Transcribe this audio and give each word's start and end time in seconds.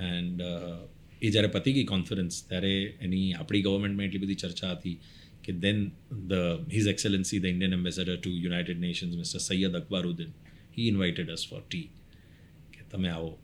And 0.00 0.42
એ 1.22 1.30
જ્યારે 1.30 1.48
પતી 1.48 1.72
ગઈ 1.72 1.84
કોન્ફરન્સ 1.84 2.48
ત્યારે 2.48 2.98
એની 3.00 3.32
આપણી 3.32 3.62
ગવર્મેન્ટમાં 3.62 4.06
એટલી 4.06 4.18
બધી 4.18 4.34
ચર્ચા 4.34 4.72
હતી 4.72 4.98
કે 5.44 5.52
then 5.52 5.90
the 6.12 6.32
his 6.72 6.86
excellency 6.86 7.38
the 7.38 7.44
Indian 7.44 7.72
ambassador 7.72 8.16
to 8.16 8.30
United 8.30 8.80
Nations 8.80 9.16
mister 9.16 9.38
Syed 9.38 9.76
Akbaruddin 9.76 10.28
he 10.78 10.88
invited 10.88 11.30
us 11.30 11.46
for 11.50 11.60
tea 11.60 11.82
કે 12.72 12.90
તમે 12.90 13.08
આવો. 13.08 13.38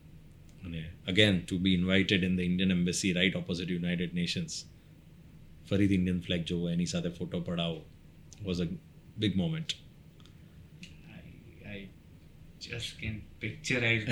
અને 0.65 0.93
again 1.09 1.41
to 1.41 1.59
be 1.59 1.75
invited 1.75 2.25
in 2.25 2.37
the 2.37 2.41
Indian 2.41 2.71
embassy 2.71 3.13
right 3.13 3.37
opposite 3.37 3.71
United 3.71 4.15
Nations 4.15 4.65
ફરીથી 5.71 5.95
ઇન્ડિયન 5.95 6.21
ફ્લેગ 6.21 6.45
જોવો, 6.45 6.71
એની 6.71 6.87
સાથે 6.87 7.09
photo 7.09 7.41
પડાવો 7.41 7.85
was 8.43 8.61
a 8.61 8.67
big 9.19 9.37
moment 9.37 9.67
just 12.69 12.91
can 13.01 13.17
picturize 13.43 14.05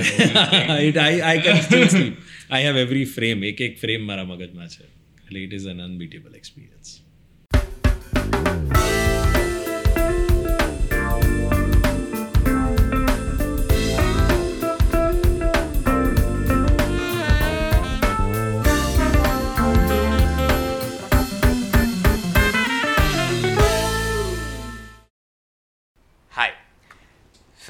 it, 0.89 0.97
I, 0.97 1.13
I 1.33 1.37
can 1.39 1.59
still 1.63 1.89
sleep. 1.89 2.17
I 2.51 2.61
have 2.67 2.77
every 2.77 3.05
frame, 3.17 3.41
એક 3.53 3.61
એક 3.69 3.79
frame 3.85 4.05
મારા 4.11 4.25
મગજમાં 4.33 4.69
છે 4.75 4.85
એટલે 5.25 5.41
it 5.47 5.55
is 5.61 5.69
un 5.75 5.81
unbeatable 5.89 6.35
experience 6.43 6.89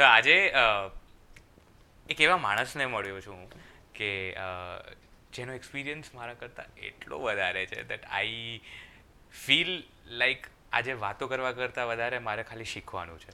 so 0.02 0.06
આજે 0.06 0.36
એક 2.10 2.20
એવા 2.20 2.36
માણસને 2.36 2.86
મળ્યો 2.86 3.20
છું 3.20 3.42
કે 3.94 4.08
જેનો 5.32 5.52
એક્સપિરિયન્સ 5.54 6.08
મારા 6.14 6.34
કરતાં 6.34 6.72
એટલો 6.76 7.20
વધારે 7.22 7.62
છે 7.66 7.82
દેટ 7.82 8.08
આઈ 8.10 8.56
ફીલ 9.44 9.70
લાઈક 10.06 10.48
આજે 10.72 10.96
વાતો 11.04 11.28
કરવા 11.28 11.52
કરતાં 11.52 11.86
વધારે 11.88 12.18
મારે 12.18 12.42
ખાલી 12.42 12.64
શીખવાનું 12.64 13.20
છે. 13.20 13.32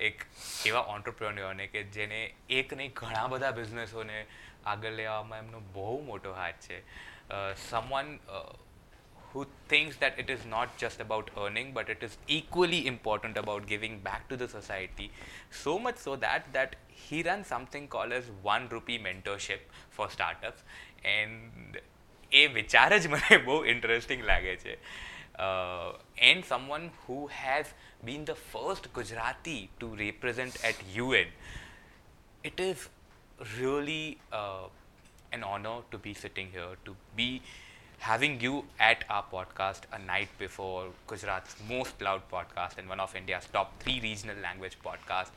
એક 0.00 0.24
એવા 0.66 0.80
ઓન્ટરપ્રોન્યોરને 0.94 1.66
કે 1.66 1.82
જેને 1.96 2.20
એક 2.50 2.74
નહીં, 2.74 2.96
ઘણા 2.96 3.26
બધા 3.26 3.50
બિઝનેસોને 3.50 4.18
આગળ 4.66 4.92
લેવામાં 4.92 5.38
એમનો 5.38 5.60
બહુ 5.60 6.00
મોટો 6.04 6.32
હાથ 6.32 6.68
છે. 6.70 6.80
Someone 7.70 8.18
who 9.35 9.45
thinks 9.67 9.97
that 9.97 10.17
it 10.19 10.29
is 10.29 10.45
not 10.45 10.77
just 10.77 10.99
about 10.99 11.29
earning 11.37 11.71
but 11.73 11.89
it 11.89 12.03
is 12.03 12.17
equally 12.27 12.85
important 12.85 13.37
about 13.37 13.67
giving 13.67 13.99
back 13.99 14.27
to 14.27 14.35
the 14.35 14.47
society 14.47 15.11
so 15.49 15.77
much 15.79 15.97
so 15.97 16.15
that 16.15 16.51
that 16.53 16.75
he 16.87 17.23
runs 17.23 17.47
something 17.47 17.87
called 17.87 18.11
as 18.11 18.25
one 18.41 18.67
rupee 18.69 18.99
mentorship 18.99 19.61
for 19.89 20.09
startups 20.09 20.67
and 21.15 21.81
એ 22.39 22.41
વિચાર 22.57 22.91
જ 23.03 23.07
મને 23.13 23.37
બહુ 23.45 23.55
interesting 23.71 24.21
લાગે 24.27 24.53
છે 24.59 24.75
and 26.27 26.45
someone 26.49 26.85
who 26.99 27.17
has 27.39 27.73
been 28.09 28.21
the 28.29 28.37
first 28.51 28.85
Gujarati 28.97 29.57
to 29.79 29.89
represent 30.03 30.61
at 30.69 30.85
UN 30.97 31.33
it 32.43 32.59
is 32.59 32.89
really 33.57 34.17
uh, 34.31 34.65
an 35.31 35.43
honor 35.43 35.81
to 35.91 35.97
be 35.97 36.13
sitting 36.13 36.49
here, 36.51 36.75
to 36.85 36.95
be 37.15 37.41
having 37.99 38.39
you 38.41 38.65
at 38.79 39.03
our 39.09 39.25
podcast 39.31 39.81
a 39.93 39.99
night 39.99 40.29
before 40.37 40.85
Gujarat's 41.07 41.55
most 41.69 42.01
loud 42.01 42.23
podcast 42.31 42.77
and 42.77 42.89
one 42.89 42.99
of 42.99 43.15
India's 43.15 43.47
top 43.53 43.79
three 43.79 43.99
regional 44.01 44.37
language 44.37 44.77
podcasts. 44.85 45.29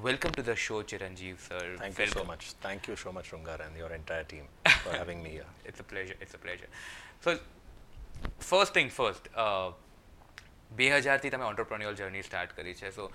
Welcome 0.00 0.32
to 0.32 0.42
the 0.42 0.54
show, 0.56 0.82
Chiranjeev 0.84 1.40
sir. 1.40 1.76
Thank 1.78 1.98
you 1.98 2.06
so 2.06 2.14
Welcome. 2.14 2.26
much. 2.26 2.52
Thank 2.62 2.88
you 2.88 2.96
so 2.96 3.12
much, 3.12 3.32
Rungar, 3.32 3.58
and 3.66 3.76
your 3.76 3.90
entire 3.90 4.24
team 4.24 4.44
for 4.84 4.92
having 4.92 5.22
me 5.22 5.30
here. 5.30 5.50
It's 5.64 5.80
a 5.80 5.82
pleasure. 5.84 6.14
It's 6.20 6.34
a 6.34 6.38
pleasure. 6.38 6.68
So, 7.20 7.38
first 8.40 8.74
thing 8.74 8.90
first, 8.90 9.28
uh, 9.36 9.70
બે 10.76 10.88
હજારથી 10.90 11.30
તમે 11.30 11.44
ઓન્ટરપ્રોન્યુઅલ 11.44 11.94
journey 11.94 12.22
start 12.22 12.52
કરી 12.52 12.74
છે 12.74 12.90
so 12.90 13.10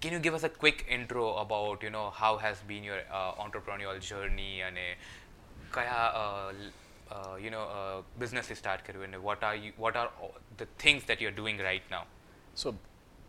can 0.00 0.12
you 0.12 0.20
give 0.20 0.34
us 0.34 0.44
a 0.44 0.48
quick 0.48 0.84
intro 0.88 1.24
about 1.42 1.84
you 1.84 1.90
know 1.90 2.04
how 2.20 2.38
has 2.38 2.62
been 2.70 2.84
your 2.84 3.00
entrepreneurial 3.46 3.98
journey 4.10 4.60
અને 4.60 4.86
કયા 5.72 6.52
you 7.39 7.51
know 7.51 7.61
business 8.23 8.51
start 8.53 8.87
કર્યું 8.87 9.05
અને 9.09 9.21
what 9.27 9.43
are 9.43 9.53
you 9.57 9.75
what 9.77 9.97
are 9.97 10.09
the 10.57 10.73
things 10.79 11.05
that 11.05 11.21
you 11.21 11.29
are 11.29 11.37
doing 11.37 11.61
right 11.61 11.91
now 11.91 12.05
so 12.55 12.75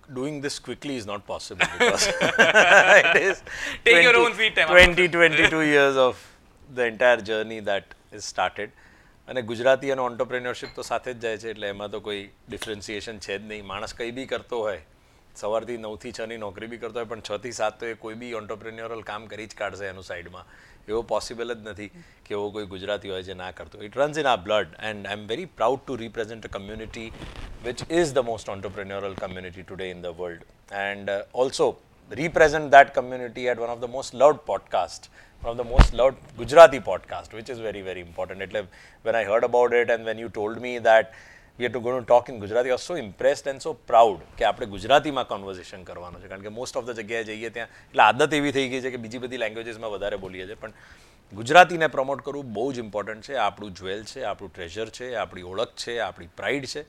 doing 0.09 0.41
this 0.41 0.59
quickly 0.59 0.97
is 0.97 1.06
not 1.06 1.27
possible 1.27 1.67
because 1.78 2.06
it 3.00 3.17
is 3.22 3.43
Take 3.84 4.03
your 4.03 4.17
own 4.17 4.34
sweet 4.34 4.55
time. 4.55 4.69
20, 4.69 5.09
22 5.09 5.62
years 5.62 5.97
of 5.99 6.25
the 6.71 6.87
entire 6.87 7.21
journey 7.22 7.61
that 7.61 7.95
is 8.12 8.25
started. 8.25 8.71
અને 9.28 9.43
ગુજરાતી 9.43 9.93
અને 9.93 10.03
entrepreneurship 10.03 10.72
તો 10.75 10.83
સાથે 10.83 11.11
જ 11.11 11.21
જાય 11.21 11.39
છે 11.39 11.51
એટલે 11.51 11.69
એમાં 11.69 11.91
તો 11.91 12.01
કોઈ 12.01 12.25
ડિફરન્સિએશન 12.49 13.22
છે 13.27 13.39
જ 13.39 13.47
નહીં 13.53 13.71
માણસ 13.71 13.95
કંઈ 14.01 14.12
બી 14.19 14.27
કરતો 14.27 14.59
હોય 14.59 14.83
સવારથી 15.37 15.78
નવથી 15.78 16.12
છની 16.19 16.41
નોકરી 16.43 16.69
બી 16.69 16.81
કરતો 16.83 17.01
હોય 17.01 17.11
પણ 17.12 17.25
છથી 17.28 17.55
સાત 17.61 17.78
તો 17.81 17.87
એ 17.87 17.95
કોઈ 18.05 18.19
બી 18.22 18.34
ઓન્ટરપ્રેન્યોરલ 18.41 19.05
કામ 19.11 19.28
કરી 19.33 19.47
જ 19.47 19.61
કાઢશે 19.62 19.89
એનું 19.93 20.06
સાઈડમાં 20.11 20.53
એવો 20.88 21.02
પોસિબલ 21.14 21.53
જ 21.53 21.68
નથી 21.72 21.90
કે 22.25 22.34
એવો 22.38 22.46
કોઈ 22.56 22.72
ગુજરાતી 22.75 23.14
હોય 23.16 23.28
જે 23.30 23.38
ના 23.44 23.52
કરતો 23.52 23.84
ઇટ 23.90 23.97
રન્સ 23.97 24.18
ઇન 24.24 24.31
આ 24.34 24.40
blood 24.47 24.80
and 24.92 25.08
I 25.08 25.20
am 25.20 25.28
very 25.34 25.46
proud 25.59 25.86
to 25.86 26.00
represent 26.06 26.50
a 26.50 26.53
community 26.58 27.12
which 27.68 27.81
is 28.00 28.14
the 28.14 28.24
most 28.24 28.47
entrepreneurial 28.47 29.16
community 29.22 29.64
today 29.64 29.90
in 29.92 30.02
the 30.02 30.12
world 30.20 30.44
and 30.72 31.09
uh, 31.09 31.24
also 31.34 31.66
represent 32.12 32.72
that 32.72 32.94
community 32.94 33.50
at 33.50 33.59
one 33.59 33.70
of 33.70 33.81
the 33.81 33.88
most 33.88 34.14
loved 34.14 34.40
podcast 34.52 35.09
one 35.42 35.52
of 35.53 35.58
the 35.58 35.68
most 35.74 35.94
loved 35.94 36.18
gujarati 36.38 36.80
podcast 36.80 37.34
which 37.40 37.50
is 37.50 37.59
very 37.59 37.81
very 37.90 38.02
important 38.02 38.42
એટલે 38.42 38.62
when 39.08 39.18
i 39.22 39.24
heard 39.31 39.46
about 39.50 39.74
it 39.81 39.92
and 39.96 40.09
when 40.12 40.18
you 40.24 40.30
told 40.40 40.62
me 40.68 40.74
that 40.90 41.14
we 41.59 41.69
to 41.69 41.72
to 41.72 41.81
going 41.81 42.00
to 42.00 42.06
talk 42.06 42.28
in 42.28 42.41
gujarati. 42.41 42.69
I 42.69 42.72
was 42.72 42.82
so 42.82 42.94
impressed 42.94 43.47
and 43.47 43.60
કે 44.37 44.44
આપણે 44.44 44.66
ગુજરાતીમાં 44.66 45.25
conversion 45.25 45.84
કરવાનું 45.84 46.20
છે. 46.20 46.28
કારણ 46.28 46.42
કે 46.42 46.48
most 46.48 46.76
of 46.76 46.84
the 46.84 46.91
જગ્યાએ 46.91 47.25
જઈએ 47.25 47.48
ત્યાં, 47.48 47.69
એટલે 47.91 48.03
આદત 48.03 48.32
એવી 48.32 48.53
થઈ 48.53 48.69
ગઈ 48.69 48.81
છે 48.81 48.91
કે 48.91 48.97
બીજી 48.97 49.19
બધી 49.19 49.37
લેંગ્વેજીસમાં 49.37 49.91
વધારે 49.91 50.16
બોલીએ 50.16 50.47
છીએ. 50.47 50.54
પણ 50.54 50.72
ગુજરાતીને 51.32 51.87
પ્રમોટ 51.87 52.25
કરવું 52.25 52.53
બહુ 52.53 52.72
જ 52.72 52.78
ઇમ્પોર્ટન્ટ 52.78 53.22
છે. 53.22 53.34
આપણું 53.37 53.75
જ્વેલ 53.75 54.04
છે, 54.04 54.22
આપણું 54.22 54.53
ટ્રેઝર 54.53 54.88
છે, 54.88 55.15
આપણી 55.15 55.42
ઓળખ 55.42 55.75
છે, 55.75 55.98
આપણી 55.98 56.26
પ્રાઇડ 56.26 56.66
છે. 56.66 56.84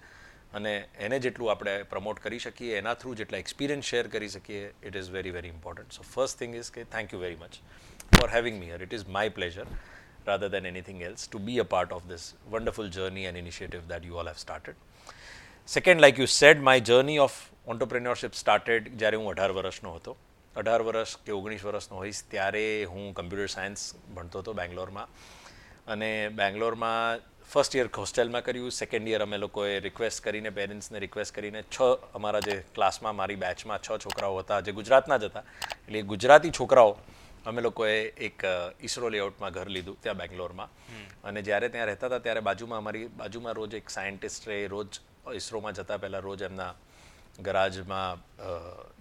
અને 0.53 0.87
એને 0.99 1.19
જેટલું 1.19 1.51
આપણે 1.51 1.83
પ્રમોટ 1.83 2.19
કરી 2.19 2.39
શકીએ, 2.39 2.77
એના 2.77 2.93
થ્રુ 2.93 3.15
જેટલા 3.15 3.37
એક્સપિરિયન્સ 3.37 3.85
શેર 3.85 4.07
કરી 4.07 4.27
શકીએ 4.27 4.73
it 4.83 4.95
is 4.95 5.09
very 5.11 5.31
very 5.31 5.47
important 5.47 5.91
so 5.91 6.01
first 6.01 6.39
thing 6.39 6.55
is 6.55 6.71
કે 6.71 6.83
thank 6.83 7.13
you 7.13 7.19
very 7.19 7.35
much 7.35 7.53
for 8.17 8.29
having 8.29 8.59
me 8.59 8.71
here 8.71 8.83
it 8.83 8.93
is 8.93 9.07
my 9.07 9.29
pleasure 9.29 9.65
rather 10.27 10.49
than 10.49 10.65
anything 10.65 11.03
else, 11.03 11.27
to 11.27 11.39
be 11.39 11.57
a 11.59 11.67
part 11.73 11.91
of 11.91 12.07
this 12.11 12.23
wonderful 12.51 12.87
journey 12.97 13.25
and 13.25 13.37
initiative 13.37 13.83
that 13.87 14.03
you 14.03 14.17
all 14.17 14.29
have 14.31 14.39
started. 14.45 14.75
Second 15.67 16.01
like 16.01 16.19
you 16.19 16.25
said 16.25 16.61
my 16.61 16.79
journey 16.79 17.17
of 17.17 17.37
entrepreneurship 17.67 18.33
started 18.33 18.89
જ્યારે 18.97 19.17
હું 19.17 19.29
અઢાર 19.29 19.51
વર્ષનો 19.51 19.93
હતો. 19.95 20.17
અઢાર 20.55 20.81
વર્ષ 20.81 21.15
કે 21.25 21.31
ઓગણીસ 21.31 21.63
વર્ષનો 21.65 21.97
હોઈશ 21.97 22.23
ત્યારે 22.31 22.65
હું 22.91 23.13
કમ્પ્યુટર 23.13 23.53
સાયન્સ 23.55 23.93
ભણતો 24.15 24.39
હતો 24.39 24.53
બેંગ્લોરમાં. 24.53 25.07
અને 25.87 26.11
બેંગ્લોરમાં 26.29 27.23
ફર્સ્ટ 27.51 27.75
યર 27.75 27.89
હોસ્ટેલમાં 27.97 28.43
કર્યું 28.43 28.71
સેકન્ડ 28.71 29.07
યર 29.07 29.21
અમે 29.23 29.37
લોકોએ 29.37 29.79
રિક્વેસ્ટ 29.79 30.23
કરીને 30.23 30.49
પેરેન્ટ્સને 30.49 30.99
રિક્વેસ્ટ 30.99 31.35
કરીને 31.35 31.61
છ 31.75 31.81
અમારા 32.13 32.39
જે 32.39 32.55
ક્લાસમાં 32.75 33.15
મારી 33.15 33.35
બેચમાં 33.35 33.79
છ 33.79 34.05
છોકરાઓ 34.05 34.39
હતા, 34.39 34.59
જે 34.61 34.71
ગુજરાતના 34.71 35.17
જ 35.17 35.23
હતા. 35.23 35.43
એટલે 35.87 36.01
ગુજરાતી 36.01 36.51
છોકરાઓ 36.59 36.97
અમે 37.45 37.61
લોકોએ 37.61 37.97
એક 38.27 38.43
ઈસરો 38.81 39.09
લેઆઉટમાં 39.09 39.53
ઘર 39.57 39.69
લીધું 39.75 39.97
ત્યાં 40.03 40.17
બેંગ્લોરમાં. 40.17 40.69
અને 41.23 41.41
જ્યારે 41.41 41.69
ત્યાં 41.69 41.89
રહેતા 41.91 42.09
હતા 42.09 42.23
ત્યારે 42.25 42.41
બાજુમાં 42.49 42.83
અમારી 42.83 43.07
બાજુમાં 43.21 43.55
રોજ 43.55 43.73
એક 43.79 43.89
સાયન્ટિસ્ટ 43.89 44.47
રહે 44.49 44.57
રોજ 44.67 44.99
ઈસરોમાં 45.33 45.73
જતા 45.73 45.97
પહેલાં 45.97 46.23
રોજ 46.23 46.41
એમના 46.49 46.73
ગરાજમાં 47.39 48.23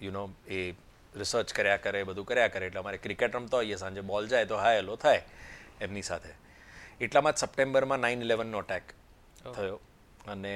યુ 0.01 0.11
નો 0.11 0.23
એ 0.47 0.61
રિસર્ચ 1.15 1.53
કર્યા 1.57 1.83
કરે 1.83 2.03
બધું 2.03 2.25
કર્યા 2.31 2.53
કરે. 2.53 2.67
એટલે 2.67 2.79
અમારે 2.79 2.97
ક્રિકેટ 2.97 3.35
રમતા 3.35 3.57
હોઈએ 3.57 3.77
સાંજે 3.83 4.01
બોલ 4.11 4.27
જાય 4.27 4.45
તો 4.45 4.57
હા 4.63 4.73
એલો 4.79 4.95
થાય 4.95 5.21
એમની 5.81 6.05
સાથે. 6.11 6.31
એટલામાં 7.01 7.33
જ 7.33 7.37
સપ્ટેમ્બરમાં 7.43 8.01
નાઇન 8.05 8.21
ઇલેવનનો 8.21 8.63
અટેક 8.63 8.95
થયો. 9.55 9.79
અને 10.33 10.55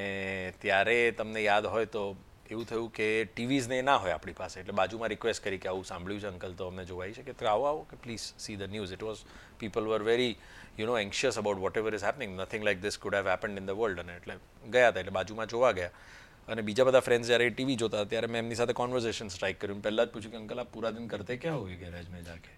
ત્યારે 0.62 0.98
તમને 1.18 1.42
યાદ 1.44 1.66
હોય 1.76 1.88
તો 1.96 2.04
એવું 2.52 2.66
થયું 2.66 2.94
કે 2.94 3.26
ટીવીઝ 3.26 3.68
ને 3.68 3.82
ના 3.82 3.96
હોય 3.96 4.12
આપણી 4.12 4.34
પાસે. 4.34 4.60
એટલે 4.60 4.72
બાજુમાં 4.72 5.10
રિક્વેસ્ટ 5.10 5.44
કરી 5.44 5.58
કે 5.58 5.70
આવું 5.70 5.86
સાંભળ્યું 5.86 6.22
છે 6.22 6.28
અંકલ 6.28 6.54
તો 6.54 6.68
અમને 6.68 6.86
જોવાઈ 6.86 7.12
છે 7.12 7.22
કે 7.22 7.46
આવો 7.46 7.64
આવો 7.64 7.84
કે 7.84 7.98
please 8.04 8.20
see 8.20 8.56
the 8.56 8.62
news 8.62 8.94
it 8.94 9.04
was 9.04 9.18
people 9.60 9.82
were 9.82 10.04
very 10.04 10.36
you 10.80 10.86
know 10.86 10.98
anxious 10.98 11.38
about 11.38 11.58
whatever 11.78 11.94
is 11.94 12.04
happening 12.04 12.40
nothing 12.40 12.64
like 12.64 12.82
this 12.82 12.98
could 12.98 13.16
have 13.16 13.30
happened 13.30 13.58
in 13.58 13.66
the 13.66 13.70
world 13.70 14.00
અને 14.00 14.16
એટલે 14.16 14.36
ગયા 14.72 14.88
હતા 14.88 15.00
એટલે 15.00 15.12
બાજુમાં 15.12 15.48
જોવા 15.48 15.72
ગયા. 15.72 15.90
અને 16.48 16.62
બીજા 16.62 16.84
બધા 16.84 17.00
ફ્રેન્ડ્સ 17.00 17.28
જ્યારે 17.28 17.50
ટીવી 17.50 17.76
જોતા, 17.76 18.04
ત્યારે 18.04 18.28
મેં 18.28 18.42
એમની 18.42 18.56
સાથે 18.56 18.74
કોન્વર્ઝેશન 18.74 19.28
સ્ટ્રાઇક 19.28 19.62
કર્યું. 19.62 19.84
પહેલાં 19.84 20.06
જ 20.06 20.10
પૂછ્યું 20.10 20.32
કે 20.32 20.38
અંકલ 20.38 20.60
આપ 20.60 20.74
પૂરા 20.74 20.92
દિન 20.92 21.08
કરતે 21.08 21.38
ક્યાં 21.38 21.62
હોય 21.62 21.76
ગેરેજ 21.76 22.10
મેં 22.10 22.26
જાકે? 22.26 22.52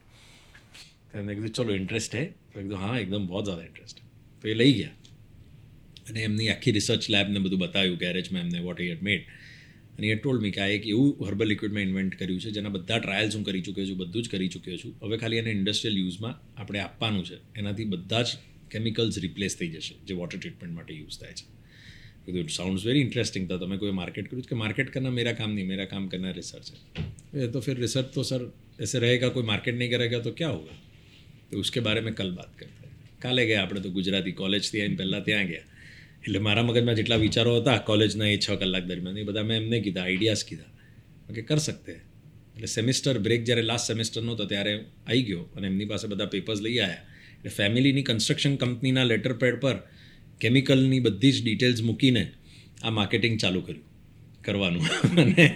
એમને 1.17 1.35
કીધું, 1.35 1.49
ચલો 1.49 1.73
ઇન્ટરેસ્ટ 1.73 2.15
હે. 2.15 2.25
તો 2.25 2.61
કીધું, 2.61 2.77
હા, 2.77 2.97
એકદમ 2.97 3.27
બહુ 3.27 3.43
જ્યાદા 3.43 3.63
ઇન્ટરેસ્ટ 3.63 3.97
તો 4.41 4.47
એ 4.47 4.53
લઈ 4.53 4.73
ગયા. 4.73 4.89
અને 6.09 6.19
એમની 6.19 6.49
આખી 6.49 6.71
રિસર્ચ 6.71 7.09
લેબને 7.09 7.39
બધું 7.39 7.59
બતાવ્યું 7.59 7.97
ગેરેજમાં 7.97 8.41
એમને 8.41 8.59
વોટ 8.59 8.81
હેડ 8.81 9.03
મેડ 9.03 9.25
અને 10.01 10.09
એ 10.09 10.17
ટોલ્ડ 10.17 10.41
મી 10.41 10.51
કે 10.51 10.61
આ 10.61 10.69
એક 10.71 10.85
એવું 10.87 11.09
હર્બલ 11.21 11.47
લિક્વિડ 11.47 11.73
મેં 11.73 11.87
ઇન્વેન્ટ 11.87 12.15
કર્યું 12.15 12.39
છે 12.39 12.51
જેના 12.51 12.69
બધા 12.69 12.99
ટ્રાયલ્સ 12.99 13.35
હું 13.35 13.43
કરી 13.43 13.61
ચૂક્યો 13.61 13.87
છું 13.87 13.97
બધું 13.97 14.23
જ 14.23 14.27
કરી 14.27 14.49
ચૂક્યો 14.49 14.77
છું 14.77 14.93
હવે 15.03 15.17
ખાલી 15.17 15.41
એને 15.43 15.51
ઇન્ડસ્ટ્રીયલ 15.51 15.97
યુઝમાં 15.99 16.35
આપણે 16.57 16.79
આપવાનું 16.79 17.23
છે 17.23 17.39
એનાથી 17.55 17.87
બધા 17.87 18.23
જ 18.23 18.29
કેમિકલ્સ 18.71 19.17
રિપ્લેસ 19.19 19.57
થઈ 19.57 19.71
જશે 19.75 19.93
જે 20.05 20.13
વોટર 20.13 20.37
ટ્રીટમેન્ટ 20.37 20.75
માટે 20.75 20.93
યુઝ 20.93 21.17
થાય 21.19 21.35
છે 21.35 21.45
કીધું 22.25 22.41
ઇટ 22.41 22.55
સાઉન્ડ્સ 22.57 22.83
વેરી 22.85 23.01
ઇન્ટરેસ્ટિંગ 23.01 23.47
તો 23.47 23.57
તમે 23.57 23.77
કોઈ 23.77 23.93
માર્કેટ 23.93 24.27
કર્યું 24.27 24.49
કે 24.49 24.55
માર્કેટ 24.55 24.93
કરના 24.93 25.11
મેરા 25.11 25.35
કામ 25.35 25.51
નહીં 25.51 25.67
મેરા 25.67 25.87
કામ 25.87 26.05
કરના 26.07 26.31
રિસર્ચ 26.31 26.69
है 27.33 27.47
तो 27.47 27.59
फिर 27.61 27.75
रिसर्च 27.77 28.13
तो 28.13 28.23
सर 28.23 28.41
ऐसे 28.79 28.99
रहेगा 28.99 29.29
कोई 29.29 29.43
मार्केट 29.43 29.75
नहीं 29.75 29.89
करेगा 29.89 30.19
तो 30.19 30.31
क्या 30.33 30.49
होगा 30.49 30.77
तो 31.51 31.59
उसके 31.59 31.79
बारे 31.81 32.01
में 32.01 32.13
कल 32.13 32.31
बात 32.31 32.55
करते 32.59 32.79
हैं 32.81 32.95
કાલે 33.19 33.43
ગયા 33.45 33.61
આપણે 33.61 33.81
તો 33.81 33.91
ગુજરાતી 33.91 34.33
કોલેજ 34.33 34.71
ત્યાં 34.71 34.95
પહેલાં 34.95 35.23
ત્યાં 35.23 35.47
ગયા 35.47 35.70
એટલે 36.23 36.39
મારા 36.39 36.63
મગજમાં 36.63 36.95
જેટલા 36.95 37.15
વિચારો 37.15 37.59
હતા 37.61 37.77
કોલેજના 37.77 38.27
એ 38.27 38.37
છ 38.37 38.49
કલાક 38.51 38.83
દરમિયાન, 38.83 39.17
એ 39.17 39.23
બધા 39.23 39.43
મેં 39.43 39.57
એમને 39.57 39.79
કીધા 39.79 40.01
આઈડિયાઝ 40.01 40.45
કીધા. 40.45 40.71
કે 41.33 41.41
કર 41.41 41.57
શકતે. 41.57 41.91
એટલે 42.55 42.65
સેમિસ્ટર 42.65 43.19
બ્રેક 43.19 43.43
જ્યારે 43.43 43.61
લાસ્ટ 43.61 43.87
સેમિસ્ટરનો 43.87 44.33
હતો, 44.33 44.45
ત્યારે 44.45 44.73
આવી 45.07 45.21
ગયો 45.21 45.39
અને 45.39 45.67
એમની 45.67 45.85
પાસે 45.85 46.07
બધા 46.07 46.25
પેપર્સ 46.25 46.61
લઈ 46.61 46.79
આવ્યા 46.79 46.97
એટલે 47.37 47.49
ફેમિલીની 47.49 48.03
કન્સ્ટ્રક્શન 48.03 48.55
કંપનીના 48.55 49.03
લેટર 49.03 49.33
પેડ 49.33 49.59
પર 49.59 49.77
કેમિકલની 50.39 50.99
બધી 50.99 51.31
જ 51.31 51.43
ડિટેલ્સ 51.43 51.81
મૂકીને 51.81 52.31
આ 52.83 52.89
માર્કેટિંગ 52.89 53.39
ચાલુ 53.39 53.61
કર્યું, 53.61 53.85
કરવાનું. 54.41 54.81
અને 55.21 55.47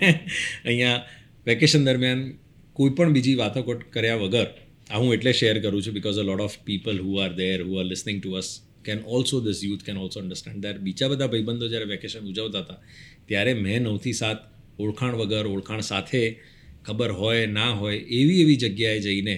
અહીંયા 0.66 1.06
વેકેશન 1.46 1.86
દરમિયાન 1.86 2.34
કોઈ 2.74 2.90
પણ 2.90 3.14
બીજી 3.14 3.36
વાતો 3.36 3.64
કર્યા 3.92 4.16
વગર, 4.16 4.48
આ 4.92 4.98
હું 4.98 5.14
એટલે 5.14 5.34
શેર 5.34 5.62
કરું 5.62 5.82
છું 5.82 5.94
because 5.94 6.18
a 6.18 6.24
lot 6.24 6.42
of 6.42 6.58
people 6.60 7.00
who 7.00 7.18
are 7.18 7.34
there 7.34 7.62
who 7.62 7.76
are 7.76 7.86
listening 7.86 8.22
to 8.22 8.32
us 8.32 8.65
can 8.86 9.00
also 9.16 9.42
this 9.46 9.62
youth 9.68 9.84
can 9.88 9.98
also 9.98 10.18
understand 10.24 10.62
there 10.66 10.76
બીજા 10.86 11.10
બધા 11.12 11.30
ભાઈબંધો 11.34 11.72
જ્યારે 11.72 11.88
વેકેશન 11.94 12.30
ઉજવતા 12.32 12.64
હતા, 12.66 12.80
ત્યારે 13.30 13.54
મેં 13.66 13.82
નવથી 13.84 14.16
સાત 14.22 14.40
ઓળખાણ 14.80 15.20
વગર, 15.22 15.46
ઓળખાણ 15.48 15.84
સાથે 15.92 16.24
ખબર 16.86 17.12
હોય, 17.20 17.44
ના 17.58 17.72
હોય, 17.82 18.00
એવી 18.20 18.40
એવી 18.42 18.58
જગ્યાએ 18.64 19.00
જઈને 19.00 19.36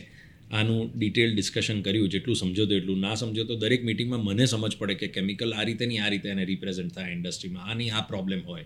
આનું 0.52 0.82
ડિટેલ 0.96 1.36
ડિસ્કશન 1.36 1.80
કર્યું, 1.82 2.10
જેટલું 2.10 2.36
સમજો 2.36 2.66
તો 2.66 2.74
એટલું. 2.80 3.00
ના 3.00 3.16
સમજો 3.16 3.44
તો 3.44 3.56
દરેક 3.56 3.84
મિટિંગમાં 3.84 4.24
મને 4.24 4.46
સમજ 4.46 4.78
પડે 4.78 4.96
કે 4.96 5.08
કેમિકલ 5.16 5.54
આ 5.54 5.66
રીતે 5.70 5.86
નહીં, 5.86 6.04
આ 6.04 6.12
રીતે 6.14 6.30
એને 6.30 6.46
રિપ્રેઝેન્ટ 6.46 6.94
થાય 6.96 7.16
ઇન્ડસ્ટ્રીમાં 7.18 7.70
આની 7.72 7.90
આ 7.90 8.04
પ્રોબ્લેમ 8.12 8.42
હોય. 8.48 8.66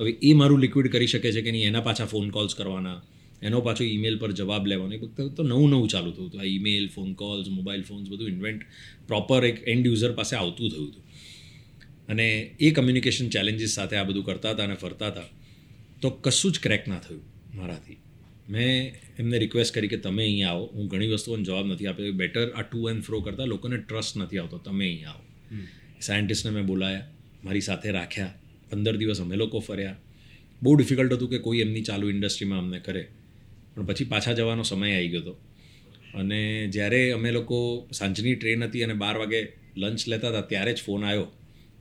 હવે 0.00 0.12
એ 0.22 0.32
મારું 0.32 0.60
લિક્વિડ 0.60 0.90
કરી 0.92 1.06
શકે 1.06 1.32
છે 1.32 1.42
કે 1.42 1.50
નહીં, 1.50 1.68
એના 1.68 1.80
પાછા 1.80 2.08
ફોન 2.12 2.30
કોલ્સ 2.30 2.54
કરવાના 2.54 2.98
એનો 3.42 3.60
પાછો 3.60 3.84
ઈમેલ 3.84 4.18
પર 4.18 4.32
જવાબ 4.32 4.66
લેવાનો. 4.66 4.92
એ 4.92 4.98
વખતે 4.98 5.28
તો 5.28 5.42
નવું 5.42 5.70
નવું 5.70 5.88
ચાલુ 5.88 6.10
થયું 6.10 6.28
હતું. 6.28 6.40
આ 6.40 6.44
email 6.44 6.88
phone 6.88 7.12
calls 7.12 7.48
mobile 7.48 7.82
phones 7.82 8.08
બધું 8.08 8.28
ઇન્વેન્ટ 8.28 8.62
પ્રોપર 9.06 9.44
એક 9.44 9.68
એન્ડ 9.68 9.86
યુઝર 9.86 10.12
પાસે 10.12 10.36
આવતું 10.36 10.70
થયું 10.70 10.88
હતું. 10.88 11.02
અને 12.08 12.56
એ 12.60 12.70
કમ્યુનિકેશન 12.70 13.28
ચેલેન્જીસ 13.28 13.70
સાથે 13.70 13.96
આ 13.96 14.04
બધું 14.04 14.24
કરતા 14.24 14.50
હતા 14.50 14.64
અને 14.64 14.74
ફરતા 14.74 15.06
હતા. 15.06 15.22
તો 16.02 16.10
કશું 16.10 16.52
જ 16.52 16.60
ક્રેક 16.60 16.88
ના 16.88 16.98
થયું 16.98 17.22
મારાથી. 17.54 17.96
મેં 18.50 18.94
એમને 19.18 19.38
રિક્વેસ્ટ 19.38 19.74
કરી 19.74 19.88
કે 19.88 19.96
તમે 19.96 20.22
અહીંયા 20.22 20.48
આવો. 20.48 20.66
હું 20.66 20.86
ઘણી 20.86 21.06
વસ્તુઓનો 21.06 21.42
જવાબ 21.42 21.66
નથી 21.66 21.86
આપ્યો. 21.86 22.12
બેટર 22.12 22.50
આ 22.50 22.62
ટુ 22.62 22.88
એન્ડ 22.88 23.02
ફ્રો 23.02 23.20
કરતાં 23.20 23.46
લોકોને 23.46 23.76
ટ્રસ્ટ 23.76 24.16
નથી 24.16 24.38
આવતો. 24.38 24.58
તમે 24.58 24.84
અહીંયા 24.84 25.10
આવો. 25.10 25.24
સાયન્ટિસ્ટને 26.00 26.50
મેં 26.50 26.66
બોલાયા. 26.66 27.06
મારી 27.44 27.60
સાથે 27.60 27.90
રાખ્યા. 27.90 28.34
પંદર 28.70 28.96
દિવસ 28.96 29.20
અમે 29.20 29.36
લોકો 29.36 29.58
ફર્યા. 29.58 29.96
બહુ 30.62 30.76
ડિફિકલ્ટ 30.76 31.12
હતું 31.12 31.30
કે 31.30 31.38
કોઈ 31.38 31.58
એમની 31.58 31.82
ચાલુ 31.82 32.08
ઇન્ડસ્ટ્રીમાં 32.08 32.58
અમને 32.58 32.78
કરે. 32.78 33.08
પણ 33.78 33.86
પછી 33.86 34.04
પાછા 34.04 34.34
જવાનો 34.34 34.62
સમય 34.62 34.94
આવી 34.98 35.08
ગયો 35.08 35.20
હતો 35.20 35.34
અને 36.14 36.68
જ્યારે 36.68 37.12
અમે 37.12 37.30
લોકો 37.30 37.88
સાંજની 37.92 38.34
ટ્રેન 38.34 38.64
હતી 38.64 38.82
અને 38.82 38.94
બાર 38.94 39.16
વાગે 39.18 39.40
લંચ 39.76 40.08
લેતા 40.08 40.30
હતા, 40.30 40.40
ત્યારે 40.40 40.72
જ 40.74 40.82
ફોન 40.82 41.04
આવ્યો 41.04 41.28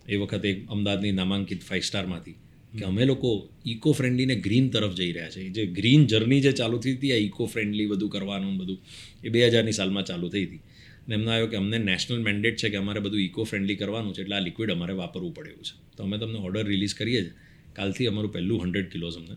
એ 0.09 0.15
વખતે 0.15 0.49
અમદાવાદની 0.69 1.11
નામાંકિત 1.11 1.61
ફાઇવ 1.63 1.81
સ્ટારમાંથી 1.81 2.37
કે 2.77 2.83
અમે 2.85 3.05
લોકો 3.05 3.49
ઇકો 3.65 3.93
ફ્રેન્ડલી 3.93 4.25
ને 4.25 4.35
ગ્રીન 4.35 4.69
તરફ 4.69 4.93
જઈ 4.93 5.11
રહ્યા 5.11 5.29
છે. 5.29 5.49
જે 5.49 5.65
ગ્રીન 5.65 6.05
જર્ની 6.05 6.41
જે 6.41 6.51
ચાલુ 6.51 6.77
થઈ 6.77 6.95
હતી, 6.95 7.11
આ 7.11 7.15
ઇકો 7.15 7.45
ફ્રેન્ડલી 7.45 7.87
બધું 7.87 8.09
કરવાનું 8.09 8.57
બધું, 8.57 8.79
એ 9.23 9.29
બે 9.29 9.47
હજારની 9.47 9.71
સાલમાં 9.71 10.03
ચાલુ 10.03 10.29
થઈ 10.29 10.45
હતી. 10.45 10.61
અને 11.05 11.15
એમને 11.15 11.31
આવ્યો 11.31 11.47
કે 11.47 11.57
અમને 11.57 11.77
નેશનલ 11.77 12.19
મેન્ડેટ 12.19 12.55
છે 12.55 12.69
કે 12.69 12.77
અમારે 12.77 12.99
બધું 12.99 13.21
ઇકો 13.21 13.43
ફ્રેન્ડલી 13.43 13.75
કરવાનું 13.75 14.13
છે, 14.13 14.21
એટલે 14.21 14.35
આ 14.35 14.39
લિક્વિડ 14.39 14.71
અમારે 14.71 14.93
વાપરવું 14.93 15.33
પડે 15.33 15.49
એવું 15.49 15.63
છે. 15.63 15.75
તો 15.97 16.03
અમે 16.03 16.17
તમને 16.17 16.37
ઓર્ડર 16.37 16.65
રિલીઝ 16.65 16.95
કરીએ 16.95 17.21
જ. 17.21 17.27
કાલથી 17.73 18.07
અમારું 18.07 18.31
પહેલું 18.31 18.63
હંડ્રેડ 18.63 18.91
કિલોઝ 18.91 19.17
અમને 19.17 19.35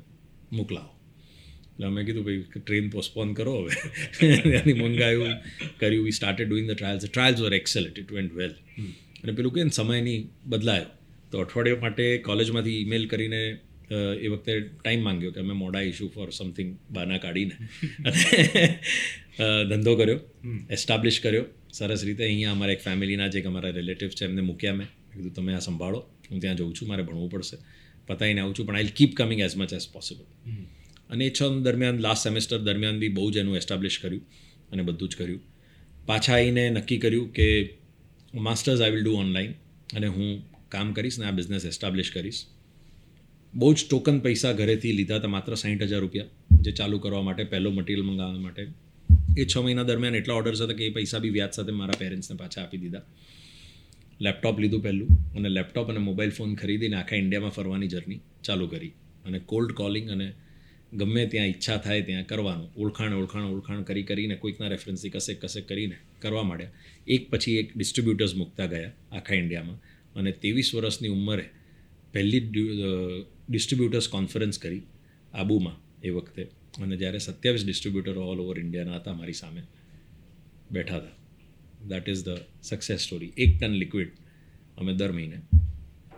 મોકલાવો. 0.53 1.00
એટલે 1.71 1.87
અમે 1.87 2.05
કીધું 2.05 2.25
ભાઈ 2.25 2.45
ટ્રેન 2.67 2.89
પોસ્ટપોન 2.89 3.33
કરો 3.33 3.61
હવે. 3.61 3.71
ત્યાંથી 4.51 4.73
મંગાયું 4.73 5.29
કર્યું. 5.79 6.05
We 6.05 6.11
started 6.11 6.49
doing 6.49 6.71
the 6.71 6.75
trials 6.75 7.05
trials 7.05 7.41
were 7.41 7.55
excellent 7.55 7.99
it 7.99 8.13
went 8.13 8.35
well 8.35 8.51
અને 9.23 9.33
પેલું 9.33 9.53
કે 9.53 9.69
સમયની 9.69 10.29
બદલાયો. 10.47 10.87
તો 11.31 11.39
અઠવાડિયા 11.39 11.77
માટે 11.77 12.19
કોલેજમાંથી 12.19 12.71
ઈમેલ 12.71 13.07
કરીને 13.07 13.59
એ 14.21 14.29
વખતે 14.29 14.61
ટાઈમ 14.61 15.03
માંગ્યો 15.03 15.33
કે 15.33 15.41
અમે 15.41 15.53
મોડા 15.53 15.81
ઇશ્યુ 15.81 16.09
ફોર 16.09 16.31
સમથિંગ 16.31 16.79
બાના 16.91 17.19
કાઢીને. 17.19 17.51
ધંધો 19.69 19.97
કર્યો. 19.97 20.21
એસ્ટાબ્લિશ 20.71 21.21
કર્યો. 21.21 21.45
સરસ 21.73 22.05
રીતે 22.05 22.25
અહીંયા 22.25 22.51
અમારા 22.51 22.73
એક 22.73 22.81
ફેમિલીના 22.81 23.27
જે 23.27 23.43
અમારા 23.43 23.71
રિલેટિવ 23.71 24.09
છે 24.09 24.25
એમને 24.25 24.41
મૂક્યા 24.41 24.75
મેં. 24.75 24.87
કીધું 24.87 25.35
તમે 25.35 25.55
આ 25.55 25.59
સંભાળો. 25.59 26.07
હું 26.31 26.41
ત્યાં 26.41 26.57
જઉં 26.57 26.75
છું. 26.75 26.89
મારે 26.89 27.03
ભણવું 27.03 27.31
પડશે. 27.31 27.57
પતાવીને 28.07 28.41
આવું 28.41 28.55
છું. 28.55 28.67
પણ 28.67 28.77
I 28.77 28.85
keep 28.85 29.15
coming 29.17 29.41
as 29.41 29.57
much 29.57 29.73
as 29.73 29.89
possible 29.93 30.53
અને 31.11 31.27
એ 31.27 31.31
છ 31.31 31.43
દરમિયાન 31.63 31.99
લાસ્ટ 31.99 32.25
સેમેસ્ટર 32.25 32.59
દરમિયાન 32.59 32.99
બી 32.99 33.09
બહુ 33.09 33.31
જ 33.31 33.37
એનું 33.37 33.57
એસ્ટાબ્લિશ 33.57 33.99
કર્યું 33.99 34.23
અને 34.73 34.83
બધું 34.83 35.09
જ 35.09 35.17
કર્યું. 35.17 35.41
પાછા 36.07 36.33
આવીને 36.35 36.71
નક્કી 36.71 36.99
કર્યું 36.99 37.33
કે 37.33 37.79
masters 38.35 38.81
I 38.81 38.91
will 38.91 39.05
do 39.05 39.13
online 39.13 39.53
અને 39.97 40.07
હું 40.07 40.45
કામ 40.69 40.93
કરીશ 40.93 41.19
ને 41.19 41.27
આ 41.27 41.31
બિઝનેસ 41.31 41.65
એસ્ટાબ્લિશ 41.65 42.11
કરીશ. 42.11 42.47
બહુ 43.55 43.75
જ 43.75 43.87
ટોકન 43.91 44.19
પૈસા 44.19 44.53
ઘરેથી 44.53 44.93
લીધા 44.93 45.17
હતા, 45.17 45.29
માત્ર 45.29 45.55
સાઠ 45.55 45.83
હજાર 45.83 46.01
રૂપિયા 46.01 46.25
જે 46.61 46.73
ચાલુ 46.73 46.99
કરવા 46.99 47.23
માટે, 47.23 47.45
પહેલો 47.45 47.71
મટીરિયલ 47.71 48.07
મંગાવવા 48.07 48.39
માટે. 48.39 48.67
એ 49.39 49.45
છ 49.45 49.59
મહિના 49.59 49.83
દરમિયાન 49.83 50.15
એટલા 50.15 50.35
ઓર્ડર્સ 50.35 50.63
હતા 50.63 50.73
કે 50.73 50.87
એ 50.87 50.91
પૈસા 50.91 51.19
બી 51.19 51.31
વ્યાજ 51.31 51.53
સાથે 51.53 51.73
મારા 51.73 51.95
પેરેન્ટ્સને 51.99 52.37
પાછા 52.37 52.63
આપી 52.63 52.79
દીધા. 52.79 53.03
લેપટોપ 54.21 54.59
લીધું 54.59 54.83
પહેલું 54.83 55.09
અને 55.09 55.49
લેપટોપ 55.49 55.89
અને 55.89 55.99
મોબાઈલ 55.99 56.31
ફોન 56.31 56.55
ખરીદીને 56.55 56.97
આખા 56.97 57.17
ઇન્ડિયામાં 57.17 57.51
ફરવાની 57.51 57.89
જર્ની 57.89 58.21
ચાલુ 58.43 58.67
કરી 58.67 58.89
અને 59.25 59.39
કોલ્ડ 59.39 59.73
કોલિંગ 59.73 60.11
અને 60.11 60.33
ગમે 60.93 61.27
ત્યાં 61.27 61.47
ઈચ્છા 61.47 61.77
થાય 61.77 62.03
ત્યાં 62.03 62.27
કરવાનું. 62.27 62.75
ઓળખાણ 62.75 63.15
ઓળખાણ 63.15 63.43
ઓળખાણ 63.43 63.83
કરી 63.83 64.03
કરીને 64.03 64.35
કોઈકના 64.35 64.69
રેફરન્સથી 64.69 65.11
કસેક 65.11 65.45
કસેક 65.45 65.69
કરીને 65.69 65.97
કરવા 66.23 66.43
માંડ્યા. 66.43 66.71
એક 67.07 67.31
પછી 67.31 67.57
એક 67.57 67.77
ડિસ્ટ્રીબ્યુટર્સ 67.77 68.35
મૂકતા 68.35 68.67
ગયા 68.67 68.91
આખા 69.13 69.35
ઇન્ડિયામાં 69.35 69.79
અને 70.15 70.33
ત્રેવીસ 70.33 70.75
વર્ષની 70.75 71.09
ઉંમરે 71.09 71.51
પહેલી 72.13 72.41
ડિસ્ટ્રીબ્યુટર્સ 73.51 74.09
કોન્ફરન્સ 74.09 74.59
કરી 74.59 74.83
આબુમાં 75.35 76.03
એ 76.03 76.11
વખતે. 76.11 76.43
અને 76.83 76.97
જ્યારે 76.97 77.19
સત્યાવીસ 77.19 77.65
ડિસ્ટ્રીબ્યુટરો 77.67 78.27
ઓલ 78.27 78.41
ઓવર 78.41 78.59
ઇન્ડિયાના 78.59 78.97
હતા 78.97 79.13
મારી 79.13 79.33
સામે 79.33 79.63
બેઠા 80.71 80.97
હતા. 80.97 81.17
That 81.89 82.09
is 82.09 82.25
the 82.25 82.29
success 82.63 83.01
story 83.01 83.33
એક 83.37 83.61
ટન 83.61 83.71
લિક્વિડ 83.71 84.11
અમે 84.79 84.93
દર 84.95 85.13
મહિને 85.13 85.39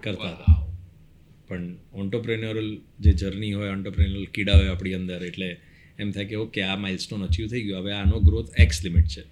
કરતા 0.02 0.31
હતા. 0.31 0.72
પણ 1.53 1.69
ઓન્ટરપ્રેન્યોરલ 1.95 2.71
જે 3.01 3.13
જર્ની 3.13 3.53
હોય 3.53 3.77
ઓન્ટરપ્રેન્યોરલ 3.77 4.33
કીડા 4.35 4.57
હોય 4.57 4.73
આપણી 4.75 4.95
અંદર 4.95 5.21
એટલે 5.27 5.51
એમ 5.99 6.11
થાય 6.11 6.31
કે 6.33 6.41
ઓકે 6.45 6.63
આ 6.63 6.77
માઇલસ્ટોન 6.77 7.27
અચીવ 7.27 7.47
થઈ 7.49 7.63
ગયો 7.63 7.79
હવે 7.79 7.93
આનો 7.93 8.21
ગ્રોથ 8.21 8.51
એક્સ 8.61 8.83
લિમિટ 8.85 9.13
છે. 9.15 9.25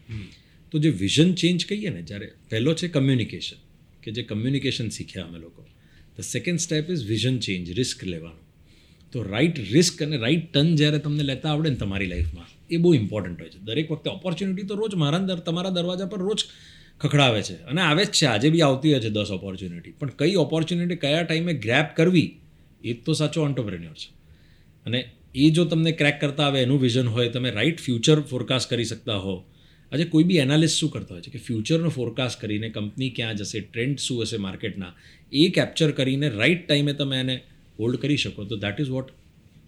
તો 0.72 0.78
જે 0.78 0.90
વિઝન 1.02 1.32
ચેન્જ 1.34 1.66
કહીએ 1.66 1.90
ને 1.90 2.02
જ્યારે 2.02 2.26
પહેલો 2.50 2.74
છે 2.74 2.88
કમ્યુનિકેશન 2.88 3.60
કે 4.02 4.12
જે 4.12 4.22
કમ્યુનિકેશન 4.22 4.88
શીખ્યા 4.88 5.24
અમે 5.24 5.38
લોકો. 5.38 5.66
The 6.18 6.26
second 6.28 6.60
step 6.60 6.90
is 6.90 7.04
vision 7.06 7.38
change 7.38 7.72
risk 7.78 8.04
લેવાનું. 8.04 8.44
તો 9.12 9.22
રાઇટ 9.22 9.56
રિસ્ક 9.72 10.02
અને 10.02 10.16
રાઇટ 10.16 10.52
ટર્ન 10.52 10.76
જ્યારે 10.76 10.98
તમને 10.98 11.24
લેતા 11.30 11.52
આવડે 11.52 11.70
ને 11.70 11.76
તમારી 11.76 12.06
લાઈફમાં 12.06 12.50
એ 12.70 12.76
બહુ 12.76 12.94
ઇમ્પોર્ટન્ટ 12.94 13.40
હોય 13.40 13.50
છે. 13.50 13.60
દરેક 13.64 13.90
વખતે 13.90 14.10
ઓપોર્ચ્યુનિટી 14.10 14.66
તો 14.66 14.74
રોજ 14.82 14.94
મારા 15.04 15.40
તમારા 15.48 15.74
દરવાજા 15.78 16.10
પર 16.12 16.20
રોજ 16.28 16.44
ખખડાવે 17.00 17.42
છે. 17.42 17.54
અને 17.54 17.80
આવે 17.80 18.04
જ 18.04 18.08
છે. 18.08 18.26
આજે 18.26 18.50
બી 18.50 18.62
આવતી 18.62 18.92
હોય 18.92 19.00
છે 19.00 19.08
દસ 19.08 19.30
ઓપોર્ચ્યુનિટી 19.30 19.90
પણ 19.90 20.10
કઈ 20.18 20.34
ઓપોર્ચ્યુનિટી 20.34 20.96
કયા 20.96 21.22
ટાઈમે 21.22 21.52
ગ્રેપ 21.52 21.96
કરવી, 21.96 22.38
એ 22.84 22.94
તો 22.94 23.12
સાચો 23.12 23.42
ઓન્ટરપ્રેન્યોર 23.42 23.92
છે. 23.92 24.12
અને 24.86 25.10
એ 25.34 25.50
જો 25.50 25.64
તમને 25.64 25.92
ક્રેક 25.92 26.20
કરતા 26.20 26.42
આવે, 26.42 26.62
એનું 26.62 26.80
વિઝન 26.80 27.06
હોય, 27.06 27.28
તમે 27.28 27.50
રાઇટ 27.50 27.80
ફ્યુચર 27.80 28.20
ફોરકાસ્ટ 28.20 28.70
કરી 28.70 28.84
શકતા 28.84 29.16
હો. 29.16 29.44
આજે 29.92 30.04
કોઈ 30.04 30.24
બી 30.24 30.36
એનાલિસ્ટ 30.36 30.78
શું 30.78 30.90
કરતો 30.90 31.14
હોય 31.14 31.22
છે? 31.22 31.30
કે 31.30 31.38
ફ્યુચરનો 31.38 31.88
ફોરકાસ્ટ 31.88 32.40
કરીને 32.40 32.68
કંપની 32.68 33.10
ક્યાં 33.10 33.36
જશે 33.36 33.60
ટ્રેન્ડ 33.60 33.98
શું 33.98 34.22
હશે 34.22 34.36
માર્કેટના 34.36 34.94
એ 35.32 35.48
કેપ્ચર 35.48 35.90
કરીને 35.90 36.28
રાઇટ 36.28 36.68
ટાઈમે 36.68 36.92
તમે 36.92 37.20
એને 37.20 37.40
હોલ્ડ 37.78 37.96
કરી 37.96 38.16
શકો. 38.16 38.44
તો 38.44 38.56
that 38.56 38.80
is 38.80 38.88
what 38.88 39.10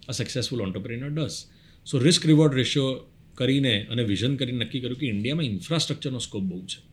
a 0.09 0.11
successful 0.11 0.61
entrepreneur 0.61 1.09
does 1.09 1.45
so 1.85 1.97
risk 1.97 2.25
reward 2.25 2.53
ratio 2.53 3.11
કરીને 3.35 3.85
અને 3.89 4.03
વિઝન 4.03 4.35
કરીને 4.35 4.65
નક્કી 4.65 4.79
કર્યું 4.79 4.97
કે 4.97 5.07
ઇન્ડિયામાં 5.07 5.45
ઇન્ફ્રાસ્ટ્રક્ચરનો 5.45 6.19
સ્કોપ 6.19 6.41
બહુ 6.41 6.61
છે. 6.61 6.92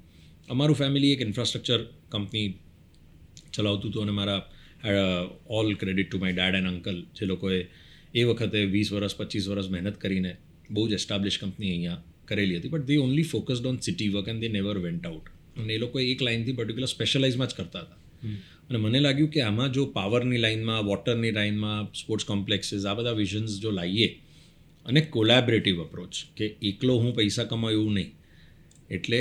અમારું 0.51 0.77
ફેમિલી 0.77 1.13
એક 1.13 1.21
ઇન્ફ્રાસ્ટ્રક્ચર 1.21 1.83
કંપની 2.13 2.47
ચલાવતું 3.53 3.91
હતું 3.91 4.03
અને 4.03 4.11
મારા 4.11 4.41
all 5.49 5.75
credit 5.75 6.09
to 6.11 6.19
my 6.19 6.33
dad 6.33 6.55
and 6.55 6.71
uncle 6.71 6.97
જે 7.17 7.27
લોકોએ 7.27 7.59
એ 8.15 8.23
વખતે 8.25 8.65
વીસ 8.75 8.93
વર્ષ 8.93 9.15
પચીસ 9.17 9.49
વર્ષ 9.49 9.69
મહેનત 9.71 9.97
કરીને 9.97 10.33
બહુ 10.71 10.89
જ 10.89 10.93
એસ્ટાબ્લિશ 10.93 11.39
કંપની 11.39 11.71
અહીંયા 11.71 12.03
કરેલી 12.29 12.57
હતી. 12.59 12.69
But 12.69 12.87
they 12.87 12.97
only 12.97 13.23
focused 13.23 13.67
on 13.67 13.77
city 13.79 14.09
work 14.09 14.29
and 14.29 14.41
they 14.41 14.49
never 14.49 14.79
went 14.79 15.07
out 15.07 15.27
અને 15.59 15.75
એ 15.75 15.79
લોકો 15.79 16.01
એક 16.01 16.23
લાઇનથી 16.23 16.53
પર્ટિક્યુલર 16.53 16.87
સ્પેશિયલાઇઝમાં 16.87 17.49
જ 17.49 17.55
કરતા 17.55 17.81
હતા. 17.81 17.99
અને 18.69 18.79
મને 18.79 19.01
લાગ્યું 19.01 19.31
કે 19.31 19.41
આમાં 19.41 19.71
જો 19.73 19.85
પાવરની 19.99 20.41
લાઇનમાં 20.47 20.83
વોટરની 20.85 21.31
લાઇનમાં 21.31 21.93
સ્પોર્ટ્સ 21.95 22.27
કોમ્પ્લેક્સીસ 22.27 22.87
આ 22.87 22.95
બધા 22.95 23.11
વિઝન્સ 23.11 23.61
જો 23.61 23.71
લાવીએ 23.71 24.09
અને 24.87 25.01
કોલેબરેટિવ 25.01 25.85
અપ્રોચ 25.85 26.25
કે 26.37 26.45
એકલો 26.63 26.99
હું 26.99 27.15
પૈસા 27.15 27.45
કમાયું 27.45 27.83
એવું 27.83 27.95
નહીં. 27.95 28.11
એટલે 28.91 29.21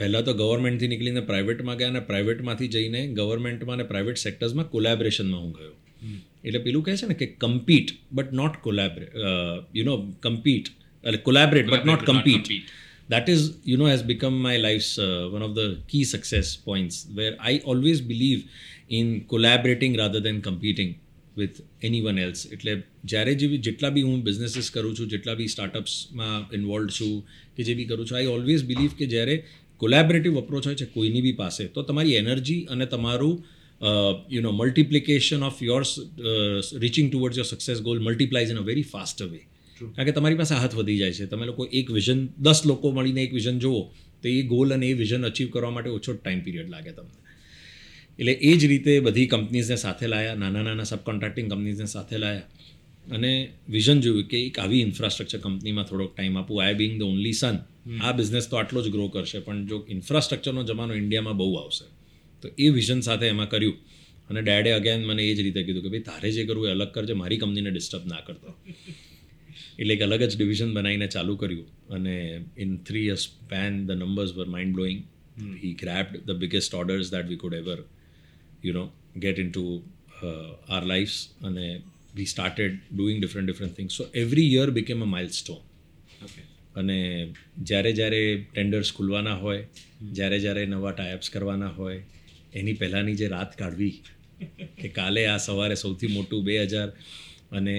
પહેલાં 0.00 0.24
તો 0.24 0.34
ગવર્મેન્ટથી 0.34 0.88
નીકળીને 0.88 1.20
પ્રાઇવેટમાં 1.20 1.76
ગયા 1.76 1.94
અને 1.94 2.00
પ્રાઇવેટમાંથી 2.00 2.68
જઈને 2.68 3.00
ગવર્મેન્ટમાં 3.20 3.74
અને 3.74 3.86
પ્રાઇવેટ 3.92 4.16
સેક્ટર્સમાં 4.16 4.70
કોલેબરેશનમાં 4.70 5.40
હું 5.40 5.52
ગયો. 5.52 5.72
એટલે 6.44 6.60
પેલું 6.60 6.84
કહે 6.84 6.96
છે 6.96 7.06
ને 7.06 7.14
કે 7.14 7.26
compete 7.46 7.96
but 8.12 8.32
not 8.32 8.54
collaborate 8.62 9.08
you 9.76 9.84
know 9.84 9.96
compete 10.22 10.70
એટલે 11.04 11.20
collaborate 11.28 11.66
but 11.70 11.84
not 11.84 12.06
compete 12.06 12.54
that 13.08 13.28
is 13.28 13.40
you 13.64 13.76
know 13.76 13.86
has 13.86 14.02
become 14.08 14.36
my 14.42 14.56
life's 14.56 14.90
uh, 14.98 15.28
one 15.36 15.42
of 15.42 15.54
the 15.54 15.68
key 15.88 16.02
success 16.04 16.50
points 16.56 16.98
where 17.14 17.34
i 17.50 17.54
always 17.64 18.02
believe 18.10 18.42
in 18.98 19.08
collaborating 19.32 19.96
rather 19.96 20.20
than 20.20 20.36
competing 20.40 20.92
with 21.36 21.58
anyone 21.82 22.18
else. 22.26 22.40
એટલે 22.52 22.82
જ્યારે 23.04 23.34
જે 23.34 23.48
જેટલા 23.56 23.90
બી 23.90 24.02
હું 24.02 24.22
businesses 24.24 24.70
કરું 24.70 24.94
છું 24.98 25.08
જેટલા 25.08 25.34
બી 25.34 25.46
સ્ટાર્ટઅપ્સમાં 25.46 26.54
involve 26.54 26.94
છું 27.00 27.14
કે 27.56 27.62
જે 27.62 27.74
બી 27.74 27.84
કરું 27.84 28.06
છું 28.06 28.18
આઈ 28.18 28.26
ઓલવેઝ 28.26 28.64
બિલીવ 28.64 28.96
કે 28.98 29.06
જ્યારે 29.06 29.36
કોલેબરેટિવ 29.80 30.38
અપ્રોચ 30.40 30.66
હોય 30.66 30.78
છે 30.80 30.86
કોઈની 30.94 31.22
બી 31.22 31.36
પાસે 31.38 31.62
તો 31.74 31.82
તમારી 31.82 32.14
એનર્જી 32.14 32.60
અને 32.70 32.86
તમારું 32.86 33.34
you 34.30 34.42
know 34.42 34.52
multiplication 34.52 35.42
of 35.42 35.62
yours 35.62 35.92
reaching 36.82 37.08
towards 37.12 37.38
your 37.38 37.48
success 37.50 37.78
goal 37.80 37.98
multiplies 38.00 38.50
in 38.50 38.58
a 38.58 38.66
very 38.70 38.86
fast 38.92 39.22
way 39.22 39.40
કારણ 39.80 40.08
કે 40.08 40.12
તમારી 40.12 40.40
પાસે 40.42 40.54
હાથ 40.54 40.74
વધી 40.74 40.98
જાય 40.98 41.12
છે. 41.12 41.26
તમે 41.26 41.46
લોકો 41.46 41.62
એક 41.72 41.90
વિઝન 41.90 42.20
દસ 42.38 42.60
લોકો 42.66 42.92
મળીને 42.92 43.22
એક 43.22 43.32
વિઝન 43.34 43.58
જુઓ 43.58 43.80
તો 44.22 44.28
એ 44.28 44.42
ગોલ 44.52 44.68
અને 44.72 44.86
એ 44.86 44.94
વિઝન 44.94 45.22
અચીવ 45.24 45.48
કરવા 45.50 45.70
માટે 45.70 45.90
ઓછો 45.90 46.12
ટાઈમ 46.14 46.40
પીરિયડ 46.40 46.68
લાગે 46.70 46.92
તમને. 46.92 47.16
એટલે 48.18 48.32
એ 48.32 48.52
જ 48.56 48.62
રીતે 48.66 48.92
બધી 49.00 49.26
કંપનીઝને 49.26 49.76
સાથે 49.76 50.06
લાયા 50.06 50.34
નાના 50.34 50.62
નાના 50.62 50.84
સબ 50.84 51.00
કોન્ટ્રાક્ટિંગ 51.04 51.46
કંપનીઝને 51.52 51.86
સાથે 51.86 52.16
લાયા 52.18 53.16
અને 53.16 53.32
વિઝન 53.68 54.00
જોયું 54.00 54.26
કે 54.30 54.38
એક 54.46 54.58
આવી 54.58 54.80
ઇન્ફ્રાસ્ટ્રક્ચર 54.80 55.38
કંપનીમાં 55.38 55.84
થોડોક 55.84 56.10
ટાઈમ 56.16 56.38
આપું. 56.38 56.56
I 56.64 56.74
being 56.74 56.94
the 57.00 57.06
only 57.12 57.32
son 57.32 57.56
આ 58.02 58.12
બિઝનેસ 58.12 58.48
તો 58.48 58.56
આટલો 58.56 58.82
જ 58.82 58.90
ગ્રો 58.90 59.08
કરશે 59.08 59.38
પણ 59.38 59.66
જો 59.66 59.86
ઇન્ફ્રાસ્ટ્રક્ચરનો 59.88 60.64
જમાનો 60.64 60.94
ઇન્ડિયામાં 60.94 61.36
બહુ 61.36 61.54
આવશે 61.54 61.86
તો 62.42 62.48
એ 62.58 62.68
વિઝન 62.68 63.00
સાથે 63.00 63.26
એમાં 63.26 63.50
કર્યું. 63.50 63.76
અને 64.28 64.42
ડેડે 64.42 64.70
અગેન 64.70 65.04
મને 65.04 65.22
એ 65.22 65.34
જ 65.34 65.40
રીતે 65.40 65.62
કીધું 65.62 65.82
કે 65.82 65.88
ભાઈ 65.88 66.00
તારે 66.00 66.32
જે 66.32 66.44
કરવું 66.44 66.68
એ 66.68 66.70
અલગ 66.70 66.90
કરજે 66.92 67.12
મારી 67.12 67.36
કંપનીને 67.36 67.70
ડિસ્ટર્બ 67.70 68.06
ના 68.06 68.20
કરતો. 68.20 68.56
એટલે 69.78 69.94
એક 69.94 70.02
અલગ 70.02 70.22
જ 70.22 70.36
ડિવિઝન 70.36 70.74
બનાવીને 70.74 71.06
ચાલુ 71.06 71.36
કર્યું. 71.36 71.66
અને 71.88 72.16
in 72.58 72.76
three 72.76 73.06
years 73.06 73.28
then 73.50 73.86
the 73.86 73.90
numbers 73.90 74.32
were 74.32 74.46
mind 74.46 74.74
blowing 74.74 75.00
he 75.64 75.72
grabbed 75.72 76.20
the 76.26 76.36
biggest 76.36 76.74
orders 76.74 77.12
that 77.12 77.26
we 77.26 77.36
could 77.36 77.54
ever 77.54 77.78
you 78.64 78.72
know 78.72 78.84
get 79.16 79.38
into 79.50 79.82
our 80.68 80.84
lives 80.86 81.18
અને 81.44 81.66
we 82.14 82.26
started 82.26 82.78
doing 82.96 83.20
different 83.20 83.46
different 83.46 83.76
things 83.76 83.92
so 83.92 84.04
every 84.14 84.54
year 84.54 84.70
became 84.70 85.02
a 85.02 85.04
milestone 85.28 85.62
અને 86.76 86.98
જ્યારે 87.62 87.92
જ્યારે 87.92 88.22
tenders 88.46 88.90
ખુલવાના 88.92 89.36
હોય 89.36 89.62
જ્યારે 90.12 90.38
જ્યારે 90.38 90.66
નવા 90.66 90.92
ટાયપ્સ 90.92 91.30
કરવાના 91.30 91.68
હોય 91.68 92.00
એની 92.54 92.72
પહેલાંની 92.72 93.16
જે 93.16 93.28
રાત 93.28 93.56
કાઢવી 93.56 93.94
કે 94.78 94.88
કાલે 94.88 95.22
આ 95.26 95.38
સવારે 95.38 95.76
સૌથી 95.76 96.12
મોટું 96.14 96.44
બે 96.44 96.58
હજાર 96.64 96.88
અને 97.52 97.76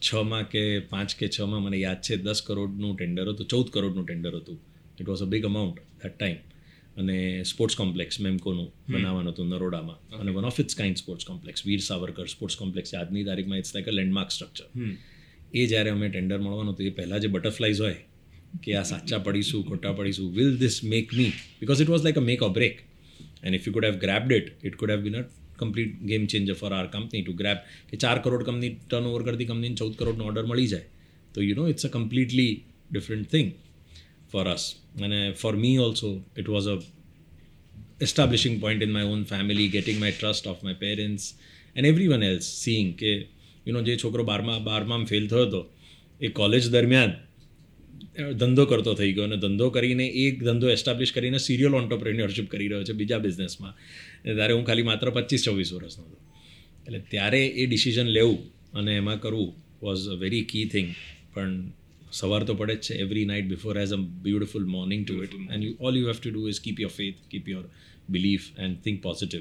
છમાં 0.00 0.44
કે 0.44 0.62
પાંચ 0.90 1.16
કે 1.16 1.28
છમાં 1.28 1.62
મને 1.62 1.78
યાદ 1.78 2.00
છે 2.02 2.16
દસ 2.18 2.40
કરોડનું 2.42 2.94
ટેન્ડર 2.96 3.26
હતું 3.32 3.46
ચૌદ 3.46 3.68
કરોડનું 3.70 4.06
ટેન્ડર 4.06 4.34
હતું. 4.40 4.58
It 5.00 5.06
was 5.06 5.22
a 5.22 5.26
big 5.26 5.44
amount 5.44 5.78
that 6.02 6.16
time 6.16 6.38
અને 6.96 7.16
સ્પોર્ટ્સ 7.44 7.76
કોમ્પ્લેક્સ 7.76 8.20
મેમકોનું 8.20 8.68
બનાવવાનું 8.88 9.32
હતું 9.32 9.48
નરોડામાં. 9.48 9.98
અને 10.12 10.30
one 10.30 10.48
of 10.50 10.60
its 10.60 10.74
kind 10.74 10.98
sports 10.98 11.24
complex 11.24 11.66
Veer 11.68 11.80
Savarkar 11.80 12.26
sports 12.28 12.56
complex 12.56 12.94
આજની 12.94 13.24
તારીખમાં 13.24 13.62
it's 13.62 13.74
like 13.74 13.88
a 13.88 13.98
landmark 13.98 14.30
structure 14.30 14.66
એ 15.54 15.66
જ્યારે 15.66 15.90
અમે 15.90 16.08
ટેન્ડર 16.08 16.38
મળવાનું 16.38 16.74
હતું 16.74 16.86
એ 16.86 16.96
પહેલાં 16.98 17.22
જે 17.22 17.28
બટરફ્લાઇઝ 17.28 17.80
હોય 17.80 18.00
કે 18.62 18.74
આ 18.74 18.82
સાચા 18.82 19.18
પડીશું, 19.18 19.66
ખોટા 19.66 19.92
પડીશું 19.92 20.32
will 20.32 20.56
this 20.58 20.84
make 20.84 21.14
me 21.14 21.32
because 21.60 21.82
it 21.82 21.88
was 21.88 22.02
like 22.02 22.18
a 22.18 22.20
make 22.20 22.42
a 22.42 22.48
break 22.48 22.80
and 23.42 23.54
if 23.54 23.68
you 23.68 23.74
could 23.74 23.84
have 23.84 23.94
grabbed 23.94 24.32
it 24.32 24.64
it 24.64 24.76
could 24.76 24.90
have 24.90 25.00
been 25.00 25.16
a 25.16 25.24
complete 25.56 26.02
game 26.02 26.26
changer 26.26 26.54
for 26.54 26.72
our 26.72 26.86
company 26.86 27.22
to 27.22 27.32
grab 27.32 27.56
કે 27.90 27.96
ચાર 27.96 28.18
crore 28.18 28.44
company 28.44 28.68
turn 28.68 29.04
over 29.04 29.22
કરતી 29.22 29.44
કંપનીને 29.44 29.74
ચૌદ 29.74 29.94
કરોડનો 29.94 30.24
order 30.24 30.44
મળી 30.46 30.66
જાય. 30.66 30.84
તો 31.34 31.42
you 31.42 31.54
know 31.54 31.68
it's 31.68 31.86
a 31.86 31.88
completely 31.88 32.62
different 32.92 33.28
thing 33.28 33.52
for 34.32 34.46
us 34.46 34.74
અને 35.02 35.32
for 35.32 35.56
me 35.56 35.78
also 35.78 36.24
it 36.38 36.48
was 36.48 36.68
a 36.68 36.82
establishing 38.00 38.60
point 38.60 38.82
in 38.82 38.92
my 38.92 39.04
own 39.04 39.24
family 39.24 39.68
getting 39.68 40.00
my 40.00 40.12
trust 40.20 40.46
of 40.46 40.64
my 40.64 40.74
parents 40.74 41.34
and 41.76 41.86
everyone 42.08 42.22
else 42.22 42.42
seeing 42.42 42.94
કે 42.94 43.16
you 43.66 43.72
know 43.72 43.82
જે 43.82 43.96
છોકરો 43.96 44.24
બારમા 44.24 44.58
બારમામાં 44.58 45.06
fail 45.06 45.28
થયો 45.28 45.46
હતો, 45.46 45.70
એ 46.20 46.28
college 46.28 46.70
દરમિયાન 46.70 47.12
ધંધો 48.32 48.64
કરતો 48.64 48.94
થઈ 48.94 49.12
ગયો 49.12 49.24
અને 49.24 49.36
ધંધો 49.36 49.70
કરીને 49.70 50.06
એક 50.06 50.42
ધંધો 50.44 50.70
એસ્ટાબ્લિશ 50.70 51.12
કરીને 51.12 51.38
સિરિયલ 51.38 51.74
ઓન્ટરપ્રિન્યોરશિપ 51.74 52.50
કરી 52.50 52.68
રહ્યો 52.68 52.84
છે 52.84 52.92
બીજા 52.92 53.18
બિઝનેસમાં 53.18 53.72
ત્યારે 54.22 54.52
હું 54.52 54.64
ખાલી 54.64 54.82
માત્ર 54.82 55.10
પચીસ 55.10 55.44
ચોવીસ 55.44 55.72
વર્ષનો 55.72 56.04
હતો. 56.04 56.16
એટલે 56.86 56.98
ત્યારે 57.10 57.46
એ 57.46 57.66
ડિસિઝન 57.66 58.06
લેવું 58.06 58.38
અને 58.72 58.96
એમાં 58.96 59.20
કરવું 59.20 59.54
was 59.82 60.08
a 60.08 60.14
very 60.14 60.44
key 60.44 60.64
thing 60.64 60.94
પણ 61.34 61.72
સવાર 62.12 62.44
તો 62.44 62.54
પડે 62.54 62.74
જ 62.74 62.78
છે 62.78 62.94
every 62.94 63.24
night 63.24 63.48
before 63.48 63.78
as 63.78 63.92
a 63.92 63.96
beautiful 63.96 64.64
morning 64.64 65.06
to 65.06 65.22
it 65.22 65.34
and 65.52 65.64
you 65.64 65.74
all 65.80 65.98
you 65.98 66.06
have 66.06 66.14
to 66.22 66.30
do 66.30 66.48
is 66.48 66.60
keep 66.60 66.80
your 66.80 66.90
faith 66.90 67.14
keep 67.30 67.48
your 67.48 67.64
belief 68.10 68.42
and 68.58 68.78
think 68.78 69.02
positive 69.02 69.40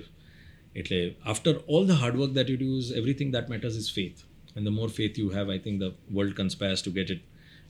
એટલે 0.75 1.15
after 1.23 1.55
all 1.67 1.87
the 1.87 1.91
hard work 1.91 2.31
that 2.31 2.49
you 2.49 2.57
do 2.57 2.77
is 2.77 2.91
everything 2.91 3.31
that 3.31 3.49
matters 3.49 3.75
is 3.75 3.91
faith 3.93 4.23
and 4.57 4.67
the 4.67 4.71
more 4.71 4.89
faith 4.89 5.19
you 5.19 5.31
have 5.35 5.51
I 5.51 5.59
think 5.59 5.81
the 5.81 5.91
world 6.11 6.33
conspires 6.33 6.83
to 6.83 6.91
get 6.91 7.11
it 7.11 7.19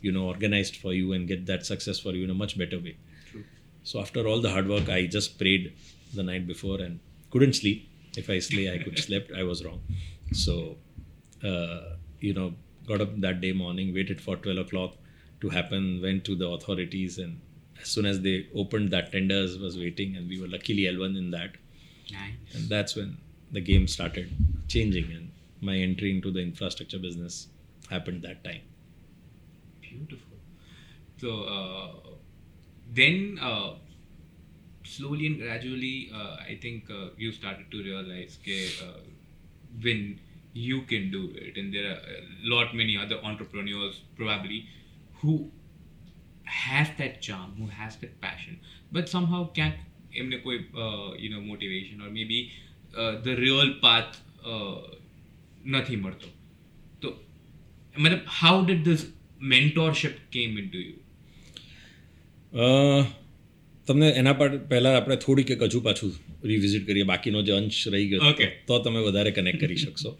you 0.01 0.11
know 0.11 0.25
organized 0.27 0.77
for 0.77 0.93
you 0.93 1.13
and 1.13 1.27
get 1.27 1.45
that 1.45 1.65
success 1.65 1.99
for 1.99 2.11
you 2.11 2.23
in 2.23 2.29
a 2.29 2.33
much 2.33 2.57
better 2.57 2.79
way. 2.79 2.97
So 3.83 3.99
after 3.99 4.27
all 4.27 4.41
the 4.41 4.51
hard 4.51 4.67
work 4.67 4.89
i 4.89 5.05
just 5.07 5.37
prayed 5.37 5.73
the 6.13 6.23
night 6.23 6.47
before 6.47 6.79
and 6.81 6.99
couldn't 7.31 7.53
sleep. 7.53 7.87
If 8.17 8.29
i 8.29 8.39
slay 8.39 8.71
i 8.73 8.77
could 8.83 8.99
slept. 8.99 9.31
I 9.31 9.43
was 9.43 9.63
wrong. 9.65 9.81
So 10.33 10.77
uh, 11.43 11.95
you 12.19 12.33
know 12.33 12.53
got 12.87 13.01
up 13.01 13.19
that 13.21 13.41
day 13.41 13.51
morning 13.51 13.93
waited 13.93 14.19
for 14.21 14.35
12 14.35 14.57
o'clock 14.67 14.95
to 15.41 15.49
happen 15.49 16.01
went 16.01 16.23
to 16.25 16.35
the 16.35 16.47
authorities 16.47 17.17
and 17.17 17.39
as 17.81 17.87
soon 17.87 18.05
as 18.05 18.21
they 18.21 18.47
opened 18.55 18.91
that 18.91 19.11
tenders 19.11 19.57
was 19.57 19.77
waiting 19.77 20.15
and 20.15 20.29
we 20.29 20.39
were 20.39 20.47
luckily 20.47 20.83
l1 20.83 21.17
in 21.17 21.31
that. 21.31 21.51
Nice. 22.11 22.55
and 22.55 22.69
that's 22.69 22.95
when 22.95 23.17
the 23.51 23.61
game 23.61 23.87
started 23.87 24.29
changing 24.67 25.11
and 25.11 25.31
my 25.61 25.75
entry 25.75 26.11
into 26.11 26.31
the 26.31 26.41
infrastructure 26.41 26.99
business 26.99 27.47
happened 27.89 28.21
that 28.23 28.43
time 28.43 28.61
Beautiful. 29.90 30.38
So 31.20 31.42
uh, 31.42 31.92
then, 32.92 33.38
uh, 33.40 33.74
slowly 34.84 35.26
and 35.26 35.38
gradually, 35.38 36.10
uh, 36.14 36.36
I 36.48 36.58
think 36.60 36.90
uh, 36.90 37.08
you 37.16 37.32
started 37.32 37.70
to 37.70 37.82
realize 37.82 38.38
that 38.44 38.72
uh, 38.82 39.00
when 39.82 40.20
you 40.52 40.82
can 40.82 41.10
do 41.10 41.32
it, 41.34 41.56
and 41.56 41.72
there 41.72 41.90
are 41.90 41.96
a 41.96 42.22
lot 42.42 42.74
many 42.74 42.96
other 42.96 43.18
entrepreneurs 43.22 44.02
probably 44.16 44.66
who 45.20 45.50
has 46.44 46.88
that 46.98 47.20
charm, 47.20 47.54
who 47.58 47.66
has 47.66 47.96
that 47.96 48.20
passion, 48.20 48.58
but 48.92 49.08
somehow 49.08 49.50
can't 49.52 49.74
એમને 50.20 50.38
કોઈ 50.46 50.56
you 51.22 51.28
know 51.32 51.42
motivation 51.52 51.96
or 52.04 52.10
maybe 52.18 52.38
uh, 53.00 53.12
the 53.26 53.34
real 53.44 53.70
path 53.84 54.12
uh, 54.52 54.76
નથી 55.76 55.96
મળતો 56.02 56.28
તો 57.02 57.08
મતલબ 58.02 58.22
how 58.40 58.54
did 58.68 58.80
this 58.88 59.02
mentorship 59.49 60.15
came 60.31 60.57
into 60.69 60.81
a, 62.53 63.03
તમને 63.87 64.09
એના 64.09 64.33
પર 64.33 64.57
પહેલાં 64.57 64.95
આપણે 64.95 65.15
થોડીક 65.15 65.51
એક 65.51 65.63
હજુ 65.63 65.79
પાછું 65.79 66.11
રિવિઝિટ 66.43 66.87
કરીએ. 66.87 67.03
બાકીનો 67.03 67.41
જે 67.41 67.51
અંશ 67.51 67.87
રહી 67.87 68.07
ગયો 68.07 68.29
ઓકે 68.29 68.45
તો 68.67 68.79
તમે 68.79 68.99
વધારે 68.99 69.31
કનેક્ટ 69.31 69.59
કરી 69.59 69.75
શકશો. 69.75 70.17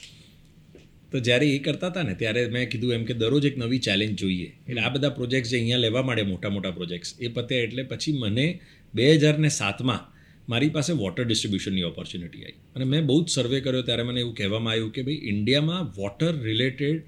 તો 1.11 1.19
જ્યારે 1.19 1.47
એ 1.49 1.57
કરતા 1.57 1.87
હતા 1.87 2.03
ને 2.03 2.13
ત્યારે 2.13 2.47
મેં 2.47 2.69
કીધું 2.69 2.93
એમ 2.93 3.05
કે 3.05 3.13
દરરોજ 3.13 3.45
એક 3.45 3.57
નવી 3.57 3.79
ચેલેન્જ 3.79 4.19
જોઈએ. 4.19 4.53
એટલે 4.67 4.81
આ 4.81 4.89
બધા 4.89 5.09
પ્રોજેક્ટ્સ 5.09 5.51
જે 5.51 5.57
અહીંયા 5.57 5.77
લેવા 5.77 6.01
માંડે 6.01 6.21
મોટા 6.21 6.49
મોટા 6.49 6.71
પ્રોજેક્ટ્સ 6.71 7.15
એ 7.19 7.27
પતે 7.27 7.55
એટલે 7.55 7.83
પછી 7.83 8.11
મને 8.11 8.59
બે 8.93 9.15
હજાર 9.15 9.39
ને 9.39 9.49
સાતમાં 9.49 10.01
મારી 10.49 10.69
પાસે 10.69 10.93
વોટર 10.93 11.23
ડિસ્ટ્રીબ્યુશનની 11.23 11.83
ઓપોર્ચ્યુનિટી 11.83 12.43
આવી 12.43 12.55
અને 12.75 12.85
મેં 12.85 13.05
બહુ 13.05 13.23
જ 13.23 13.29
સર્વે 13.29 13.61
કર્યો. 13.61 13.81
ત્યારે 13.81 14.03
મને 14.03 14.19
એવું 14.19 14.35
કહેવામાં 14.35 14.73
આવ્યું 14.73 14.91
કે 14.91 15.01
ભાઈ 15.01 15.15
ઇન્ડિયામાં 15.23 15.83
water 15.97 16.41
related 16.41 17.01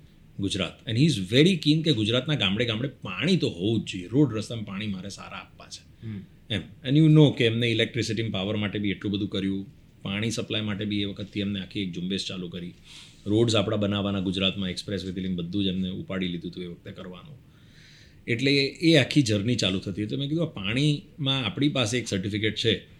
Gujarat 0.40 0.88
and 0.88 0.98
he 0.98 1.04
is 1.04 1.32
very 1.32 1.56
keen 1.56 1.82
કે 1.82 1.92
ગુજરાતના 1.92 2.34
ગામડે 2.34 2.64
ગામડે 2.64 2.88
પાણી 2.88 3.36
તો 3.36 3.48
હોવું 3.48 3.80
જ 3.80 3.92
જોઈએ. 3.92 4.08
રોડ 4.08 4.34
રસ્તામાં 4.34 4.64
પાણી 4.64 4.86
મારે 4.86 5.08
સારા 5.08 5.36
આપવા 5.36 5.66
છે. 5.66 6.06
એમ. 6.54 6.60
એન્ડ 6.84 6.96
યુ 6.96 7.08
નો 7.08 7.30
કે 7.30 7.46
એમને 7.46 7.66
ઇલેક્ટ્રિસિટી 7.66 8.22
પાવર 8.22 8.56
માટે 8.56 8.78
બી 8.78 8.90
એટલું 8.90 9.12
બધું 9.12 9.28
કર્યું. 9.28 9.66
પાણી 10.02 10.30
સપ્લાય 10.30 10.62
માટે 10.62 10.84
બી 10.84 11.00
એ 11.00 11.04
વખતથી 11.04 11.40
એમને 11.40 11.60
આખી 11.60 11.80
એક 11.80 11.92
ઝુંબેશ 11.92 12.26
ચાલુ 12.26 12.48
કરી. 12.48 12.74
રોડ્સ 13.26 13.56
આપણા 13.56 13.76
બનાવવાના 13.76 14.20
ગુજરાતમાં 14.20 14.70
એક્સપ્રેસ 14.70 15.04
વેથી 15.04 15.28
બધું 15.28 15.64
જ 15.64 15.66
એમને 15.66 15.88
ઉપાડી 15.88 16.28
લીધું 16.28 16.50
હતું 16.50 16.64
એ 16.64 16.66
વખતે 16.66 16.92
કરવાનું. 16.92 17.38
એટલે 18.26 18.52
એ 18.66 18.96
આખી 18.96 19.22
જર્ની 19.22 19.56
ચાલુ 19.56 19.78
થતી 19.78 20.04
હતી. 20.04 20.16
મેં 20.16 20.28
કીધું 20.28 20.54
પાણીમાં 20.54 21.44
આપણી 21.44 21.68
પાસે 21.68 21.98
એક 21.98 22.08
સર્ટિફિકેટ 22.08 22.54
છે. 22.54 22.97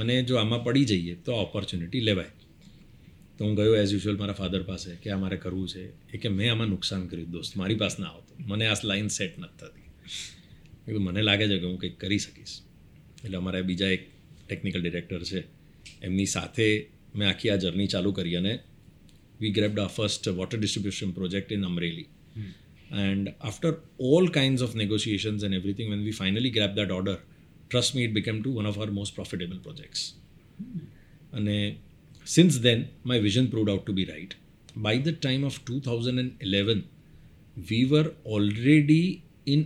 અને 0.00 0.22
જો 0.22 0.36
આમાં 0.36 0.64
પડી 0.64 0.84
જઈએ 0.84 1.14
તો 1.14 1.32
ઓપોર્ચ્યુનિટી 1.32 2.00
લેવાય. 2.00 2.30
તો 3.38 3.44
હું 3.44 3.56
ગયો 3.56 3.76
એઝ 3.76 3.92
યુઝ્યુઅલ 3.92 4.18
મારા 4.18 4.32
ફાધર 4.32 4.62
પાસે 4.62 4.96
કે 4.96 5.10
આ 5.10 5.18
મારે 5.18 5.36
કરવું 5.36 5.68
છે. 5.68 6.12
એ 6.12 6.18
કે 6.18 6.28
મેં 6.28 6.52
આમાં 6.52 6.66
નુકસાન 6.66 7.06
કર્યું 7.06 7.30
દોસ્ત 7.30 7.56
મારી 7.56 7.74
પાસે 7.74 8.02
ના 8.02 8.08
આવતો. 8.08 8.34
મને 8.38 8.66
આ 8.66 8.74
લાઇન 8.84 9.08
સેટ 9.08 9.38
નથી 9.38 9.58
થતી. 9.58 10.98
મને 10.98 11.22
લાગે 11.22 11.48
છે 11.48 11.58
કે 11.58 11.66
હું 11.66 11.78
કંઈક 11.78 12.00
કરી 12.00 12.18
શકીશ. 12.18 12.60
એટલે 13.24 13.36
અમારા 13.36 13.60
બીજા 13.60 13.88
એક 13.88 14.08
ટેકનિકલ 14.48 14.82
ડિરેક્ટર 14.82 15.22
છે. 15.22 15.40
એમની 16.02 16.26
સાથે 16.26 16.86
મેં 17.16 17.28
આખી 17.28 17.50
આ 17.50 17.56
જર્ની 17.56 17.86
ચાલુ 17.86 18.12
કરી 18.12 18.34
અને 18.34 18.58
વી 19.40 19.50
ગ્રેપ્ડ 19.50 19.80
આ 19.80 19.86
first 19.86 20.28
water 20.28 20.58
distribution 20.58 21.10
project 21.10 21.52
in 21.52 21.64
Amreli 21.64 22.06
and 22.92 23.28
after 23.40 23.74
all 24.00 24.26
kinds 24.26 24.62
of 24.62 24.74
negotiations 24.74 25.44
and 25.44 25.54
everything 25.54 25.90
when 25.90 26.02
we 26.02 26.10
finally 26.10 26.50
grab 26.50 26.74
that 26.74 26.90
order 26.90 27.16
trust 27.70 27.94
me 27.94 28.04
it 28.04 28.14
became 28.14 28.42
to 28.42 28.50
one 28.50 28.66
of 28.66 28.78
our 28.78 28.90
most 29.00 29.14
profitable 29.14 29.58
projects 29.58 30.02
and 31.32 31.48
since 32.26 32.58
then 32.58 32.88
my 33.04 33.18
vision 33.18 33.48
proved 33.48 33.70
out 33.70 33.84
to 33.86 33.92
be 33.92 34.04
right 34.06 34.36
by 34.88 34.96
the 34.98 35.14
time 35.26 35.42
of 35.44 35.64
2011 35.64 36.84
we 37.70 37.80
were 37.86 38.08
already 38.26 39.02
in 39.46 39.60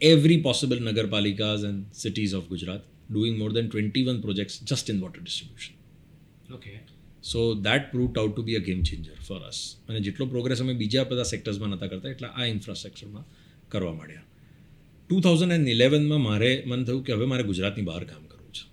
every 0.00 0.38
possible 0.38 0.80
nagarpalikas 0.88 1.64
and 1.64 1.78
cities 2.04 2.32
of 2.32 2.48
gujarat 2.48 2.82
doing 3.12 3.36
more 3.38 3.52
than 3.58 3.68
21 3.68 4.22
projects 4.22 4.58
just 4.72 4.88
in 4.88 5.00
water 5.00 5.20
distribution 5.20 5.74
Okay. 6.52 6.78
So 7.22 7.40
that 7.64 7.90
proved 7.92 8.18
out 8.20 8.32
to 8.36 8.42
be 8.42 8.56
a 8.56 8.62
game 8.68 8.80
changer 8.82 9.16
for 9.28 9.40
us 9.48 9.58
અને 9.88 9.98
જેટલો 10.06 10.26
progress 10.26 10.60
અમે 10.64 10.74
બીજા 10.82 11.04
બધા 11.10 11.26
સેક્ટર્સમાં 11.32 11.70
નહોતા 11.72 11.88
કરતા 11.92 12.12
એટલા 12.14 12.30
આ 12.40 12.46
ઇન્ફ્રાસ્ટ્રક્ચરમાં 12.54 13.26
કરવા 13.72 13.94
માંડ્યા 13.98 14.29
ટુ 15.10 15.16
થાઉઝન્ડ 15.26 15.54
એન્ડ 15.54 15.68
ઇલેવનમાં 15.70 16.20
મારે 16.24 16.50
મને 16.70 16.84
થયું 16.88 17.00
કે 17.06 17.14
હવે 17.14 17.26
મારે 17.30 17.44
ગુજરાતની 17.46 17.86
બહાર 17.86 18.02
કામ 18.10 18.26
કરવું 18.32 18.52
છે 18.58 18.66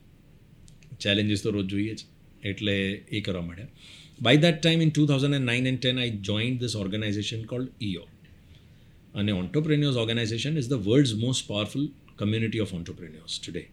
ચેલેન્જીસ 1.06 1.42
તો 1.46 1.54
રોજ 1.56 1.70
જોઈએ 1.72 1.94
જ 2.00 2.04
એટલે 2.50 2.76
એ 3.18 3.22
કરવા 3.28 3.46
માંડ્યા 3.48 4.26
by 4.26 4.42
that 4.44 4.60
time 4.60 4.84
in 4.86 4.92
two 4.92 5.06
thousand 5.12 5.38
and 5.38 5.50
nine 5.52 5.70
and 5.72 5.82
ten 5.86 6.02
I 6.04 6.12
joined 6.30 6.60
this 6.64 6.76
organisation 6.82 7.42
called 7.54 7.88
EO 7.88 8.04
અને 9.22 9.32
entrepreneurs 9.42 9.98
organisation 10.04 10.60
is 10.62 10.70
the 10.74 10.84
world's 10.88 11.14
most 11.24 11.48
powerful 11.52 11.88
community 12.22 12.62
of 12.66 12.74
entrepreneurs 12.80 13.40
today 13.40 13.64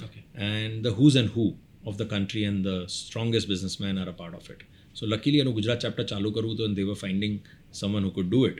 Okay. 0.00 0.22
and 0.36 0.84
the 0.84 0.92
who's 0.92 1.16
and 1.16 1.30
who 1.30 1.46
of 1.84 1.98
the 1.98 2.06
country 2.06 2.44
and 2.44 2.64
the 2.64 2.78
strongest 2.88 3.48
businessmen 3.48 3.98
are 3.98 4.08
a 4.08 4.12
part 4.12 4.34
of 4.34 4.48
it. 4.54 4.62
So 4.96 5.06
luckily, 5.06 5.38
એનું 5.42 5.52
Gujarat 5.58 5.80
chapter 5.84 6.04
ચાલુ 6.12 6.32
કરવું 6.36 6.56
તો 6.56 6.64
and 6.68 6.76
they 6.76 6.86
were 6.90 7.00
finding 7.02 7.34
someone 7.72 8.02
who 8.06 8.12
could 8.18 8.30
do 8.30 8.40
it. 8.50 8.58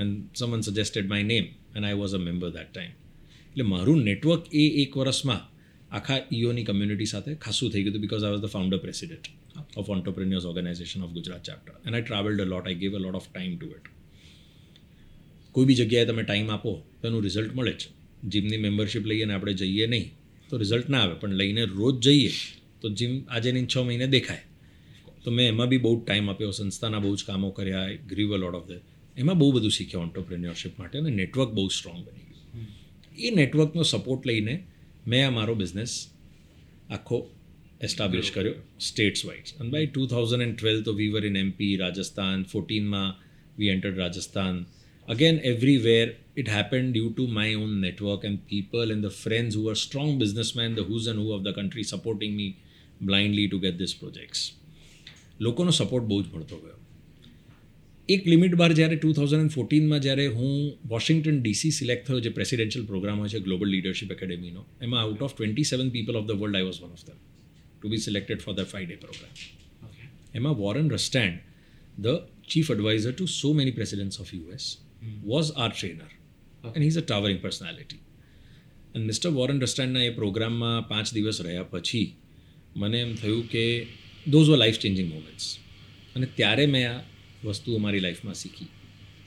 And 0.00 0.10
someone 0.40 0.62
suggested 0.62 1.04
my 1.14 1.20
name 1.32 1.46
and 1.76 1.84
I 1.84 1.92
was 1.92 2.14
a 2.14 2.18
member 2.18 2.50
that 2.50 2.70
time 2.72 2.92
એટલે 3.50 3.62
મારું 3.62 4.02
network 4.02 4.42
એ 4.52 4.64
એક 4.82 4.96
વર્ષમાં 4.96 5.42
આખા 5.90 6.20
ઇઓની 6.32 6.64
community 6.64 7.06
સાથે 7.06 7.34
ખાસું 7.34 7.70
થઈ 7.70 7.82
ગયું 7.82 7.94
હતું 7.94 8.00
because 8.00 8.24
I 8.24 8.32
was 8.32 8.44
the 8.46 8.46
founder 8.46 8.78
president 8.78 9.30
of 9.76 9.90
entrepreneurs 9.90 10.44
organisation 10.44 11.02
of 11.02 11.12
Gujarat 11.12 11.42
chapter 11.42 11.72
and 11.86 11.94
I 11.94 12.02
travelled 12.02 12.40
a 12.40 12.44
lot 12.44 12.66
I 12.66 12.74
gave 12.74 12.94
a 12.94 12.98
lot 12.98 13.14
of 13.14 13.28
time 13.32 13.58
to 13.58 13.66
it 13.66 13.86
કોઈ 15.52 15.64
બી 15.64 15.74
જગ્યાએ 15.74 16.04
તમે 16.04 16.22
ટાઈમ 16.22 16.50
આપો, 16.50 16.86
તો 17.02 17.08
એનું 17.08 17.22
રિઝલ્ટ 17.22 17.54
મળે 17.54 17.72
જ. 17.72 17.82
જીમની 18.28 18.56
મેમ્બરશિપ 18.56 19.06
લઈએ 19.06 19.22
અને 19.22 19.34
આપણે 19.34 19.52
જઈએ 19.54 19.86
નહીં, 19.86 20.12
તો 20.48 20.56
રિઝલ્ટ 20.56 20.88
ના 20.88 20.98
આવે. 20.98 21.14
પણ 21.14 21.32
લઈને 21.32 21.64
રોજ 21.64 22.02
જઈએ, 22.02 22.30
તો 22.80 22.88
જીમ 22.88 23.24
આજે 23.28 23.52
નહીં, 23.52 23.66
છ 23.66 23.76
મહિને 23.76 24.06
દેખાય. 24.06 24.38
તો 25.24 25.30
મેં 25.30 25.48
એમાં 25.48 25.68
બી 25.68 25.76
બહુ 25.76 26.04
ટાઈમ 26.04 26.30
આપ્યો. 26.30 26.50
સંસ્થાના 26.50 26.98
બહુ 26.98 27.16
જ 27.16 27.24
કામો 27.24 27.50
કર્યા. 27.50 27.88
Grieve 28.08 28.34
a 28.34 28.36
lot 28.36 28.54
of 28.54 28.68
the 28.68 28.72
એમાં 29.16 29.38
બહુ 29.38 29.48
બધું 29.56 29.74
શીખ્યા 29.78 30.06
ઓન્ટરપ્રિન્યોરશિપ 30.06 30.78
માટે 30.78 30.98
અને 31.00 31.10
નેટવર્ક 31.20 31.50
બહુ 31.58 31.64
સ્ટ્રોંગ 31.76 32.00
બની 32.06 32.26
ગયું 32.30 32.68
એ 33.26 33.34
નેટવર્કનો 33.40 33.84
સપોર્ટ 33.92 34.28
લઈને 34.30 34.54
મેં 35.06 35.24
આ 35.26 35.34
મારો 35.38 35.54
બિઝનેસ 35.62 35.92
આખો 36.90 37.18
એસ્ટાબ્લિશ 37.80 38.30
કર્યો 38.36 38.56
સ્ટેટ્સ 38.88 39.22
વાઇઝ 39.28 39.52
અને 39.58 39.70
by 39.74 39.90
two 39.90 40.06
thousand 40.14 40.46
and 40.46 40.56
twelve 40.58 40.80
તો 40.88 40.92
we 41.00 41.10
were 41.14 41.28
in 41.30 41.38
MP 41.44 41.72
Rajasthan 41.84 42.46
ફોર્ટીનમાં 42.52 43.10
we 43.58 43.70
entered 43.74 44.02
Rajasthan 44.04 44.56
again 45.08 45.38
everywhere 45.44 46.08
it 46.34 46.48
happened 46.48 46.94
due 46.94 47.10
to 47.12 47.24
my 47.28 47.48
own 47.54 47.72
network 47.80 48.22
and 48.24 48.46
people 48.46 48.90
and 48.90 49.04
the 49.04 49.14
friends 49.22 49.54
who 49.54 49.64
were 49.64 49.78
strong 49.86 50.18
businessmen 50.18 50.74
the 50.74 50.84
who's 50.84 51.06
and 51.06 51.18
who 51.18 51.32
of 51.32 51.42
the 51.44 51.52
country 51.52 51.84
supporting 51.84 52.32
me 52.36 52.46
blindly 53.00 53.46
to 53.48 53.58
get 53.58 53.76
these 53.78 53.96
projects 54.02 54.40
લોકોનો 55.40 55.70
support 55.70 56.04
બહુ 56.04 56.22
જ 56.22 56.26
મળતો 56.34 56.56
ગયો 56.56 56.83
એક 58.08 58.26
limit 58.26 58.54
બાર 58.54 58.72
જ્યારે 58.72 58.96
two 58.96 59.10
thousand 59.16 59.42
and 59.42 59.52
ફોર્ટીનમાં 59.52 60.00
જ્યારે 60.06 60.24
હું 60.38 60.56
વોશિંગ્ટન 60.88 61.36
ડીસી 61.38 61.76
સિલેક્ટ 61.76 62.02
થયો 62.08 62.18
જે 62.20 62.32
પ્રેસિડેન્શિયલ 62.38 62.84
પ્રોગ્રામ 62.90 63.22
હોય 63.22 63.30
છે 63.34 63.38
ગ્લોબલ 63.38 63.70
લીડરશિપ 63.74 64.10
એકેડેમીનો 64.16 64.64
એમાં 64.82 65.00
out 65.02 65.22
of 65.26 65.34
twenty 65.36 65.68
seven 65.70 65.92
people 65.94 66.18
of 66.20 66.26
the 66.26 66.36
world 66.40 66.58
I 66.58 66.66
was 66.68 66.80
one 66.82 66.92
of 66.96 67.04
them 67.06 67.20
to 67.76 67.92
be 67.92 68.02
selected 68.06 68.42
for 68.44 68.54
the 68.58 68.68
five 68.72 68.88
day 68.88 68.96
programme. 68.96 69.32
એમાં 70.34 70.56
Warren 70.58 70.90
Rustand 70.90 71.38
the 72.04 72.20
chief 72.50 72.74
advisor 72.74 73.14
to 73.14 73.28
so 73.36 73.54
many 73.54 73.76
presidents 73.78 74.20
of 74.20 74.34
US 74.34 74.66
was 75.24 75.54
our 75.56 75.72
trainer. 75.72 76.12
And 76.64 76.84
he 76.84 76.92
is 76.92 77.00
a 77.02 77.06
towering 77.08 77.40
personality 77.40 78.02
અને 78.94 79.04
mister 79.04 79.30
Warren 79.30 79.64
રસ્ટેન્ડના 79.64 80.04
એ 80.04 80.12
પ્રોગ્રામમાં 80.20 80.78
પાંચ 80.92 81.14
દિવસ 81.14 81.40
રહ્યા 81.40 81.72
પછી 81.72 82.04
મને 82.76 83.00
એમ 83.00 83.16
થયું 83.16 83.42
કે 83.48 83.64
those 84.28 84.46
were 84.50 84.62
life 84.62 84.80
changing 84.84 85.10
moments 85.14 85.50
અને 86.16 86.32
ત્યારે 86.36 86.66
મેં 86.66 86.88
આ 86.90 87.02
વસ્તુઓ 87.44 87.78
મારી 87.78 88.00
લાઈફમાં 88.00 88.34
શીખી 88.34 88.68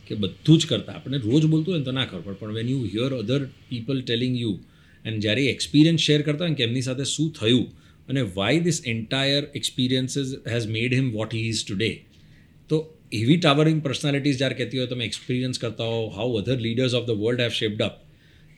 કે 0.08 0.16
બધું 0.16 0.58
જ 0.60 0.66
કરતાં 0.66 0.96
આપણે 0.96 1.18
રોજ 1.18 1.46
બોલતું 1.46 1.74
હોય 1.74 1.80
ને 1.80 1.86
તો 1.86 1.92
ના 1.92 2.06
ખબર 2.06 2.22
પડે. 2.22 2.40
પણ 2.40 2.54
when 2.54 2.70
you 2.70 2.82
hear 2.84 3.12
other 3.14 3.46
people 3.70 4.02
telling 4.02 4.36
you 4.40 4.54
and 5.06 5.20
જ્યારે 5.20 5.46
એક્સપિરિયન્સ 5.46 6.02
શેર 6.02 6.22
કરતા 6.22 6.46
હોય 6.46 6.56
કે 6.56 6.64
એમની 6.64 6.82
સાથે 6.82 7.04
શું 7.04 7.32
થયું 7.32 7.66
અને 8.08 8.22
why 8.22 8.60
this 8.60 8.82
entire 8.86 9.44
experiences 9.56 10.36
has 10.48 10.68
made 10.68 10.94
him 10.94 11.12
what 11.12 11.34
he 11.34 11.48
is 11.48 11.64
today 11.68 11.92
તો 12.70 12.80
એવી 13.12 13.38
ટાવરિંગ 13.38 13.82
પર્સનાલિટીઝ 13.82 14.38
જ્યારે 14.38 14.56
કહેતી 14.56 14.78
હોય, 14.78 14.88
તમે 14.88 15.06
એક્સપિરિયન્સ 15.06 15.60
કરતા 15.60 15.84
હો 15.84 16.08
how 16.08 16.38
other 16.42 16.58
leaders 16.60 16.94
of 16.94 17.06
the 17.08 17.10
world 17.10 17.42
have 17.42 17.50
shaped 17.50 17.82
up 17.82 17.96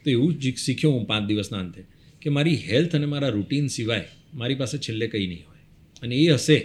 તો 0.04 0.10
એવું 0.10 0.40
જ 0.40 0.56
શીખ્યો 0.56 0.92
હું 0.92 1.06
પાંચ 1.08 1.28
દિવસના 1.28 1.60
અંતે 1.60 1.84
કે 2.22 2.30
મારી 2.30 2.56
હેલ્થ 2.56 2.96
અને 2.96 3.06
મારા 3.06 3.30
રૂટીન 3.30 3.68
સિવાય 3.68 4.06
મારી 4.34 4.56
પાસે 4.56 4.78
છેલ્લે 4.78 5.08
કંઈ 5.08 5.28
નહીં 5.28 5.46
હોય. 5.48 5.62
અને 6.02 6.16
એ 6.16 6.28
હશે 6.34 6.58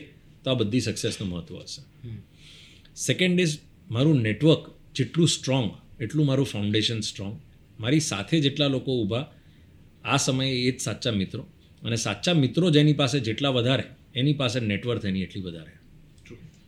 તો 0.45 0.51
આ 0.51 0.55
બધી 0.55 0.81
સક્સેસનું 0.81 1.29
મહત્ત્વ 1.29 1.57
હશે. 1.57 1.83
સેકન્ડ 2.97 3.41
ઇઝ 3.41 3.59
મારું 3.91 4.21
નેટવર્ક 4.21 4.71
જેટલું 4.95 5.29
સ્ટ્રોંગ 5.29 5.71
એટલું 6.03 6.27
મારું 6.27 6.47
ફાઉન્ડેશન 6.47 7.01
સ્ટ્રોંગ 7.01 7.41
મારી 7.81 8.01
સાથે 8.01 8.41
જેટલા 8.41 8.67
લોકો 8.67 9.03
ઊભા 9.03 9.33
આ 10.05 10.17
સમયે 10.17 10.51
એ 10.51 10.71
જ 10.71 10.81
સાચા 10.81 11.13
મિત્રો. 11.13 11.47
અને 11.83 11.97
સાચા 11.97 12.33
મિત્રો 12.33 12.71
જેની 12.71 12.93
પાસે 12.93 13.21
જેટલા 13.21 13.49
વધારે 13.49 13.83
એની 14.15 14.33
પાસે 14.33 14.61
નેટવર્ક 14.61 15.05
એની 15.05 15.23
એટલી 15.23 15.43
વધારે. 15.43 15.71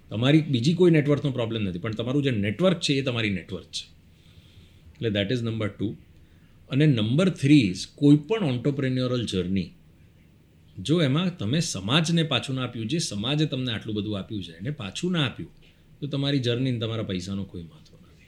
તમારી 0.09 0.41
બીજી 0.41 0.75
કોઈ 0.75 0.91
નેટવર્કનો 0.91 1.31
પ્રોબ્લેમ 1.31 1.63
નથી 1.63 1.79
પણ 1.79 1.93
તમારું 1.93 2.23
જે 2.23 2.31
નેટવર્ક 2.31 2.81
છે 2.81 2.95
એ 2.95 3.03
તમારી 3.03 3.31
નેટવર્ક 3.31 3.65
છે. 3.65 3.85
એટલે 4.93 5.11
દેટ 5.11 5.33
ઇઝ 5.33 5.43
નંબર 5.43 5.69
ટુ 5.69 5.97
અને 6.71 6.87
નંબર 6.87 7.29
થ્રી 7.29 7.61
ઇઝ 7.61 7.87
કોઈ 7.95 8.17
પણ 8.17 8.45
ઓન્ટરપ્રેન્યોરલ 8.45 9.27
જર્ની 9.27 9.71
જો 10.79 11.03
એમાં 11.03 11.39
તમે 11.39 11.61
સમાજને 11.61 12.23
પાછું 12.23 12.57
ના 12.57 12.63
આપ્યું 12.63 12.87
જે 12.87 12.99
સમાજે 12.99 13.47
તમને 13.47 13.73
આટલું 13.73 13.97
બધું 13.97 14.19
આપ્યું 14.19 14.45
છે 14.45 14.53
એને 14.53 14.71
પાછું 14.71 15.13
ના 15.13 15.27
આપ્યું 15.27 15.66
તો 16.01 16.07
તમારી 16.07 16.39
જર્ની 16.39 16.79
તમારા 16.79 17.03
પૈસાનો 17.03 17.45
કોઈ 17.45 17.63
મહત્વ 17.63 17.97
નથી. 18.03 18.25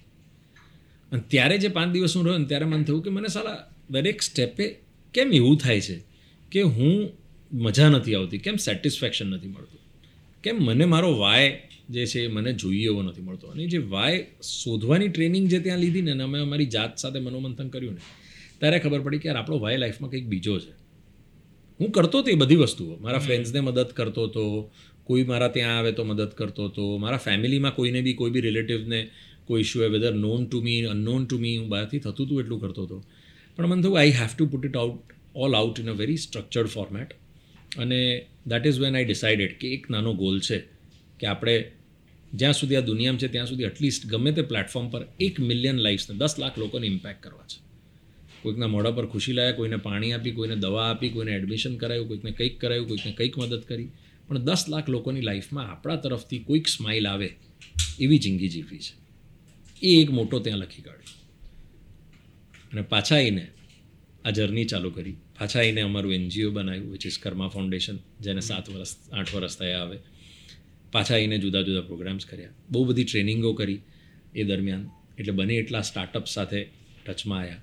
અને 1.13 1.21
ત્યારે 1.29 1.59
જે 1.59 1.69
પાંચ 1.69 1.93
દિવસનું 1.93 2.25
રહ્યો 2.25 2.39
ને 2.39 2.45
ત્યારે 2.45 2.65
મને 2.65 2.85
થયું 2.85 3.03
કે 3.03 3.11
મને 3.11 3.29
સાલા 3.29 3.65
દરેક 3.91 4.23
સ્ટેપે 4.23 4.79
કેમ 5.15 5.33
એવું 5.33 5.57
થાય 5.57 5.81
છે 5.81 6.05
કે 6.53 6.63
હું 6.63 7.11
મજા 7.53 7.89
નથી 7.89 8.15
આવતી? 8.15 8.39
કેમ 8.39 8.57
સેટિસ્ફેક્શન 8.57 9.27
નથી 9.27 9.49
મળતું? 9.49 9.81
કેમ 10.43 10.57
મને 10.57 10.85
મારો 10.85 11.19
વાય 11.19 11.63
જે 11.91 12.07
છે 12.07 12.25
એ 12.25 12.29
મને 12.29 12.53
જોઈએ 12.53 12.85
એવો 12.85 13.03
નથી 13.03 13.23
મળતો? 13.23 13.47
અને 13.47 13.67
જે 13.67 13.79
વાય 13.79 14.27
શોધવાની 14.43 15.09
ટ્રેનિંગ 15.09 15.49
જે 15.49 15.59
ત્યાં 15.59 15.79
લીધી 15.79 16.03
ને 16.03 16.11
અને 16.11 16.23
અમે 16.23 16.39
અમારી 16.39 16.67
જાત 16.67 16.97
સાથે 16.97 17.19
મનોમંથન 17.19 17.69
કર્યું 17.69 17.95
ને 17.95 18.01
ત્યારે 18.59 18.79
ખબર 18.79 19.01
પડી 19.01 19.19
કે 19.19 19.29
યાર 19.29 19.39
આપણો 19.39 19.59
વાય 19.59 19.77
લાઈફમાં 19.77 20.11
કંઈક 20.11 20.27
બીજો 20.27 20.59
છે. 20.59 20.71
હું 21.81 21.91
કરતો 21.91 22.19
હતો 22.19 22.31
એ 22.31 22.35
બધી 22.35 22.57
વસ્તુઓ. 22.57 22.97
મારા 22.97 23.19
ફ્રેન્ડ્સને 23.19 23.61
મદદ 23.61 23.87
કરતો 23.87 24.25
હતો 24.25 24.73
કોઈ 25.09 25.25
મારા 25.25 25.49
ત્યાં 25.49 25.79
આવે 25.79 25.93
તો 25.93 26.05
મદદ 26.05 26.33
કરતો 26.41 26.65
હતો. 26.65 26.85
મારા 26.97 27.17
ફેમિલીમાં 27.17 27.75
કોઈને 27.75 28.01
બી, 28.01 28.13
કોઈ 28.15 28.31
બી 28.31 28.41
રિલેટિવને 28.41 29.01
કોઈ 29.47 29.61
ઇશ્યુ 29.61 29.83
હોય 29.83 29.91
whether 29.91 30.15
known 30.15 30.47
to 30.47 30.61
me 30.63 30.83
unknown 30.85 31.27
to 31.27 31.39
me 31.39 31.57
હું 31.57 31.69
બહારથી 31.69 31.99
થતું 31.99 32.27
હતું 32.27 32.41
એટલું 32.41 32.61
કરતો 32.61 32.83
હતો. 32.85 32.99
પણ 33.57 33.67
મને 33.67 33.83
થયું 33.83 33.99
I 33.99 34.11
have 34.11 34.33
to 34.39 34.47
put 34.47 34.65
it 34.65 34.77
out 34.77 35.17
all 35.35 35.55
out 35.55 35.81
in 35.81 35.91
a 35.91 35.93
very 35.93 36.17
structured 36.17 36.67
format 36.67 37.11
અને 37.79 38.01
that 38.47 38.67
is 38.67 38.81
when 38.81 38.97
I 38.97 39.05
decided 39.05 39.55
કે 39.61 39.73
એક 39.75 39.91
નાનો 39.91 40.13
ગોલ 40.15 40.39
છે 40.41 40.59
કે 41.21 41.27
આપણે 41.27 41.55
જ્યાં 42.35 42.53
સુધી 42.53 42.77
આ 42.77 42.81
દુનિયામાં 42.81 43.21
છે, 43.21 43.29
ત્યાં 43.29 43.47
સુધી 43.47 43.65
એટલીસ્ટ 43.65 44.07
ગમે 44.07 44.33
તે 44.33 44.43
પ્લેટફોર્મ 44.43 44.91
પર 44.91 45.07
એક 45.21 45.41
મિલિયન 45.41 45.77
લાઈફ્સને 45.77 46.17
દસ 46.17 46.35
લાખ 46.39 46.59
લોકોને 46.59 46.87
ઇમ્પેક્ટ 46.87 47.23
કરવા 47.23 47.47
છે. 47.49 47.59
કોઈકના 48.43 48.67
મોઢા 48.67 48.91
પર 48.91 49.07
ખુશી 49.07 49.33
લાયા, 49.33 49.53
કોઈને 49.53 49.77
પાણી 49.77 50.13
આપી, 50.13 50.31
કોઈને 50.31 50.57
દવા 50.57 50.91
આપી, 50.91 51.09
કોઈને 51.09 51.33
એડમિશન 51.33 51.75
કરાયું, 51.77 52.09
કોઈકને 52.09 52.31
કંઈક 52.31 52.61
કરાયું, 52.61 52.89
કોઈકને 52.89 53.13
કંઈક 53.13 53.39
મદદ 53.39 53.63
કરી. 53.69 53.89
પણ 54.29 54.39
દસ 54.39 54.65
લાખ 54.69 54.89
લોકોની 54.89 55.21
લાઈફમાં 55.21 55.71
આપણા 55.71 55.97
તરફથી 55.97 56.39
કોઈક 56.39 56.69
સ્માઇલ 56.69 57.09
આવે 57.09 57.37
એવી 58.01 58.19
જિંદગી 58.19 58.49
જીવવી 58.49 58.79
છે. 58.79 58.95
એ 59.87 60.03
એક 60.03 60.11
મોટો 60.11 60.39
ત્યાં 60.39 60.59
લખી 60.59 60.83
કાઢ્યો. 60.83 61.29
અને 62.73 62.83
પાછા 62.83 63.17
આવીને 63.17 63.49
આ 64.25 64.31
જર્ની 64.31 64.65
ચાલુ 64.65 64.91
કરી. 64.91 65.13
પાછા 65.13 65.59
આવીને 65.59 65.81
અમારું 65.81 66.15
એનજીઓ 66.15 66.51
બનાવ્યું 66.51 66.93
વિચ 66.93 67.07
ઇઝ 67.07 67.19
કર્મા 67.19 67.49
ફાઉન્ડેશન 67.49 67.99
જેને 68.21 68.41
સાત 68.41 68.71
વર્ષ, 68.71 68.97
આઠ 69.13 69.35
વર્ષ 69.35 69.59
થયા 69.59 69.81
આવે 69.81 69.99
પાછા 70.93 71.15
આવીને 71.15 71.39
જુદા 71.39 71.63
જુદા 71.63 71.81
પ્રોગ્રામ્સ 71.81 72.27
કર્યા. 72.27 72.49
બહુ 72.71 72.85
બધી 72.85 73.05
ટ્રેનિંગો 73.05 73.53
કરી 73.53 73.79
એ 74.35 74.45
દરમિયાન. 74.45 74.91
એટલે 75.19 75.33
બને 75.33 75.55
એટલા 75.55 75.81
સ્ટાર્ટઅપ 75.81 76.27
સાથે 76.27 76.69
ટચમાં 77.07 77.41
આવ્યા 77.41 77.57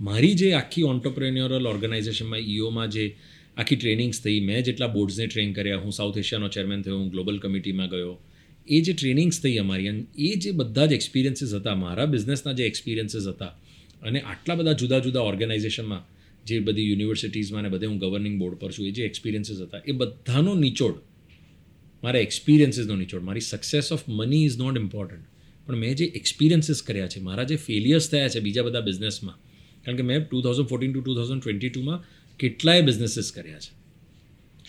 મારી 0.00 0.34
જે 0.34 0.52
આખી 0.52 0.82
ઓન્ટરપ્રેન્યોરલ 0.82 1.66
ઓર્ગેનાઇઝેશનમાં 1.66 2.38
ઈઓમાં 2.38 2.90
જે 2.90 3.16
આખી 3.58 3.76
ટ્રેનિંગ્સ 3.76 4.20
થઈ. 4.22 4.40
મેં 4.40 4.64
જેટલા 4.64 4.86
બોર્ડ્સને 4.86 5.26
ટ્રેન 5.26 5.52
કર્યા, 5.52 5.76
હું 5.76 5.92
સાઉથ 5.92 6.18
એશિયાનો 6.18 6.48
ચેરમેન 6.48 6.82
થયો, 6.82 6.98
હું 6.98 7.08
ગ્લોબલ 7.10 7.38
કમિટીમાં 7.38 7.88
ગયો. 7.88 8.18
એ 8.68 8.80
જે 8.80 8.92
ટ્રેનિંગ્સ 8.92 9.40
થઈ 9.42 9.56
અમારી, 9.56 9.88
અને 9.88 10.04
એ 10.18 10.36
જે 10.36 10.50
બધા 10.50 10.86
જ 10.86 10.92
એક્સપિરિયન્સીસ 10.92 11.54
હતા, 11.54 11.74
મારા 11.74 12.06
બિઝનેસના 12.06 12.52
જે 12.52 12.66
એક્સપિરિયન્સીસ 12.66 13.26
હતા, 13.26 13.52
અને 14.02 14.20
આટલા 14.20 14.54
બધા 14.54 14.72
જુદા 14.72 14.98
જુદા 14.98 15.20
ઓર્ગેનાઇઝેશનમાં 15.20 16.02
જે 16.46 16.60
બધી 16.60 16.88
યુનિવર્સિટીઝમાં 16.88 17.62
ને 17.62 17.68
બધે 17.68 17.86
હું 17.86 17.98
ગવર્નિંગ 17.98 18.38
બોર્ડ 18.38 18.58
પર 18.58 18.72
છું, 18.72 18.86
એ 18.86 18.90
જે 18.90 19.02
એક્સપિરિયન્સીસ 19.04 19.60
હતા, 19.60 19.82
એ 19.86 19.92
બધાનો 19.92 20.54
નિચોડ, 20.54 20.94
મારા 22.02 22.18
એક્સપિરિયન્સીસનો 22.18 22.96
નિચોડ. 22.96 23.22
મારી 23.22 23.40
success 23.40 23.92
of 23.92 24.04
money 24.08 24.44
is 24.44 24.58
not 24.58 24.76
important 24.76 25.26
પણ 25.66 25.76
મેં 25.76 25.96
જે 25.96 26.04
એક્સપિરિયન્સીસ 26.04 26.82
કર્યા 26.82 27.08
છે, 27.08 27.20
મારા 27.20 27.44
જે 27.44 27.56
ફેલિયર્સ 27.56 28.10
થયા 28.10 28.28
છે 28.28 28.40
બીજા 28.40 28.62
બધા 28.62 28.80
બિઝનેસમાં 28.80 29.38
કારણ 29.84 29.96
કે 29.96 30.02
મેં 30.02 30.28
two 30.28 30.40
thousand 30.42 30.68
fourteen 30.68 30.92
to 30.92 31.00
two 31.00 31.14
thousand 31.14 31.42
twenty 31.42 31.68
ટુમાં 31.68 32.04
કેટલાય 32.38 32.80
બિઝનેસીસ 32.80 33.32
કર્યા 33.32 33.58
છે. 33.58 33.70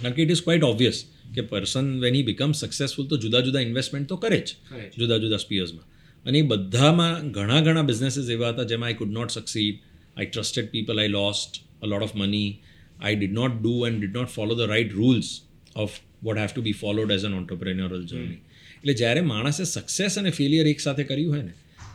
કારણ 0.01 0.13
કે 0.13 0.21
ઇટ 0.21 0.31
ઇઝ 0.31 0.43
ક્વાઇટ 0.43 0.63
ઓબ્વિયસ 0.63 1.05
કે 1.35 1.41
person 1.41 1.99
when 1.99 2.15
he 2.15 2.23
become 2.23 2.51
successful 2.51 3.07
તો 3.07 3.17
જુદા 3.17 3.39
જુદા 3.39 3.59
ઇન્વેસ્ટમેન્ટ 3.59 4.09
તો 4.09 4.15
કરે 4.15 4.39
જ 4.39 4.55
જુદા 4.97 5.17
જુદા 5.17 5.37
સ્પીયર્સમાં 5.37 5.85
અને 6.25 6.39
એ 6.39 6.41
બધામાં 6.41 7.31
ઘણા 7.31 7.61
ઘણા 7.61 7.81
બિઝનેસીસ 7.81 8.29
એવા 8.29 8.49
હતા 8.49 8.63
જેમાં 8.63 8.87
I 8.87 8.93
could 8.93 9.11
not 9.11 9.31
succeed 9.31 9.79
I 10.17 10.25
trusted 10.25 10.69
people 10.69 10.99
I 10.99 11.07
lost 11.07 11.61
a 11.81 11.87
lot 11.87 12.03
of 12.03 12.15
money 12.15 12.59
I 13.01 13.15
did 13.15 13.31
not 13.31 13.61
do 13.61 13.85
and 13.85 13.97
did 13.97 14.13
not 14.13 14.27
follow 14.27 14.55
the 14.55 14.69
right 14.69 14.93
rules 14.93 15.41
of 15.75 15.91
what 16.23 16.37
have 16.37 16.47
to 16.55 16.61
be 16.61 16.71
followed 16.71 17.11
as 17.11 17.25
an 17.25 17.33
entrepreneurial 17.33 18.05
journey 18.05 18.39
એટલે 18.75 18.93
જ્યારે 18.93 19.21
માણસે 19.21 19.63
success 19.63 20.19
અને 20.19 20.29
failure 20.29 20.67
એક 20.67 20.79
સાથે 20.79 21.03
કર્યું 21.03 21.33
હોય 21.33 21.41
ને 21.41 21.53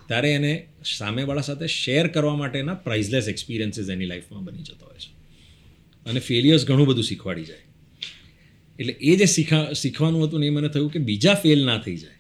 ત્યારે 0.09 0.31
એને 0.33 0.67
સામેવાળા 0.85 1.41
સાથે 1.41 1.67
શેર 1.67 2.07
કરવા 2.07 2.37
માટેના 2.37 2.75
પ્રાઇઝલેસ 2.75 3.29
એક્સપિરિયન્સીસ 3.29 3.89
એની 3.89 4.05
લાઈફમાં 4.05 4.45
બની 4.45 4.63
જતા 4.63 4.87
હોય 4.87 4.99
છે. 4.99 5.14
અને 6.07 6.21
ફેલિયર્સ 6.21 6.67
ઘણું 6.67 6.87
બધું 6.87 7.05
શીખવાડી 7.05 7.45
જાય. 7.45 7.59
એટલે 8.79 8.93
એ 8.93 9.17
જે 9.17 9.25
શીખા 9.25 9.73
શીખવાનું 9.73 10.29
હતું 10.29 10.41
ને 10.41 10.47
એ 10.47 10.51
મને 10.51 10.69
થયું 10.69 10.93
કે 10.93 10.99
બીજા 10.99 11.35
ફેલ 11.35 11.67
ના 11.67 11.79
થઈ 11.79 11.97
જાય. 11.97 12.15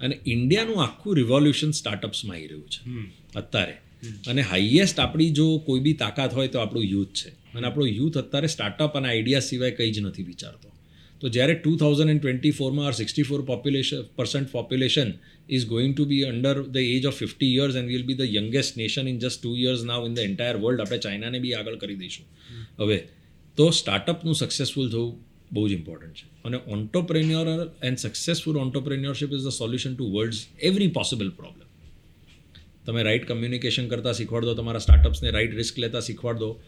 અને 0.00 0.18
ઇન્ડિયાનું 0.26 0.82
આખું 0.82 1.16
રિવોલ્યુશન 1.16 1.70
સ્ટાર્ટઅપ્સમાં 1.70 2.36
આવી 2.36 2.46
રહ્યું 2.46 2.70
છે. 2.70 3.10
અત્યારે. 3.36 3.72
અને 4.26 4.42
હાઈએસ્ટ 4.42 5.00
આપણી 5.00 5.30
જો 5.30 5.58
કોઈ 5.58 5.80
બી 5.80 5.92
તાકાત 5.92 6.34
હોય 6.34 6.48
તો 6.48 6.58
આપણું 6.58 6.84
યુથ 6.84 7.08
છે. 7.08 7.28
અને 7.28 7.66
આપણો 7.66 7.86
યુથ 7.86 8.18
અત્યારે 8.18 8.46
સ્ટાર્ટઅપ 8.46 8.96
અને 8.96 9.08
આઈડિયા 9.08 9.40
સિવાય 9.40 9.70
કંઈ 9.70 9.90
જ 9.90 10.00
નથી 10.00 10.22
વિચારતો. 10.22 10.72
તો 11.20 11.28
જ્યારે 11.28 11.54
two 11.54 11.76
thousand 11.76 12.10
and 12.10 12.20
twenty 12.20 12.50
ફોરમાં 12.50 12.86
our 12.86 12.92
sixty 12.92 13.22
four 13.22 13.42
population 13.42 14.02
percent 14.02 14.52
population 14.52 15.12
is 15.48 15.66
going 15.66 15.96
to 15.96 16.04
be 16.04 16.22
under 16.22 16.62
the 16.62 16.76
age 16.76 17.06
of 17.06 17.14
fifty 17.14 17.54
years 17.54 17.76
and 17.76 17.88
will 17.88 18.02
be 18.04 18.14
the 18.14 18.20
youngest 18.20 18.76
nation 18.76 19.08
in 19.08 19.18
just 19.18 19.42
two 19.42 19.56
years 19.56 19.82
now 19.82 20.06
in 20.06 20.14
the 20.14 20.18
entire 20.18 20.56
world 20.56 20.80
આપણે 20.80 20.98
ચાઇનાને 20.98 21.38
બી 21.38 21.52
આગળ 21.52 21.76
કરી 21.76 21.94
દઈશું. 21.94 22.26
હવે 22.78 23.08
તો 23.60 23.70
સ્ટાર્ટઅપનું 23.70 24.34
successful 24.34 24.90
થવું 24.90 25.16
બહુ 25.52 25.68
જ 25.68 25.72
ઇમ્પોર્ટન્ટ 25.72 26.14
છે. 26.14 26.28
અને 26.44 26.58
entrepreneur 26.66 27.48
and 27.82 27.98
successful 27.98 28.56
entrepreneurship 28.56 29.32
is 29.32 29.40
the 29.40 29.48
solution 29.48 29.96
to 29.96 30.12
world's 30.12 30.46
every 30.62 30.86
possible 30.88 31.30
problem 31.30 31.66
તમે 32.86 33.02
રાઇટ 33.02 33.26
કમ્યુનિકેશન 33.28 33.88
કરતાં 33.88 34.14
શીખવાડ 34.14 34.44
દો 34.44 34.54
તમારા 34.54 34.78
સ્ટાર્ટઅપ્સને 34.78 35.30
રાઇટ 35.30 35.54
રિસ્ક 35.54 35.78
લેતા 35.78 36.00
શીખવાડ. 36.00 36.38
દો 36.38 36.60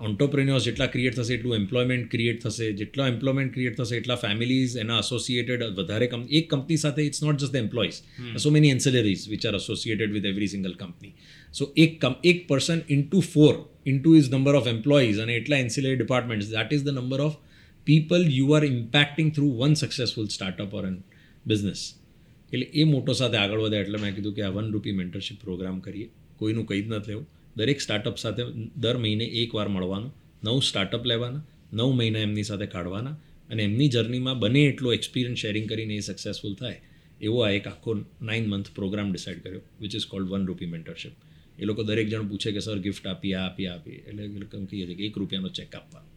ઓન્ટરપ્રેન્યોર્સ 0.00 0.64
જેટલા 0.64 0.86
ક્રિએટ 0.86 1.16
થશે 1.16 1.34
એટલું 1.34 1.54
એમ્પ્લોયમેન્ટ 1.54 2.10
ક્રિએટ 2.10 2.42
થશે. 2.42 2.72
જેટલા 2.72 3.08
એમ્પ્લોયમેન્ટ 3.08 3.54
ક્રિએટ 3.54 3.76
થશે 3.76 3.96
એટલા 3.96 4.14
ફેમિલીઝ 4.14 4.76
એના 4.76 4.98
એસોસિએટેડ 4.98 5.62
વધારે 5.62 6.06
કંપ 6.06 6.30
એક 6.30 6.50
કંપની 6.50 6.76
સાથે 6.76 7.02
it's 7.02 7.22
not 7.22 7.36
just 7.36 7.52
the 7.52 7.56
employees 7.56 8.02
so 8.38 8.50
many 8.50 8.68
ancillaries 8.68 9.28
which 9.28 9.46
are 9.46 9.54
associated 9.54 10.12
with 10.12 10.24
every 10.24 10.46
single 10.46 10.74
company 10.74 11.12
so 11.52 11.72
એક 11.76 12.00
કમ 12.00 12.14
એક 12.24 12.48
person 12.48 12.80
into 12.88 13.20
four 13.20 13.75
into 13.86 14.14
is 14.14 14.30
number 14.30 14.54
of 14.54 14.66
employees 14.66 15.18
અને 15.18 15.36
એટલા 15.36 15.56
ancillary 15.56 15.96
departments 15.96 16.48
that 16.48 16.72
is 16.72 16.84
the 16.84 16.88
number 16.88 17.20
of 17.20 17.36
people 17.84 18.26
you 18.30 18.50
are 18.50 18.64
impacting 18.64 19.32
through 19.32 19.52
one 19.56 19.74
successful 19.74 20.28
startup 20.28 20.74
or 20.74 20.86
an 20.86 21.02
business 21.46 21.94
એટલે 22.52 22.66
એ 22.74 22.84
મોટો 22.84 23.12
સાથે 23.12 23.36
આગળ 23.36 23.58
વધે 23.58 23.76
એટલે 23.76 23.98
મેં 23.98 24.14
કીધું 24.14 24.34
કે 24.34 24.42
આ 24.42 24.48
વન 24.48 24.72
રૂપી 24.72 24.92
મેન્ટરશિપ 24.92 25.40
પ્રોગ્રામ 25.40 25.80
કરીએ. 25.80 26.08
કોઈનું 26.36 26.66
કંઈ 26.66 26.82
જ 26.82 26.86
ન 26.86 26.94
લેવું 27.08 27.26
દરેક 27.56 27.80
સ્ટાર્ટઅપ 27.80 28.16
સાથે 28.16 28.42
દર 28.76 28.98
મહિને 28.98 29.24
એકવાર 29.24 29.68
મળવાનું. 29.68 30.14
નવું 30.44 30.62
સ્ટાર્ટઅપ 30.62 31.06
લેવાના. 31.06 31.44
નવ 31.72 31.92
મહિના 31.92 32.18
એમની 32.18 32.42
સાથે 32.42 32.66
કાઢવાના. 32.66 33.10
અને 33.50 33.62
એમની 33.62 33.88
જર્નીમાં 33.88 34.38
બને 34.38 34.60
એટલો 34.60 34.92
એક્સપિરિયન્સ 34.92 35.38
શેરિંગ 35.38 35.68
કરીને 35.68 35.94
એ 35.94 36.00
સક્સેસફુલ 36.00 36.54
થાય. 36.54 36.80
એવો 37.20 37.40
આ 37.40 37.50
એક 37.50 37.66
આખો 37.66 37.94
નાઇન 38.22 38.46
મંથ 38.46 38.66
પ્રોગ્રામ 38.74 39.12
ડિસાઇડ 39.12 39.42
કર્યો 39.42 39.60
which 39.80 39.94
is 39.94 40.06
called 40.06 40.28
one 40.28 40.46
rupee 40.46 40.66
mentorship 40.66 41.12
એ 41.58 41.64
લોકો 41.64 41.82
દરેક 41.82 42.08
જણ 42.08 42.28
પૂછે 42.28 42.50
કે 42.52 42.60
સર 42.60 42.78
ગિફ્ટ 42.86 43.06
આપી 43.06 43.34
આ 43.34 43.44
આપી 43.44 43.68
આપી. 43.68 43.98
એટલે 44.08 44.22
કહીએ 44.46 44.66
છીએ 44.70 44.94
કે 44.98 45.02
એક 45.08 45.16
રૂપિયાનો 45.16 45.50
ચેક 45.58 45.74
આપવાનો. 45.74 46.08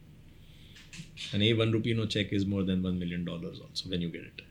અને 1.33 1.45
એ 1.47 1.53
one 1.53 1.71
રૂપીનો 1.71 2.05
cheque 2.07 2.33
is 2.33 2.47
more 2.47 2.63
than 2.65 2.81
one 2.81 2.97
million 3.03 3.23
dollars 3.23 3.61
also 3.61 3.89
when 3.89 4.01
you 4.01 4.11
get 4.11 4.27
it 4.31 4.41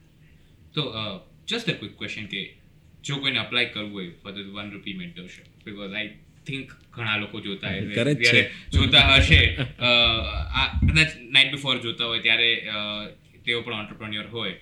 તો 0.73 0.81
જસ્ટ 1.47 1.69
અ 1.69 1.73
ક્વિક 1.73 1.93
ક્વેશ્ચન 1.97 2.25
કે 2.27 2.41
જો 3.03 3.17
કોઈને 3.17 3.39
અપ્લાય 3.39 3.69
કરવું 3.73 3.93
હોય 3.93 4.11
for 4.23 4.31
the 4.31 4.51
one 4.57 4.71
rupee 4.71 4.93
mentorship 4.93 5.47
because 5.65 5.93
I 5.93 6.09
think 6.45 6.73
ઘણા 6.93 7.17
લોકો 7.17 7.41
જોતા 7.41 7.73
છે. 8.23 8.41
જોતા 8.71 9.05
હશે 9.15 9.41
કદાચ 10.87 11.11
નાઇટ 11.29 11.51
બિફોર 11.51 11.75
જોતા 11.79 12.07
હોય 12.07 12.21
ત્યારે 12.21 12.49
તેઓ 13.45 13.61
પણ 13.61 13.79
ઓન્ટરપ્રોન્યોર 13.83 14.27
હોય 14.27 14.55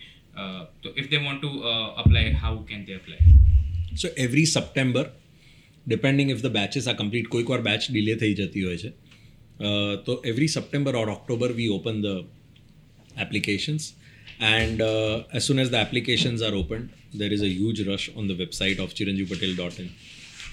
તો 0.84 0.94
if 0.96 1.10
they 1.10 1.18
want 1.18 1.42
to 1.42 1.50
apply 2.04 2.34
how 2.44 2.58
can 2.66 2.86
they 2.86 2.94
apply 2.96 3.24
so 3.96 4.08
every 4.18 4.46
September 4.46 5.06
depending 5.88 6.30
if 6.36 6.42
the 6.46 6.56
batches 6.60 6.88
આ 6.88 6.98
કમ્પ્લીટ 7.02 7.30
કોઈક 7.36 7.54
વાર 7.54 7.62
બેચ 7.70 7.92
ડિલે 7.92 8.16
થઈ 8.24 8.34
જતી 8.40 8.66
હોય 8.70 8.80
છે 8.84 8.92
તો 10.08 10.14
every 10.32 10.50
September 10.58 10.96
or 11.04 11.10
October 11.18 11.52
we 11.60 11.70
open 11.78 12.02
the 12.08 12.26
applications 13.18 13.94
and 14.40 14.82
uh, 14.82 15.24
as 15.34 15.46
soon 15.46 15.60
as 15.60 15.70
the 15.72 15.78
applications 15.78 16.42
are 16.42 16.54
opened 16.54 16.90
there 17.14 17.34
is 17.34 17.42
a 17.42 17.48
huge 17.48 17.86
rush 17.88 18.10
on 18.16 18.28
the 18.28 18.36
website 18.36 18.80
of 18.80 18.94
chiranjeepatel.in 18.94 19.90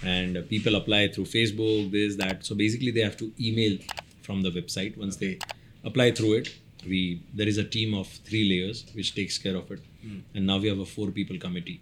and 0.04 0.36
uh, 0.36 0.42
people 0.42 0.74
apply 0.74 1.08
through 1.08 1.26
facebook 1.26 1.90
this 1.90 2.16
that 2.16 2.44
so 2.44 2.54
basically 2.54 2.90
they 2.90 3.00
have 3.00 3.16
to 3.16 3.32
email 3.40 3.78
from 4.22 4.42
the 4.42 4.50
website 4.50 4.96
once 4.96 5.16
they 5.16 5.38
apply 5.84 6.10
through 6.10 6.32
it 6.34 6.54
we 6.86 7.20
there 7.34 7.48
is 7.48 7.58
a 7.58 7.64
team 7.76 7.94
of 7.94 8.06
three 8.28 8.44
layers 8.52 8.84
which 8.94 9.14
takes 9.14 9.36
care 9.38 9.56
of 9.56 9.70
it 9.70 9.80
and 10.34 10.46
now 10.46 10.58
we 10.58 10.68
have 10.68 10.78
a 10.78 10.90
four 10.96 11.10
people 11.10 11.38
committee 11.38 11.80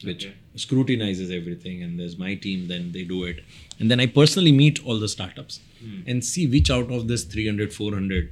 which 0.00 0.26
Okay. 0.26 0.32
scrutinizes 0.56 1.30
everything 1.30 1.82
and 1.82 1.98
there's 1.98 2.18
my 2.18 2.34
team 2.34 2.68
then 2.68 2.92
they 2.92 3.04
do 3.04 3.24
it. 3.24 3.40
And 3.80 3.90
then 3.90 4.00
i 4.00 4.06
personally 4.06 4.52
meet 4.52 4.84
all 4.84 4.98
the 4.98 5.08
startups 5.08 5.60
and 6.06 6.24
see 6.24 6.46
which 6.46 6.70
out 6.70 6.90
of 6.90 7.08
this 7.08 7.24
300 7.24 7.72
400 7.72 8.28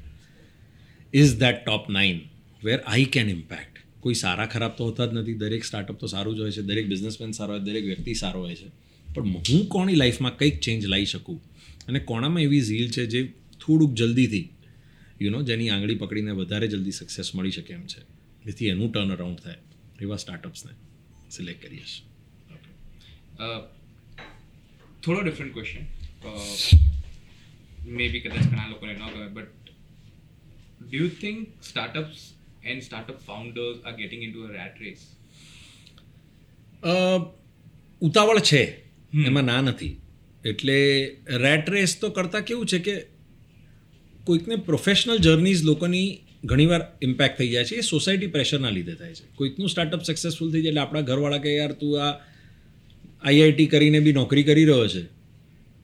is 1.14 1.34
that 1.38 1.64
top 1.64 1.90
nine 1.90 2.20
where 2.64 2.78
I 2.86 3.04
can 3.04 3.28
impact 3.28 3.82
કોઈ 4.00 4.14
સારા 4.14 4.46
ખરાબ 4.46 4.76
તો 4.76 4.84
હોતા 4.84 5.06
જ 5.06 5.12
નથી 5.14 5.34
દરેક 5.34 5.64
startup 5.64 5.98
તો 5.98 6.06
સારું 6.06 6.36
જ 6.36 6.40
હોય 6.40 6.52
છે 6.52 6.62
દરેક 6.62 6.88
બિઝનેસમેન 6.88 7.30
સારો 7.30 7.52
હોય 7.52 7.60
દરેક 7.60 7.84
વ્યક્તિ 7.84 8.14
સારો 8.14 8.40
હોય 8.40 8.54
છે 8.54 8.68
પણ 9.14 9.36
હું 9.50 9.66
કોની 9.66 9.94
લાઈફમાં 9.94 10.36
કંઈક 10.36 10.60
ચેન્જ 10.60 10.84
લાવી 10.84 11.06
શકું 11.06 11.38
અને 11.88 11.98
કોણામાં 11.98 12.42
એવી 12.42 12.60
ઝીલ 12.60 12.90
છે 12.90 13.06
જે 13.06 13.20
થોડુંક 13.60 13.92
જલ્દીથી 13.94 14.46
યુ 15.20 15.30
નો 15.30 15.42
જેની 15.42 15.70
આંગળી 15.70 15.94
પકડીને 15.94 16.32
વધારે 16.32 16.66
જલ્દી 16.66 16.92
સક્સેસ 16.92 17.34
મળી 17.34 17.50
શકે 17.50 17.74
એમ 17.74 17.84
છે 17.86 18.00
જેથી 18.46 18.68
એનું 18.68 18.92
ટર્ન 18.92 19.10
અરાઉન્ડ 19.10 19.38
થાય 19.38 19.60
એવા 20.00 20.16
સ્ટાર્ટઅપ્સને 20.16 20.72
સિલેક્ટ 21.34 21.62
કરીએ 21.62 21.84
છીએ 21.84 22.04
થોડો 25.02 25.20
ડિફરન્ટ 25.22 25.52
ક્વેશ્ચન 25.52 25.82
મે 27.88 28.08
બી 28.08 28.20
કદાચ 28.20 28.44
ઘણા 28.44 28.68
લોકોને 28.68 28.92
ન 28.92 29.02
ગમે 29.14 29.28
but 29.28 29.72
do 30.80 30.96
you 30.96 31.08
think 31.20 31.38
startups 31.62 32.20
and 32.64 32.82
startup 32.82 33.18
founders 33.26 33.84
are 33.84 33.96
getting 33.96 34.22
into 34.32 34.42
a 34.42 34.52
rat 34.52 34.80
race 34.80 35.00
uh, 36.82 36.92
ઉતાવળ 38.02 38.38
છે. 38.42 38.62
એમાં 39.26 39.44
ના 39.44 39.60
નથી. 39.60 39.92
એટલે 40.44 40.76
રેટ 41.38 41.70
રેસ 41.70 42.00
તો 42.00 42.10
કરતાં 42.10 42.42
કેવું 42.42 42.66
છે 42.66 42.78
કે 42.78 42.94
કોઈકને 44.24 44.56
પ્રોફેશનલ 44.56 45.18
જર્નીઝ 45.18 45.62
લોકોની 45.64 46.08
ઘણીવાર 46.44 46.80
ઇમ્પેક્ટ 47.02 47.38
થઈ 47.38 47.48
જાય 47.48 47.64
છે. 47.64 47.74
એ 47.74 47.80
સોસાયટી 47.80 48.26
પ્રેશરના 48.26 48.70
લીધે 48.70 48.94
થાય 48.94 49.14
છે. 49.14 49.24
કોઈકનું 49.34 49.68
સ્ટાર્ટઅપ 49.68 50.02
સક્સેસફુલ 50.02 50.52
થઈ 50.52 50.62
જાય 50.62 50.68
એટલે 50.68 50.80
આપણા 50.80 51.00
ઘરવાળા 51.00 51.38
કે, 51.38 51.56
યાર, 51.56 51.72
તું 51.72 52.02
આ 52.02 52.20
આઈઆઈટી 53.22 53.66
કરીને 53.66 54.00
બી 54.00 54.12
નોકરી 54.12 54.42
કરી 54.42 54.64
રહ્યો 54.64 54.88
છે. 54.88 55.02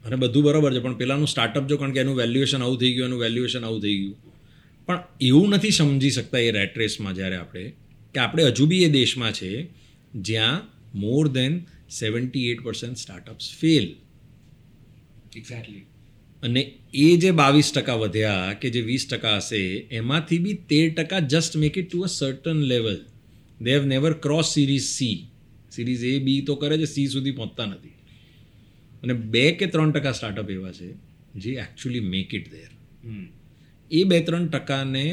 અને 0.05 0.17
બધું 0.17 0.43
બરાબર 0.43 0.75
છે, 0.75 0.79
પણ 0.79 0.95
પેલાનું 0.95 1.29
સ્ટાર્ટઅપ 1.29 1.67
જો 1.67 1.77
કારણ 1.77 1.93
કે 1.93 2.01
એનું 2.01 2.17
વેલ્યુએશન 2.17 2.63
આવું 2.63 2.79
થઈ 2.79 2.93
ગયું, 2.93 3.07
એનું 3.07 3.21
વેલ્યુએશન 3.21 3.65
આવું 3.65 3.83
થઈ 3.83 3.99
ગયું. 3.99 4.17
પણ 4.87 5.03
એવું 5.21 5.49
નથી 5.49 5.71
સમજી 5.71 6.11
શકતા 6.11 6.39
એ 6.39 6.51
રેટ 6.51 6.79
રેસમાં 6.79 7.15
જ્યારે 7.15 7.37
આપણે 7.37 7.73
કે 8.15 8.21
આપણે 8.21 8.45
હજુ 8.45 8.67
બી 8.67 8.85
એ 8.85 8.89
દેશમાં 8.89 9.33
છે 9.33 9.69
જ્યાં 10.15 10.63
more 10.95 11.29
than 11.29 11.67
seventy 11.91 12.51
eight 12.51 12.61
percent 12.61 12.97
startups 12.97 13.51
fail 13.61 13.97
exactly 15.37 15.87
અને 16.43 16.63
એ 16.95 17.09
જે 17.17 17.31
બાવીસ 17.31 17.71
ટકા 17.73 17.97
વધ્યા 17.97 18.53
કે 18.55 18.69
જે 18.71 18.83
વીસ 18.83 19.07
ટકા 19.07 19.37
હશે 19.39 19.63
એમાંથી 19.91 20.39
બી 20.39 20.59
તેર 20.71 20.87
ટકા 20.91 21.21
just 21.21 21.57
make 21.57 21.77
it 21.77 21.89
to 21.91 22.03
a 22.03 22.09
certain 22.09 22.61
level 22.63 22.99
they 23.61 23.71
have 23.71 23.85
never 23.85 24.13
cross 24.25 24.55
series 24.55 24.89
C 24.89 25.19
series 25.71 26.05
A 26.05 26.15
B 26.19 26.41
તો 26.41 26.57
કરે 26.57 26.79
છે 26.79 26.85
સી 26.85 27.07
સુધી 27.07 27.31
પહોંચતા 27.31 27.67
નથી. 27.67 27.97
અને 29.03 29.15
બે 29.33 29.45
કે 29.53 29.67
ત્રણ 29.67 29.93
ટકા 29.93 30.13
સ્ટાર્ટઅપ 30.13 30.51
એવા 30.51 30.73
છે 30.73 30.89
જે 31.37 31.51
એકચ્યુઅલી 31.65 32.01
મેક 32.01 32.35
ઇટ 32.35 32.49
ધેર 32.51 32.71
એ 33.91 34.05
બે 34.05 34.19
ત્રણ 34.21 34.49
ટકાને 34.49 35.07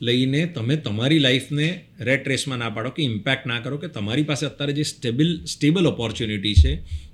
લઈને 0.00 0.46
તમે 0.46 0.76
તમારી 0.76 1.18
લાઈફને 1.18 1.68
રેટ 2.00 2.26
રેસમાં 2.26 2.58
ના 2.58 2.70
પાડો 2.70 2.90
કે 2.90 3.02
ઇમ્પેક્ટ 3.02 3.46
ના 3.46 3.60
કરો 3.60 3.76
કે 3.78 3.88
તમારી 3.88 4.22
પાસે 4.22 4.44
અત્યારે 4.46 4.72
જે 4.72 4.84
સ્ટેબલ 4.84 5.30
સ્ટેબલ 5.44 5.86
ઓપોર્ચ્યુનિટી 5.86 6.54
છે 6.54 6.72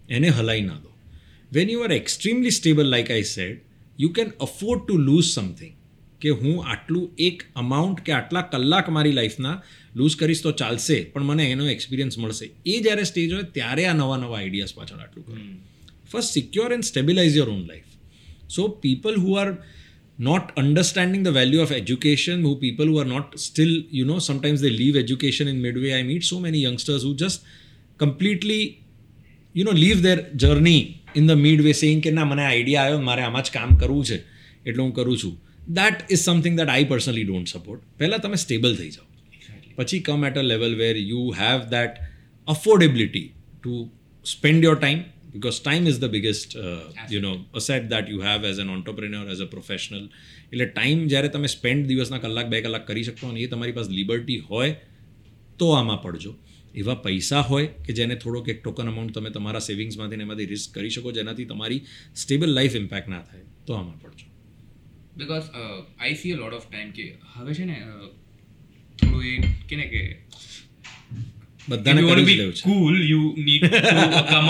એને 0.08 0.28
હલાઈ 0.28 0.60
ના 0.60 0.78
દો. 0.78 0.89
when 1.51 1.69
you 1.69 1.85
are 1.85 1.93
extremely 2.01 2.57
stable 2.59 2.91
like 2.95 3.11
I 3.15 3.27
said 3.31 3.57
you 3.99 4.11
can 4.19 4.29
afford 4.47 4.85
to 4.85 4.97
lose 5.07 5.29
something 5.29 5.73
કે 6.21 6.35
હું 6.41 6.55
આટલું 6.73 7.05
એક 7.27 7.45
અમાઉન્ટ 7.63 7.99
કે 8.05 8.11
આટલા 8.11 8.45
કલાક 8.53 8.91
મારી 8.97 9.15
લાઈફના 9.19 9.55
લૂઝ 9.95 10.15
કરીશ 10.21 10.43
તો 10.45 10.51
ચાલશે 10.61 10.97
પણ 11.13 11.27
મને 11.31 11.45
એનો 11.51 11.67
એક્સપિરિયન્સ 11.75 12.17
મળશે 12.17 12.45
એ 12.65 12.77
જ્યારે 12.81 13.05
સ્ટેજ 13.11 13.33
હોય 13.33 13.47
ત્યારે 13.57 13.87
આ 13.91 13.97
નવા 14.01 14.19
નવા 14.23 14.39
આઈડિયાઝ 14.39 14.75
પાછળ 14.79 15.03
આટલું 15.05 15.25
કરો 15.25 15.41
first 16.11 16.31
secure 16.39 16.77
and 16.77 16.87
stabilize 16.91 17.37
your 17.41 17.49
own 17.49 17.61
life 17.67 17.91
so 18.47 18.69
people 18.69 19.15
who 19.15 19.35
are 19.35 19.57
not 20.17 20.51
understanding 20.55 21.23
the 21.23 21.31
value 21.31 21.61
of 21.61 21.71
education 21.71 22.41
who 22.41 22.55
people 22.55 22.85
who 22.85 22.99
are 22.99 23.05
not 23.05 23.37
still 23.37 23.73
you 23.91 24.05
know 24.05 24.19
sometimes 24.19 24.61
they 24.61 24.69
leave 24.69 24.95
education 24.95 25.47
in 25.47 25.61
midway 25.61 25.93
i 25.99 26.03
meet 26.03 26.23
so 26.23 26.39
many 26.39 26.59
youngsters 26.59 27.03
who 27.03 27.13
just 27.15 27.43
completely 27.97 28.61
you 29.55 29.63
know 29.63 29.71
leave 29.71 30.01
their 30.01 30.21
journey 30.43 30.79
in 31.16 31.34
midway 31.62 31.72
saying 31.72 32.02
કે 32.02 32.10
ના 32.10 32.24
મને 32.24 32.44
idea 32.46 32.82
આવ્યો 32.82 33.00
મારે 33.10 33.22
આમાં 33.22 33.44
જ 33.44 33.50
કામ 33.50 33.76
કરવું 33.76 34.04
છે 34.04 34.18
એટલે 34.66 34.82
હું 34.82 34.92
કરું 34.94 35.18
છું. 35.18 35.36
That 35.74 36.10
is 36.10 36.18
something 36.18 36.58
that 36.60 36.68
I 36.68 36.84
personally 36.84 37.24
don't 37.24 37.48
support 37.48 37.86
પહેલાં 37.98 38.20
તમે 38.20 38.36
સ્ટેબલ 38.36 38.76
થઈ 38.76 38.90
જાઓ. 38.90 39.06
પછી 39.76 40.00
come 40.00 40.26
at 40.26 40.36
a 40.36 40.42
level 40.42 40.76
where 40.76 40.96
you 40.96 41.22
have 41.38 41.60
that 41.70 42.02
affordability 42.48 43.26
to 43.62 43.90
spend 44.24 44.64
your 44.64 44.74
time 44.74 45.00
because 45.32 45.62
time 45.62 45.88
is 45.88 45.98
the 46.00 46.04
biggest 46.04 46.56
you 47.10 47.20
know 47.20 47.32
asset 47.54 47.88
that 47.88 48.08
you 48.08 48.20
have 48.20 48.44
as 48.44 48.58
an 48.58 48.70
entrepreneur 48.70 49.30
as 49.30 49.40
a 49.40 49.44
professional 49.44 50.04
એટલે 50.52 50.66
time 50.66 51.06
જ્યારે 51.06 51.28
તમે 51.28 51.46
spend 51.46 51.86
દિવસના 51.86 52.18
કલાક 52.18 52.46
બે 52.46 52.60
કલાક 52.60 52.86
કરી 52.86 53.02
શકો 53.02 53.28
અને 53.28 53.40
એ 53.40 53.46
તમારી 53.46 53.72
પાસે 53.72 53.90
લિબર્ટી 53.90 54.38
હોય 54.38 54.76
તો 55.58 55.70
આમાં 55.70 56.02
પડજો. 56.02 56.34
એવા 56.74 56.94
પૈસા 56.94 57.40
હોય 57.40 57.66
કે 57.86 57.92
જેને 57.92 58.14
થોડોક 58.14 58.48
એક 58.48 58.62
ટોકન 58.62 58.88
અમાઉન્ટ 58.88 59.14
તમે 59.14 59.30
તમારા 59.30 59.58
સેવિંગ્સમાંથી 59.60 60.16
ને 60.16 60.22
એમાંથી 60.22 60.44
રિસ્ક 60.46 60.74
કરી 60.74 60.90
શકો 60.90 61.12
જેનાથી 61.12 61.44
તમારી 61.44 61.80
સ્ટેબલ 62.14 62.50
લાઈફ 62.54 62.76
ઇમ્પેક્ટ 62.76 63.08
ના 63.08 63.22
થાય 63.22 63.44
તો 63.66 63.74
આમાં 63.74 63.98
પડજો 63.98 64.26
because 65.16 65.42
I 65.98 66.14
see 66.14 66.32
a 66.32 66.36
lot 66.36 66.54
of 66.54 66.66
time 66.70 66.90
કે 66.90 67.06
હવે 67.36 67.54
છે 67.54 67.64
ને 67.64 67.78
uh, 67.80 68.08
થોડું 68.98 69.24
એ 69.26 69.54
કે 69.68 69.76
ને 69.76 69.86
કે 69.86 70.02
બધાને 71.68 72.02
કરી 72.02 72.36
લેવું 72.36 72.54
છે 72.54 73.70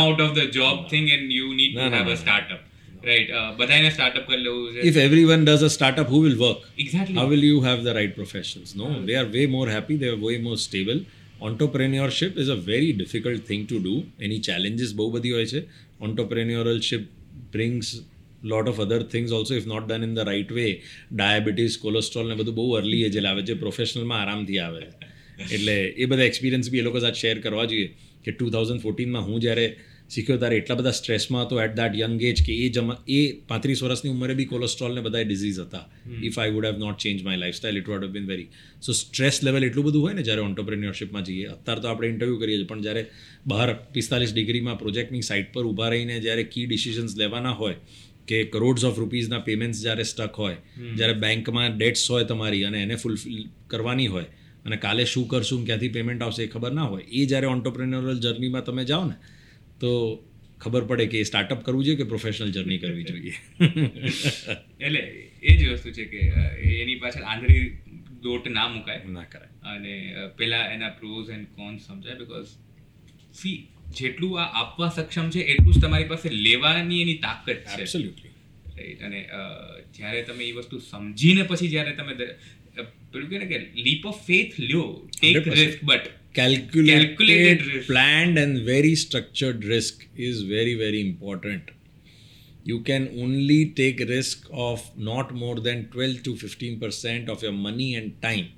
out 0.06 0.20
of 0.20 0.35
the 0.35 0.46
job 0.59 0.88
thing 0.90 1.11
and 1.11 1.33
you 1.33 1.54
need 1.54 1.74
No, 1.74 1.85
to 1.85 1.90
no, 1.90 1.96
have 1.96 2.06
no, 2.06 2.12
a 2.12 2.14
no. 2.14 2.20
startup. 2.24 2.61
Right. 3.04 3.28
Uh, 3.30 3.50
બધાને 3.56 3.90
startup 3.90 4.26
કરી 4.26 4.37
લેવું 4.37 4.72
છે. 4.74 4.80
if 4.83 4.96
everyone 4.96 5.44
does 5.44 5.62
a 5.62 5.70
startup 5.70 6.09
who 6.09 6.20
will 6.26 6.38
work 6.38 6.61
Exactly. 6.78 7.14
how 7.14 7.26
will 7.26 7.44
you 7.44 7.61
have 7.62 7.80
the 7.88 7.94
right 7.98 8.14
professionals 8.14 8.70
no 8.74 8.88
they 9.09 9.16
are 9.20 9.26
way 9.37 9.46
more 9.46 9.68
happy 9.70 9.96
they 9.96 10.11
are 10.14 10.20
way 10.26 10.37
more 10.48 10.59
stable 10.66 11.00
entrepreneurship 11.40 12.37
is 12.37 12.48
a 12.48 12.57
very 12.57 12.92
difficult 12.92 13.40
thing 13.50 13.62
to 13.72 13.79
do 13.88 13.94
any 14.26 14.40
challenges 14.48 14.90
બહુ 15.00 15.11
બધી 15.11 15.33
હોય 15.37 15.46
છે 15.53 15.61
entrepreneurship 16.09 17.05
brings 17.57 17.87
lot 18.53 18.66
of 18.72 18.76
other 18.85 19.00
things 19.14 19.31
also 19.38 19.55
if 19.61 19.66
not 19.66 19.87
done 19.92 20.05
in 20.09 20.12
the 20.18 20.26
right 20.33 20.50
way 20.59 20.70
diabetes 21.22 21.79
cholesterol 21.85 22.29
ને 22.33 22.37
બધું 22.40 22.59
બહુ 22.61 22.66
early 22.81 23.00
એજે 23.09 23.20
લાવે 23.26 23.42
જે 23.50 23.57
પ્રોફેશનલમાં 23.64 24.20
આરામથી 24.22 24.61
આવે 24.66 24.83
એટલે 25.57 25.76
એ 26.03 26.11
બધા 26.12 26.29
એક્સપિરિયન્સ 26.33 26.70
બી 26.74 26.83
એ 26.83 26.87
લોકો 26.88 27.03
સાથે 27.07 27.20
શેર 27.24 27.37
કરવા 27.46 27.66
જોઈએ 27.72 27.88
કે 28.24 28.31
ટુ 28.37 28.46
થાઉઝન્ડ 28.57 28.83
ફોર્ટીનમાં 28.87 29.26
હું 29.29 29.38
જ્યારે 29.46 29.66
શીખ્યો 30.11 30.37
ત્યારે 30.37 30.57
એટલા 30.57 30.75
બધા 30.75 30.90
સ્ટ્રેસમાં 30.90 31.46
હતો 31.46 31.62
એટ 31.62 31.75
દેટ 31.75 31.94
યંગ 31.94 32.23
એજ 32.23 32.46
કે 32.46 32.55
એ 32.55 32.68
જમા 32.68 33.05
એ 33.09 33.33
પાંત્રીસ 33.33 33.83
વર્ષની 33.83 34.11
ઉંમરે 34.11 34.35
બી 34.35 34.44
કોલેસ્ટ્રોલ 34.44 34.94
ને 34.94 35.01
બધા 35.01 35.20
ડિઝીઝ 35.20 35.59
હતા. 35.59 35.90
If 36.23 36.38
I 36.38 36.51
would 36.51 36.66
have 36.66 36.79
not 36.79 36.99
change 36.99 37.23
my 37.23 37.37
lifestyle 37.37 37.77
it 37.77 37.88
what 37.88 38.03
have 38.03 38.11
been 38.11 38.27
very 38.27 38.49
so 38.83 38.92
stress 38.92 39.44
level 39.44 39.64
એટલું 39.64 39.85
બધું 39.85 40.03
હોય 40.03 40.14
ને 40.14 40.23
જ્યારે 40.23 40.40
ઓન્ટરપ્રિન્યોરશિપમાં 40.40 41.25
જઈએ 41.25 41.44
અત્યારે 41.44 41.81
તો 41.81 41.88
આપણે 41.88 42.09
ઇન્ટરવ્યૂ 42.09 42.38
કરીએ 42.38 42.57
છીએ 42.57 42.66
પણ 42.66 42.81
જ્યારે 42.81 43.07
બહાર 43.46 43.75
પિસ્તાલીસ 43.92 44.35
ડિગ્રીમાં 44.35 44.79
પ્રોજેક્ટની 44.79 45.23
સાઇટ 45.23 45.53
પર 45.53 45.64
ઊભા 45.64 45.88
રહીને 45.88 46.20
જ્યારે 46.20 46.44
કી 46.44 46.66
ડિસિઝન્સ 46.66 47.16
લેવાના 47.16 47.51
હોય 47.51 47.75
કે 48.27 48.44
કરોડ્સ 48.44 48.85
ઓફ 48.85 48.99
રૂપીઝના 48.99 49.38
પેમેન્ટ્સ 49.38 49.83
જ્યારે 49.83 50.03
સ્ટક 50.03 50.35
હોય 50.37 50.55
જ્યારે 50.96 51.12
બેંકમાં 51.12 51.79
ડેટ્સ 51.79 52.11
હોય 52.11 52.25
તમારી 52.25 52.64
અને 52.64 52.83
એને 52.83 52.94
ફૂલફિલ 52.94 53.44
કરવાની 53.66 54.07
હોય 54.07 54.25
અને 54.64 54.77
કાલે 54.77 55.05
શું 55.05 55.29
કરશું 55.29 55.66
ક્યાંથી 55.66 55.88
પેમેન્ટ 55.88 56.23
આવશે 56.23 56.42
એ 56.42 56.46
ખબર 56.46 56.73
ના 56.73 56.83
હોય 56.83 57.03
એ 57.03 57.27
જ્યારે 57.27 57.46
ઓન્ટરપ્રિન્યોરલ 57.46 58.18
જર્નીમાં 58.18 58.64
તમે 58.64 58.85
જાઓ 58.85 59.05
ને 59.05 59.14
તો 59.80 59.90
ખબર 60.60 60.82
પડે 60.84 61.06
કે 61.06 61.22
સ્ટાર્ટઅપ 61.22 61.60
કરવું 61.64 61.84
જોઈએ 61.84 61.98
કે 61.98 62.04
પ્રોફેશનલ 62.04 62.50
જર્ની 62.52 62.78
કરવી 62.78 63.04
જોઈએ? 63.04 63.34
એટલે 64.80 65.02
એ 65.42 65.56
જ 65.56 65.68
વસ્તુ 65.72 65.88
છે 65.90 66.04
કે 66.04 66.20
એની 66.74 66.94
પાછળ 66.94 67.24
આંધળી 67.24 67.70
દોટ 68.22 68.48
ના 68.48 68.68
મુકાય. 68.68 69.00
ના 69.08 69.24
કરાય. 69.24 69.74
અને 69.74 69.94
પહેલા 70.38 70.64
એના 70.68 70.92
પ્રોઝ 71.00 71.30
એન્ડ 71.30 71.46
કોન્સ 71.56 71.86
સમજાય 71.86 72.14
બીકોઝ 72.14 72.46
સી 73.34 73.56
જેટલું 73.96 74.40
આ 74.42 74.46
આપવા 74.62 74.90
સક્ષમ 74.96 75.30
છે 75.30 75.40
એટલું 75.52 75.74
જ 75.74 75.82
તમારી 75.82 76.04
પાસે 76.04 76.28
લેવાની 76.30 77.00
એની 77.02 77.18
તાકાત 77.18 77.64
છે. 77.70 77.80
એબ્સોલ્યુટલી 77.80 78.32
રાઈટ 78.76 79.02
અને 79.02 79.20
જ્યારે 79.96 80.22
તમે 80.22 80.44
એ 80.44 80.52
વસ્તુ 80.52 80.76
સમજીને 80.90 81.42
પછી 81.42 81.68
જ્યારે 81.68 81.92
તમે 81.92 82.14
પેલું 83.12 83.28
કહે 83.30 83.38
ને 83.38 83.46
કે 83.46 83.58
લીપ 83.82 84.06
ઓફ 84.06 84.20
ફેથ 84.26 84.52
લ્યો 84.60 84.86
take 85.20 85.48
risk 85.48 85.84
but 85.84 86.04
calculated, 86.34 87.08
Calculated 87.08 87.66
risk. 87.66 87.86
planned 87.86 88.38
and 88.38 88.64
very 88.64 88.94
structured 88.94 89.64
risk 89.64 90.06
is 90.16 90.42
very 90.42 90.74
very 90.74 91.00
important 91.00 91.70
you 92.64 92.80
can 92.80 93.08
only 93.18 93.70
take 93.70 94.00
risk 94.08 94.46
of 94.52 94.82
not 94.96 95.34
more 95.34 95.56
than 95.56 95.86
12 95.86 96.22
to 96.22 96.34
15% 96.34 97.28
of 97.28 97.42
your 97.42 97.52
money 97.52 97.94
and 97.94 98.20
time 98.22 98.48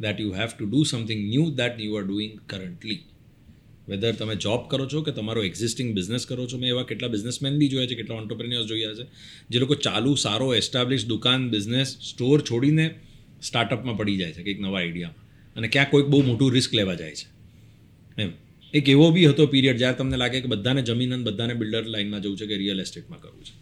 that 0.00 0.18
you 0.18 0.32
have 0.32 0.56
to 0.58 0.66
do 0.66 0.84
something 0.84 1.28
new 1.28 1.50
that 1.52 1.78
you 1.78 1.96
are 1.96 2.04
doing 2.04 2.40
currently 2.48 2.98
whether 3.88 4.10
તમે 4.18 4.34
job 4.42 4.66
કરો 4.72 4.84
છો 4.92 5.00
કે 5.06 5.12
તમારો 5.14 5.40
existing 5.46 5.88
business 5.94 6.26
કરો 6.30 6.44
છો 6.50 6.58
મેં 6.62 6.68
એવા 6.72 6.84
કેટલા 6.90 7.08
બિઝનેસમેન 7.14 7.56
બી 7.60 7.70
જોયા 7.72 7.90
છે 7.90 7.96
કેટલા 8.00 8.18
ઓન્ટરપ્રિન્યોર્સ 8.22 8.68
જોયા 8.72 8.98
છે 8.98 9.06
જે 9.54 9.62
લોકો 9.62 9.76
ચાલુ 9.86 10.12
સારો 10.24 10.46
એસ્ટાબ્લિશ 10.58 11.06
દુકાન 11.12 11.48
બિઝનેસ 11.54 11.94
સ્ટોર 12.10 12.38
છોડીને 12.50 12.86
સ્ટાર્ટઅપમાં 13.48 13.98
પડી 14.00 14.18
જાય 14.20 14.36
છે 14.36 14.44
કંઈક 14.46 14.62
નવા 14.66 14.80
આઈડિયામાં 14.82 15.29
અને 15.56 15.68
ક્યાંક 15.68 15.90
કોઈક 15.90 16.06
બહુ 16.06 16.22
મોટું 16.22 16.52
રિસ્ક 16.52 16.74
લેવા 16.74 16.94
જાય 16.94 17.14
છે 17.14 17.26
એમ 18.22 18.32
એક 18.74 18.88
એવો 18.88 19.10
બી 19.10 19.26
હતો 19.26 19.46
પીરિયડ 19.46 19.76
જ્યારે 19.76 19.96
તમને 19.96 20.16
લાગે 20.16 20.40
કે 20.40 20.46
બધાને 20.46 20.82
જમીન 20.82 21.14
અને 21.14 21.22
બધાને 21.22 21.54
બિલ્ડર 21.54 21.84
લાઇનમાં 21.86 22.22
જવું 22.22 22.36
છે 22.36 22.46
કે 22.46 22.56
રિયલ 22.56 22.80
એસ્ટેટમાં 22.80 23.20
કરવું 23.20 23.44
છે 23.44 23.60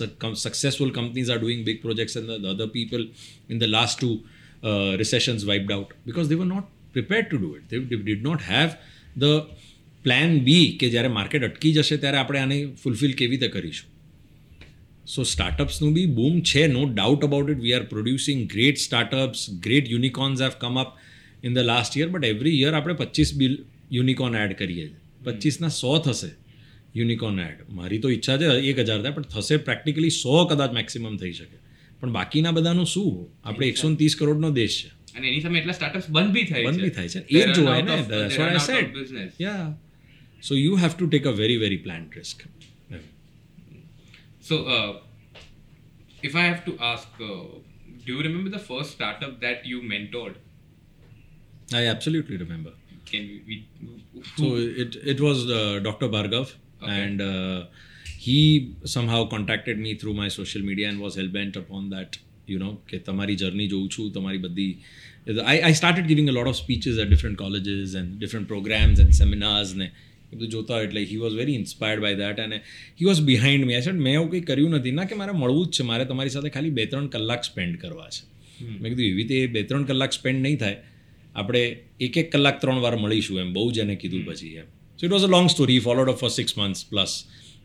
uh, 0.00 0.06
com- 0.18 0.36
successful 0.36 0.90
companies 0.90 1.28
are 1.30 1.38
doing 1.38 1.64
big 1.64 1.82
projects 1.82 2.16
and 2.16 2.28
the, 2.28 2.38
the 2.38 2.50
other 2.50 2.68
people 2.68 3.06
in 3.48 3.58
the 3.58 3.66
last 3.66 3.98
two 3.98 4.20
uh, 4.62 4.96
recessions 4.98 5.44
wiped 5.46 5.72
out? 5.72 5.92
Because 6.04 6.28
they 6.28 6.34
were 6.34 6.44
not 6.44 6.68
prepared 6.92 7.30
to 7.30 7.38
do 7.38 7.54
it. 7.54 7.68
They, 7.68 7.78
they 7.78 7.96
did 7.96 8.22
not 8.22 8.40
have 8.42 8.78
the 9.16 9.46
plan 10.04 10.44
B 10.44 10.78
કે 10.80 10.90
જ્યારે 10.90 11.08
market 11.08 11.42
અટકી 11.42 11.72
જશે 11.72 11.96
ત્યારે 11.96 12.18
આપણે 12.18 12.38
આને 12.38 12.58
fulfil 12.82 13.12
કેવી 13.12 13.36
રીતે 13.36 13.48
કરીશું 13.48 13.88
સો 15.06 15.22
સ્ટાર્ટઅપ્સનું 15.22 15.92
બી 15.92 16.06
બૂમ 16.06 16.40
છે 16.40 16.66
no 16.66 16.84
doubt 16.84 17.22
about 17.22 17.50
it 17.50 17.58
we 17.58 17.72
are 17.72 17.82
producing 17.82 18.50
great 18.50 18.78
startups 18.78 19.50
great 19.60 19.88
unicorns 19.88 20.42
have 20.42 20.50
come 20.60 20.78
up 20.78 20.96
in 21.44 21.54
the 21.54 21.58
last 21.58 21.98
year 21.98 22.08
but 22.08 22.24
every 22.24 22.60
year 22.60 22.74
આપણે 22.74 22.94
પચીસ 22.94 23.34
બિલ 23.34 23.64
યુનિકોર્ન 23.92 24.36
એડ 24.36 24.56
કરીએ 24.58 24.88
છીએ 24.88 24.96
પચીસના 25.24 25.68
સો 25.68 25.98
થશે 25.98 26.30
યુનિકોર્ન 26.96 27.40
એડ 27.40 27.56
મારી 27.70 27.98
તો 27.98 28.10
ઈચ્છા 28.10 28.36
છે 28.36 28.44
એક 28.44 28.78
હજાર 28.78 29.02
થાય 29.02 29.12
પણ 29.12 29.22
થશે 29.22 29.56
પ્રેક્ટિકલી 29.56 30.10
સો 30.10 30.44
કદાચ 30.44 30.72
મેક્સિમમ 30.72 31.16
થઈ 31.16 31.32
શકે 31.32 31.56
પણ 32.00 32.12
બાકીના 32.12 32.50
બધાનું 32.50 32.86
શું 32.86 33.26
આપણે 33.48 33.66
એકસો 33.66 33.94
ત્રીસ 33.94 34.16
કરોડનો 34.16 34.50
દેશ 34.50 34.84
છે 34.84 35.18
અને 35.18 35.28
એની 35.28 35.40
સામે 35.40 35.58
એટલા 35.58 35.72
સ્ટાર્ટઅપ્સ 35.72 36.10
બંધ 36.10 36.30
બી 36.30 36.42
થાય 36.42 36.64
બંધ 36.64 36.80
બી 36.80 36.88
થાય 36.88 37.08
છે. 37.08 37.18
એ 37.18 37.46
જ 37.46 37.52
જોવાય 37.52 37.82
ને 37.82 37.92
so 40.42 40.54
you 40.54 40.76
have 40.76 40.90
to 40.98 41.08
take 41.08 41.26
a 41.26 41.30
very 41.30 41.56
very 41.56 41.76
said. 41.76 42.08
business. 42.10 42.55
uh, 44.67 44.99
if 46.23 46.35
I 46.35 46.41
have 46.41 46.65
to 46.65 46.77
ask, 46.79 47.07
uh, 47.19 47.25
do 48.05 48.13
you 48.13 48.21
remember 48.21 48.49
the 48.49 48.59
first 48.59 48.91
startup 48.91 49.39
that 49.41 49.65
you 49.65 49.81
mentored? 49.81 50.35
I 51.73 51.85
absolutely 51.87 52.37
remember. 52.37 52.73
Can 53.05 53.21
we? 53.27 53.67
we 53.83 54.23
So 54.37 54.55
it 54.55 54.95
it 55.13 55.21
was 55.21 55.49
uh, 55.49 55.79
Dr. 55.79 56.09
Bhargav, 56.09 56.53
Okay. 56.83 57.01
and 57.01 57.21
uh, 57.21 57.65
he 58.17 58.75
somehow 58.85 59.27
contacted 59.27 59.79
me 59.79 59.95
through 59.95 60.13
my 60.13 60.27
social 60.27 60.61
media 60.61 60.89
and 60.89 60.99
was 60.99 61.15
hell 61.15 61.27
bent 61.27 61.55
upon 61.55 61.89
that. 61.91 62.17
You 62.47 62.59
know, 62.59 62.71
કે 62.89 62.97
તમારી 63.07 63.35
journey 63.41 63.65
જોઉં 63.73 63.83
છું 63.95 64.05
તમારી 64.15 64.39
બધી 64.45 64.69
I, 65.53 65.55
I 65.69 65.73
started 65.79 66.05
giving 66.11 66.29
a 66.31 66.33
lot 66.37 66.47
of 66.51 66.55
speeches 66.59 66.95
at 67.01 67.09
different 67.09 67.37
colleges 67.41 67.93
and 67.99 68.07
different 68.23 68.47
programs 68.51 68.99
and 69.03 69.15
seminars 69.19 69.75
ને 69.81 69.87
બધું 70.32 70.48
જોતા 70.48 70.74
હોય 70.74 70.86
એટલે 70.86 71.02
he 71.10 71.16
was 71.16 71.34
very 71.34 71.56
inspired 71.62 72.02
by 72.02 72.14
that 72.14 72.40
અને 72.40 72.56
he 72.98 73.06
was 73.08 73.20
behind 73.20 73.66
me 73.66 73.74
I 73.74 73.86
said 73.88 74.00
મેં 74.06 74.14
એવું 74.14 74.30
કંઈ 74.30 74.40
કર્યું 74.40 74.70
નથી. 74.70 74.90
ના 74.90 75.04
કે 75.04 75.14
મારે 75.14 75.32
મળવું 75.32 75.66
જ 75.66 75.70
છે. 75.70 75.82
મારે 75.82 76.04
તમારી 76.04 76.34
સાથે 76.36 76.48
ખાલી 76.48 76.70
બે 76.70 76.86
ત્રણ 76.86 77.06
કલાક 77.06 77.42
સ્પેન્ડ 77.44 77.80
કરવા 77.80 78.08
છે. 78.08 78.22
મેં 78.80 78.88
કીધું 78.90 79.06
એવી 79.06 79.22
રીતે 79.22 79.52
બે 79.54 79.62
ત્રણ 79.62 79.84
કલાક 79.84 80.12
સ્પેન્ડ 80.12 80.42
નહીં 80.42 80.58
થાય. 80.58 80.78
આપણે 81.34 81.62
એક 82.00 82.16
એક 82.16 82.32
કલાક 82.32 82.60
ત્રણ 82.60 82.80
વાર 82.84 82.96
મળીશું. 82.96 83.40
એમ 83.40 83.52
બહુ 83.52 83.66
જ 83.72 83.78
એને 83.78 83.96
કીધું 83.96 84.24
પછી 84.26 84.54
એમ. 84.62 84.68
So 84.98 85.06
it 85.06 85.12
was 85.12 85.26
a 85.28 85.32
long 85.36 85.48
story 85.54 85.78
followed 85.78 86.08
up 86.08 86.18
for 86.22 86.32
six 86.38 86.58
months 86.58 86.86
plus 86.90 87.12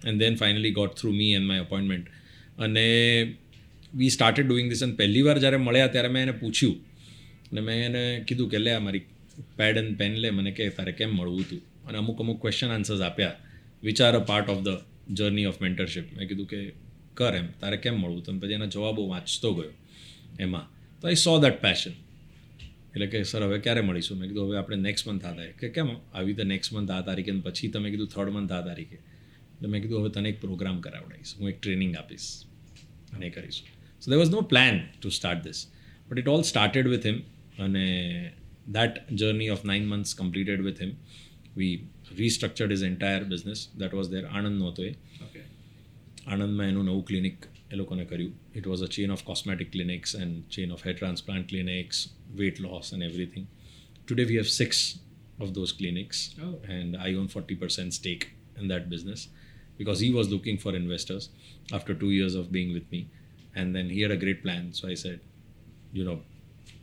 and 0.06 0.20
then 0.20 0.36
finally 0.36 0.72
got 0.72 0.94
through 1.00 1.12
me 1.12 1.32
and 1.38 1.48
my 1.48 1.60
appointment 1.60 2.08
અને 2.60 2.86
વી 3.96 4.10
સ્ટાર્ટેડ 4.10 4.48
ડુઈંગ 4.48 4.70
દિસ 4.70 4.84
અને 4.84 4.94
પહેલી 4.94 5.22
વાર 5.22 5.38
જ્યારે 5.40 5.58
મળ્યા 5.58 5.88
ત્યારે 5.88 6.10
મેં 6.16 6.24
એને 6.28 6.36
પૂછ્યું. 6.42 6.78
અને 7.52 7.62
મેં 7.62 7.84
એને 7.88 8.04
કીધું 8.28 8.50
કે 8.50 8.58
લે 8.58 8.72
આ 8.78 8.80
મારી 8.80 9.04
પેડ 9.60 9.78
એન્ડ 9.78 9.98
પેન 10.00 10.14
લે. 10.24 10.30
મને 10.30 10.52
કે 10.52 10.70
તારે 10.70 10.92
કેમ 11.00 11.12
મળવું 11.20 11.42
હતું 11.42 11.62
અને 11.86 11.98
અમુક 11.98 12.20
અમુક 12.20 12.42
ક્વેશ્ચન 12.42 12.68
આન્સર્સ 12.68 13.02
આપ્યા. 13.02 13.36
વિચાર 13.84 14.14
a 14.14 14.20
part 14.20 14.50
of 14.50 14.64
the 14.64 14.70
journey 15.14 15.46
of 15.46 15.62
mentorship 15.62 16.18
મેં 16.18 16.28
કીધું 16.28 16.46
કે 16.46 16.74
કર 17.14 17.36
એમ. 17.36 17.48
તારે 17.60 17.78
કેમ 17.78 18.00
મળવું? 18.00 18.24
તમે 18.24 18.40
પછી 18.40 18.52
એના 18.52 18.66
જવાબો 18.66 19.08
વાંચતો 19.08 19.54
ગયો 19.54 19.72
એમાં. 20.40 20.70
તો 21.02 21.08
આઈ 21.08 21.16
સો 21.16 21.40
દેટ 21.40 21.62
પેશન 21.62 21.92
એટલે 22.94 23.08
કે 23.08 23.24
સર 23.24 23.44
હવે 23.44 23.60
ક્યારે 23.60 23.82
મળીશું? 23.82 24.18
મેં 24.18 24.30
કીધું, 24.30 24.48
હવે 24.48 24.58
આપણે 24.58 24.76
નેક્સ્ટ 24.76 25.08
મંથ 25.08 25.26
આ 25.26 25.34
તારીખે. 25.34 25.54
કે 25.54 25.70
કેમ? 25.70 25.90
આવી 26.14 26.28
રીતે 26.28 26.44
નેક્સ્ટ 26.44 26.74
મંથ 26.74 26.92
આ 26.92 27.02
તારીખે 27.02 27.32
પછી 27.32 27.68
તમે 27.68 27.90
કીધું 27.90 28.08
થર્ડ 28.08 28.30
મંથ 28.30 28.52
આ 28.52 28.62
તારીખે. 28.62 28.96
એટલે 28.96 29.68
મેં 29.68 29.82
કીધું, 29.82 30.02
હવે 30.02 30.10
તને 30.10 30.30
એક 30.30 30.42
પ્રોગ્રામ 30.42 30.82
કરાવડાવીશ. 30.82 31.34
હું 31.40 31.50
એક 31.50 31.62
ટ્રેનિંગ 31.62 31.96
આપીશ. 31.96 32.44
અને 33.14 33.28
એ 33.28 33.30
કરીશું. 33.30 33.68
So 34.02 34.12
there 34.12 34.20
was 34.20 34.30
no 34.30 34.42
plan 34.42 34.80
to 35.02 35.10
start 35.10 35.44
this 35.44 35.68
but 36.10 36.20
it 36.20 36.28
all 36.28 36.42
started 36.42 36.88
with 36.88 37.06
him 37.06 37.20
અને 37.60 38.32
that 38.68 39.12
journey 39.12 39.50
of 39.50 39.66
nine 39.66 39.86
months 39.86 40.16
completed 40.16 40.62
with 40.62 40.82
him 40.82 40.92
we 41.56 41.76
restructured 42.20 42.72
is 42.78 42.84
entire 42.92 43.24
business 43.34 43.60
that 43.82 43.94
was 44.00 44.10
there 44.16 44.24
આણંદનો 44.32 44.72
હતો 44.72 44.84
એ 44.90 44.94
Okay. 45.28 45.46
આણંદમાં 46.28 46.68
એનું 46.72 46.86
નવું 46.86 47.04
clinic 47.10 47.38
એ 47.72 47.76
લોકોને 47.76 48.04
કર્યું 48.06 48.34
it 48.60 48.66
was 48.72 48.84
a 48.88 48.90
chain 48.96 49.12
of 49.16 49.24
cosmetic 49.32 49.70
clinics 49.76 50.16
and 50.24 50.36
chain 50.56 50.72
of 50.76 50.84
hair 50.88 50.96
transplant 50.98 51.48
clinics 51.52 51.98
weight 52.42 52.60
loss 52.66 52.92
and 52.96 53.04
everything 53.10 53.46
today 54.06 54.24
we 54.32 54.40
have 54.42 54.50
six 54.60 54.80
of 55.44 55.52
those 55.58 55.74
clinics 55.80 56.18
Oh. 56.48 56.56
and 56.78 56.90
I 57.08 57.10
own 57.20 57.28
40% 57.36 57.98
stake 58.00 58.26
in 58.62 58.68
that 58.74 58.84
business 58.94 59.22
because 59.80 60.00
he 60.06 60.10
was 60.18 60.28
looking 60.34 60.58
for 60.64 60.72
investors 60.76 61.24
after 61.78 61.94
two 62.02 62.12
years 62.18 62.34
of 62.42 62.46
being 62.58 62.72
with 62.78 62.88
me 62.96 63.02
and 63.60 63.76
then 63.76 63.88
he 63.96 64.00
had 64.06 64.14
a 64.18 64.20
great 64.26 64.40
plan 64.46 64.66
so 64.80 64.84
I 64.94 64.98
said 65.04 65.20
you 66.00 66.04
know 66.10 66.18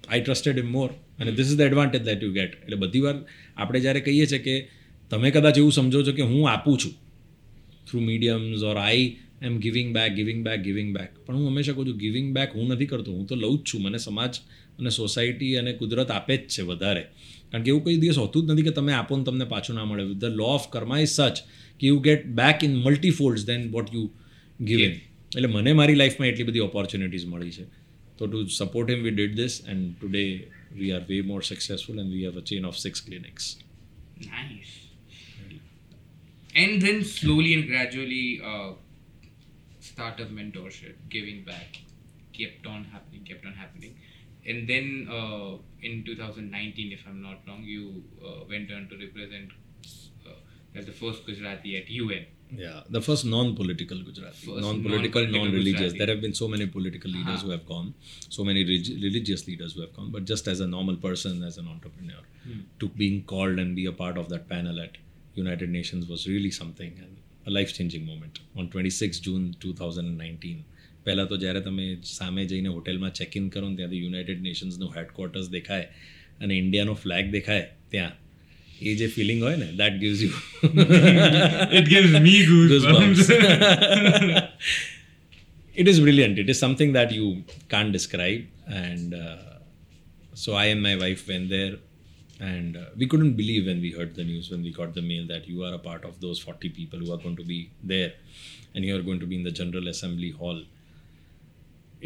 I 0.08 0.18
trusted 0.20 0.56
him 0.60 0.70
more 0.78 0.90
અને 1.20 1.32
this 1.38 1.48
is 1.52 1.56
the 1.60 1.66
advantage 1.70 2.04
that 2.10 2.20
you 2.26 2.30
get 2.40 2.50
એટલે 2.62 2.78
બધી 2.84 3.00
વાર 3.00 3.14
આપણે 3.58 3.80
જ્યારે 3.80 4.00
કહીએ 4.00 4.26
છીએ 4.32 4.42
કે 4.46 4.56
તમે 5.10 5.30
કદાચ 5.30 5.58
એવું 5.58 5.72
સમજો 5.72 6.02
છો 6.06 6.12
કે 6.18 6.24
હું 6.32 6.42
આપું 6.50 6.76
છું. 6.82 6.94
Through 7.86 8.00
mediums 8.00 8.62
or 8.62 8.76
I 8.76 9.08
am 9.42 9.58
giving 9.64 9.90
back 9.96 10.14
giving 10.14 10.40
back 10.46 10.62
giving 10.62 10.88
back 10.94 11.10
પણ 11.26 11.36
હું 11.38 11.48
હંમેશા 11.48 11.74
કહું 11.76 11.86
છું 11.88 11.98
ગિવિંગ 11.98 12.28
બેક 12.36 12.54
હું 12.56 12.72
નથી 12.72 12.90
કરતો, 12.92 13.10
હું 13.12 13.26
તો 13.26 13.34
લઉં 13.34 13.58
જ 13.58 13.64
છું. 13.68 13.82
મને 13.82 13.98
સમાજ 13.98 14.40
અને 14.78 14.90
સોસાયટી 14.90 15.52
અને 15.60 15.72
કુદરત 15.72 16.10
આપે 16.10 16.34
જ 16.36 16.42
છે 16.54 16.62
વધારે. 16.62 17.02
કારણ 17.50 17.64
કે 17.64 17.70
એવું 17.72 17.82
કોઈ 17.84 17.98
દિવસ 18.04 18.18
હોતું 18.18 18.46
જ 18.46 18.52
નથી 18.52 18.66
કે 18.68 18.74
તમે 18.78 18.92
આપો 18.92 19.16
ને 19.16 19.24
તમને 19.24 19.46
પાછું 19.54 19.76
ના 19.76 19.84
મળે. 19.84 20.04
The 20.14 20.38
law 20.40 20.48
of 20.56 20.66
karma 20.70 21.00
is 21.00 21.12
such 21.18 21.36
કે 21.80 21.84
you 21.86 21.98
get 22.00 22.26
back 22.40 22.64
in 22.64 22.74
multifolds 22.86 23.44
then 23.50 23.68
what 23.74 23.94
you 23.94 24.04
giving 24.70 24.94
એટલે 25.36 25.48
મને 25.56 25.72
મારી 25.72 25.98
લાઈફમાં 26.00 26.28
એટલી 26.28 26.48
બધી 26.50 26.64
ઓપોર્ચ્યુનિટીઝ 26.68 27.26
મળી 27.32 27.50
છે. 27.50 27.64
તો 28.18 28.26
to 28.26 28.38
support 28.60 28.90
him 28.90 29.02
we 29.06 29.14
did 29.16 29.34
this 29.40 29.54
and 29.72 29.84
today 30.00 30.24
we 30.74 30.92
are 30.92 31.04
way 31.08 31.22
more 31.22 31.42
successful 31.42 31.98
and 31.98 32.10
we 32.10 32.22
have 32.24 32.36
a 32.36 32.42
chain 32.42 32.64
of 32.64 32.76
six 32.76 33.00
clinics. 33.00 33.56
Nice. 34.20 34.86
And 36.54 36.82
then 36.82 37.04
slowly 37.04 37.54
and 37.54 37.68
gradually 37.68 38.40
uh, 38.44 38.72
startup 39.80 40.28
mentorship 40.28 40.94
giving 41.08 41.44
back 41.44 41.78
kept 42.32 42.66
on 42.66 42.84
happening 42.84 43.24
kept 43.24 43.44
on 43.46 43.52
happening. 43.52 43.96
And 44.46 44.68
then 44.68 45.08
uh, 45.10 45.58
in 45.82 46.04
2019 46.04 46.92
if 46.92 47.00
i'm 47.06 47.22
not 47.22 47.38
wrong 47.46 47.62
you 47.62 48.02
uh, 48.24 48.44
went 48.48 48.72
on 48.72 48.88
to 48.88 48.96
represent 48.96 49.50
uh, 50.26 50.30
as 50.74 50.86
the 50.86 50.92
first 50.92 51.24
gujarati 51.26 51.76
at 51.76 51.88
un 51.88 52.26
Yeah, 52.57 52.79
the 52.89 53.01
first 53.01 53.25
non-political 53.25 53.99
Gujarati, 53.99 54.41
First 54.41 54.61
non-political, 54.61 55.21
non-political 55.21 55.37
non-religious. 55.37 55.79
Gujarati. 55.79 55.97
There 55.97 56.07
have 56.07 56.21
been 56.21 56.33
so 56.33 56.47
many 56.47 56.67
political 56.67 57.11
leaders 57.11 57.37
Ah. 57.37 57.43
who 57.43 57.51
have 57.51 57.65
gone, 57.67 57.87
so 58.29 58.43
many 58.43 58.63
relig- 58.63 59.03
religious 59.03 59.47
leaders 59.47 59.71
who 59.73 59.81
have 59.81 59.93
gone. 59.93 60.09
But 60.09 60.25
just 60.25 60.47
as 60.47 60.59
a 60.59 60.67
normal 60.67 60.97
person, 60.97 61.43
as 61.43 61.57
an 61.57 61.67
entrepreneur, 61.67 62.21
to 62.79 62.89
being 62.97 63.17
called 63.23 63.57
and 63.57 63.75
be 63.75 63.85
a 63.85 63.95
part 63.97 64.17
of 64.17 64.29
that 64.29 64.47
panel 64.49 64.79
at 64.79 64.99
United 65.37 65.69
Nations 65.69 66.07
was 66.07 66.27
really 66.27 66.51
something 66.51 66.93
and 66.99 67.13
a 67.45 67.51
life-changing 67.51 68.05
moment. 68.05 68.35
On 68.55 68.67
26 68.67 69.21
June 69.21 69.45
2019, 69.61 70.59
પહેલાં 71.05 71.27
તો 71.27 71.37
જ્યારે 71.37 71.61
તમે 71.61 71.85
સામે 72.03 72.45
જઈને 72.45 72.67
હોટેલમાં 72.69 73.09
check 73.09 73.37
in 73.37 73.49
કરો 73.49 73.69
ને 73.69 73.75
ત્યાંથી 73.75 73.97
યુનાઇટેડ 73.97 74.41
નેશન્સનું 74.41 74.91
હેડક્વાર્ટર્સ 74.95 75.49
દેખાય 75.49 75.87
અને 76.39 76.57
ઇન્ડિયાનો 76.57 76.93
ફ્લેગ 76.93 77.31
દેખાય 77.31 77.63
ત્યાં 77.89 78.13
એ 78.89 78.93
જે 79.01 79.07
ફિલિંગ 79.15 79.41
હોય 79.45 79.57
ને 79.63 79.67
that 79.81 79.97
gives 80.03 80.21
you 80.25 80.31
It 81.79 81.85
gives 81.93 82.13
me 82.25 82.33
goosebumps. 82.49 83.27
it 85.81 85.87
is 85.91 85.99
brilliant. 86.05 86.35
It 86.43 86.49
is 86.53 86.59
something 86.65 86.91
that 86.93 87.11
you 87.17 87.27
can't 87.73 87.91
describe. 87.97 88.41
And 88.85 89.13
uh, 89.13 89.37
so 90.33 90.49
I 90.63 90.65
and 90.73 90.81
my 90.81 90.95
wife 91.03 91.27
went 91.31 91.49
there, 91.49 91.73
and 92.51 92.77
uh, 92.77 92.85
we 92.99 93.07
couldn't 93.11 93.33
believe 93.41 93.63
when 93.71 93.81
we 93.85 93.91
heard 93.91 94.15
the 94.15 94.23
news, 94.23 94.49
when 94.53 94.61
we 94.67 94.71
got 94.71 94.93
the 94.93 95.05
mail 95.11 95.25
that 95.27 95.47
you 95.47 95.63
are 95.63 95.73
a 95.73 95.83
part 95.89 96.03
of 96.05 96.19
those 96.25 96.39
40 96.39 96.69
people 96.69 96.99
who 96.99 97.11
are 97.15 97.21
going 97.25 97.35
to 97.37 97.47
be 97.53 97.59
there, 97.83 98.11
and 98.73 98.85
you 98.85 98.95
are 98.97 99.01
going 99.01 99.19
to 99.19 99.29
be 99.31 99.35
in 99.35 99.43
the 99.43 99.55
General 99.61 99.87
Assembly 99.87 100.31
Hall. 100.31 100.59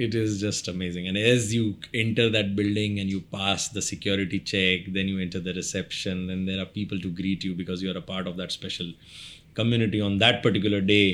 It 0.06 0.14
is 0.14 0.40
just 0.40 0.68
amazing. 0.68 1.06
And 1.08 1.18
as 1.18 1.46
you 1.54 1.64
enter 2.02 2.26
that 2.34 2.50
building 2.56 3.00
and 3.00 3.10
you 3.10 3.22
pass 3.38 3.62
the 3.78 3.82
security 3.82 4.40
check, 4.52 4.92
then 4.98 5.08
you 5.12 5.18
enter 5.20 5.40
the 5.40 5.54
reception, 5.54 6.30
and 6.30 6.48
there 6.50 6.60
are 6.64 6.70
people 6.82 7.00
to 7.06 7.10
greet 7.22 7.44
you 7.44 7.56
because 7.62 7.82
you 7.82 7.90
are 7.94 7.98
a 7.98 8.08
part 8.12 8.28
of 8.28 8.38
that 8.42 8.52
special 8.52 8.92
community 9.56 10.00
on 10.00 10.20
that 10.20 10.44
particular 10.44 10.82
day. 10.82 11.08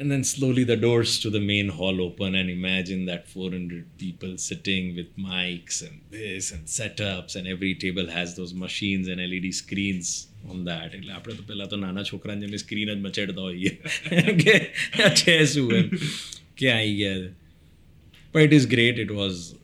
And 0.00 0.12
then 0.12 0.24
slowly 0.30 0.64
the 0.64 0.76
doors 0.76 1.12
to 1.20 1.30
the 1.36 1.40
main 1.40 1.68
hall 1.76 2.00
open, 2.00 2.34
and 2.40 2.50
imagine 2.50 3.00
that 3.06 3.22
400 3.28 3.86
people 4.02 4.32
sitting 4.36 4.90
with 4.98 5.08
mics 5.16 5.78
and 5.86 6.00
this 6.16 6.50
and 6.56 6.66
setups, 6.66 7.36
and 7.36 7.46
every 7.54 7.74
table 7.84 8.08
has 8.08 8.34
those 8.36 8.52
machines 8.64 9.08
and 9.08 9.20
LED 9.20 9.48
screens 9.62 10.10
on 10.50 10.58
that. 10.70 10.90
એટલે 10.98 11.12
આપણે 11.18 11.34
તો 11.38 11.46
પહેલાં 11.48 11.66
તો 11.72 11.76
નાના 11.84 12.02
છોકરાને 12.10 12.40
જેમ 12.46 12.56
screen 12.64 12.90
જ 12.94 12.98
મચેડતા 13.06 13.42
હોઈએ 13.48 13.72
કે 14.42 14.56
આ 15.06 15.10
છે 15.22 15.36
શું 15.54 15.66
એમ 15.80 15.88
yeah, 16.61 16.79
गया 16.79 17.33
but 18.31 18.41
it 18.41 18.53
is 18.53 18.65
great 18.65 18.99
it 18.99 19.11
was 19.11 19.55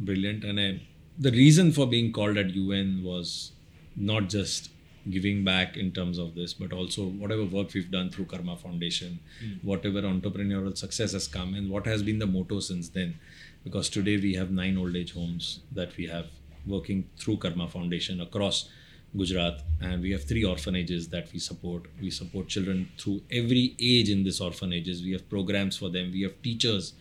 brilliant. 0.00 0.44
And 0.44 0.80
the 1.18 1.30
reason 1.30 1.72
for 1.72 1.86
being 1.86 2.12
called 2.12 2.36
at 2.36 2.50
un 2.50 3.02
was 3.02 3.52
not 3.96 4.28
just 4.28 4.70
giving 5.10 5.42
back 5.44 5.76
in 5.76 5.90
terms 5.92 6.18
of 6.24 6.34
this 6.34 6.52
but 6.54 6.72
also 6.72 7.06
whatever 7.22 7.44
work 7.44 7.74
we've 7.74 7.90
done 7.90 8.08
through 8.08 8.24
karma 8.32 8.56
foundation 8.56 9.18
mm. 9.44 9.56
whatever 9.70 10.02
entrepreneurial 10.02 10.76
success 10.82 11.12
has 11.12 11.26
come 11.26 11.54
and 11.54 11.68
what 11.68 11.86
has 11.86 12.04
been 12.04 12.20
the 12.20 12.26
motto 12.26 12.60
since 12.60 12.88
then? 12.88 13.18
Because 13.64 13.88
today 13.88 14.16
we 14.16 14.34
have 14.34 14.50
nine 14.50 14.78
old 14.78 14.96
age 14.96 15.12
homes 15.12 15.60
that 15.72 15.96
we 15.96 16.06
have 16.06 16.26
working 16.66 17.04
through 17.18 17.36
karma 17.38 17.68
foundation 17.68 18.20
across 18.20 18.68
Gujarat, 19.16 19.62
and 19.80 20.00
we 20.00 20.10
have 20.12 20.24
three 20.24 20.44
orphanages 20.44 21.08
that 21.08 21.32
we 21.32 21.38
support. 21.38 21.86
We 22.00 22.10
support 22.10 22.48
children 22.48 22.88
through 22.98 23.22
every 23.30 23.76
age 23.78 24.08
in 24.08 24.24
these 24.24 24.40
orphanages. 24.40 25.02
We 25.02 25.12
have 25.12 25.28
programs 25.28 25.76
for 25.76 25.90
them. 25.90 26.12
We 26.12 26.22
have 26.22 26.40
teachers 26.42 26.94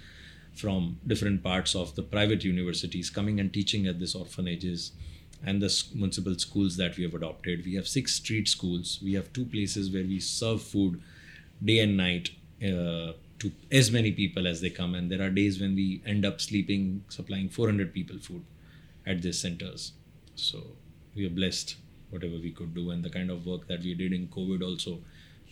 from 0.54 1.00
different 1.08 1.42
parts 1.42 1.76
of 1.76 1.96
the 1.96 2.04
private 2.04 2.44
universities 2.44 3.10
coming 3.10 3.40
and 3.40 3.54
teaching 3.54 3.88
at 3.88 4.00
these 4.00 4.16
orphanages 4.16 4.92
and 5.46 5.62
the 5.62 5.84
municipal 5.96 6.38
schools 6.38 6.78
that 6.78 6.98
we 6.98 7.04
have 7.04 7.14
adopted. 7.14 7.66
We 7.66 7.76
have 7.76 7.88
six 7.88 8.16
street 8.16 8.48
schools. 8.48 9.00
We 9.02 9.14
have 9.14 9.32
two 9.34 9.46
places 9.46 9.90
where 9.90 10.04
we 10.04 10.20
serve 10.20 10.62
food 10.62 11.02
day 11.64 11.80
and 11.80 11.98
night 11.98 12.32
uh, 12.62 13.14
to 13.40 13.52
as 13.72 13.92
many 13.92 14.12
people 14.12 14.48
as 14.48 14.62
they 14.62 14.70
come. 14.70 14.94
And 14.96 15.10
there 15.10 15.22
are 15.22 15.30
days 15.30 15.60
when 15.60 15.76
we 15.76 16.02
end 16.06 16.26
up 16.26 16.42
sleeping, 16.42 17.04
supplying 17.10 17.50
400 17.50 17.94
people 17.94 18.18
food 18.20 18.44
at 19.08 19.22
these 19.22 19.40
centers. 19.40 19.94
So 20.36 20.62
we 21.16 21.26
are 21.26 21.30
blessed, 21.30 21.76
whatever 22.11 22.39
we 22.39 22.53
could 22.53 22.75
do. 22.75 22.91
And 22.91 23.05
the 23.05 23.11
kind 23.11 23.31
of 23.31 23.47
work 23.47 23.67
that 23.69 23.81
we 23.81 23.95
did 23.95 24.13
in 24.13 24.29
COVID 24.29 24.63
also 24.63 24.99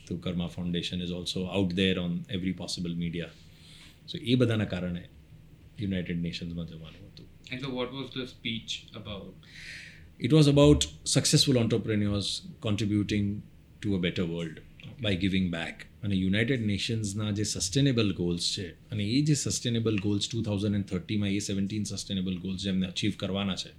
through 0.06 0.18
Karma 0.18 0.48
Foundation 0.48 1.00
is 1.00 1.12
also 1.12 1.48
out 1.50 1.74
there 1.74 1.98
on 1.98 2.12
every 2.30 2.54
possible 2.54 2.94
media. 3.04 3.28
સો 4.08 4.18
એ 4.32 4.36
બધાના 4.40 4.66
કારણે 4.74 5.02
United 5.82 6.20
નેશન્સમાં 6.26 6.66
જવાનું 6.72 7.00
હતું 7.08 7.26
And 7.52 7.60
so, 7.64 7.70
what 7.78 7.90
was 7.98 8.08
the 8.18 8.26
speech 8.34 8.72
about? 9.00 9.32
It 10.20 10.36
was 10.36 10.48
about 10.54 10.84
successful 11.14 11.58
entrepreneurs 11.64 12.28
contributing 12.66 13.26
to 13.80 13.96
a 13.98 14.00
better 14.06 14.24
world 14.32 14.58
by 15.04 15.18
giving 15.24 15.46
back 15.56 15.76
અને 16.04 16.14
United 16.22 16.62
નેશન્સના 16.72 17.30
જે 17.38 17.44
sustainable 17.52 18.10
goals 18.20 18.46
છે 18.56 18.66
અને 18.92 19.04
એ 19.16 19.18
જે 19.28 19.36
sustainable 19.44 19.96
goals 20.06 20.24
two 20.28 20.42
thousand 20.48 20.78
and 20.78 20.88
થર્ટીમાં 20.92 21.32
એ 21.38 21.40
સેવન્ટીન 21.48 21.86
સસ્ટેનેબલ 21.92 22.36
ગોલ્સ 22.44 22.60
જેમને 22.68 22.86
achieve 22.92 23.16
કરવાના 23.22 23.58
છે 23.62 23.72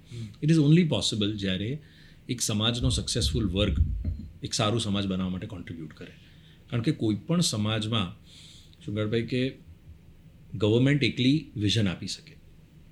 ઇટ 0.44 0.50
ઇઝ 0.54 0.62
ઓનલી 0.68 0.88
પોસિબલ 0.96 1.32
જ્યારે 1.44 1.72
એક 2.31 2.41
સમાજનો 2.41 2.89
સક્સેસફુલ 2.89 3.47
વર્ક 3.47 3.77
એક 4.43 4.55
સારું 4.55 4.81
સમાજ 4.81 5.07
બનાવવા 5.07 5.31
માટે 5.31 5.47
કોન્ટ્રીબ્યુટ 5.47 5.93
કરે. 5.93 6.13
કારણ 6.71 6.83
કે 6.83 6.93
કોઈપણ 6.93 7.41
સમાજમાં 7.41 8.27
સુગરભાઈ 8.85 9.23
કે 9.23 9.53
ગવર્મેન્ટ 10.55 11.05
એકલી 11.05 11.51
વિઝન 11.57 11.89
આપી 11.89 12.07
શકે. 12.07 12.37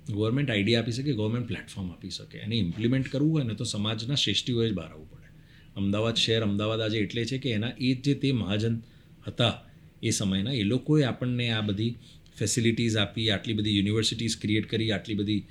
ગવર્મેન્ટ 0.09 0.51
આઈડિયા 0.51 0.81
આપી 0.81 0.91
શકે 0.91 1.13
ગવર્મેન્ટ 1.13 1.47
પ્લેટફોર્મ 1.47 1.91
આપી 1.91 2.09
શકે. 2.09 2.37
એને 2.37 2.55
ઇમ્પ્લિમેન્ટ 2.55 3.07
કરવું 3.07 3.31
હોય 3.31 3.43
ને 3.43 3.53
તો 3.53 3.63
સમાજના 3.63 4.15
શ્રેષ્ઠીઓએ 4.15 4.69
જ 4.69 4.73
બહાર 4.73 4.91
આવવું 4.91 5.11
પડે. 5.11 5.27
અમદાવાદ 5.75 6.15
શહેર 6.15 6.41
અમદાવાદ 6.41 6.81
આજે 6.81 6.97
એટલે 6.97 7.25
છે 7.25 7.37
કે 7.37 7.51
એના 7.51 7.71
એ 7.79 7.93
જે 7.93 8.13
તે 8.13 8.31
મહાજન 8.31 8.81
હતા 9.27 9.65
એ 10.03 10.09
સમયના, 10.09 10.51
એ 10.51 10.63
લોકોએ 10.63 11.03
આપણને 11.03 11.49
આ 11.49 11.61
બધી 11.61 11.95
ફેસિલિટીઝ 12.37 12.97
આપી, 12.97 13.29
આટલી 13.29 13.53
બધી 13.53 13.75
યુનિવર્સિટીઝ 13.75 14.37
ક્રિએટ 14.37 14.69
કરી, 14.69 14.91
આટલી 14.91 15.15
બધી 15.15 15.45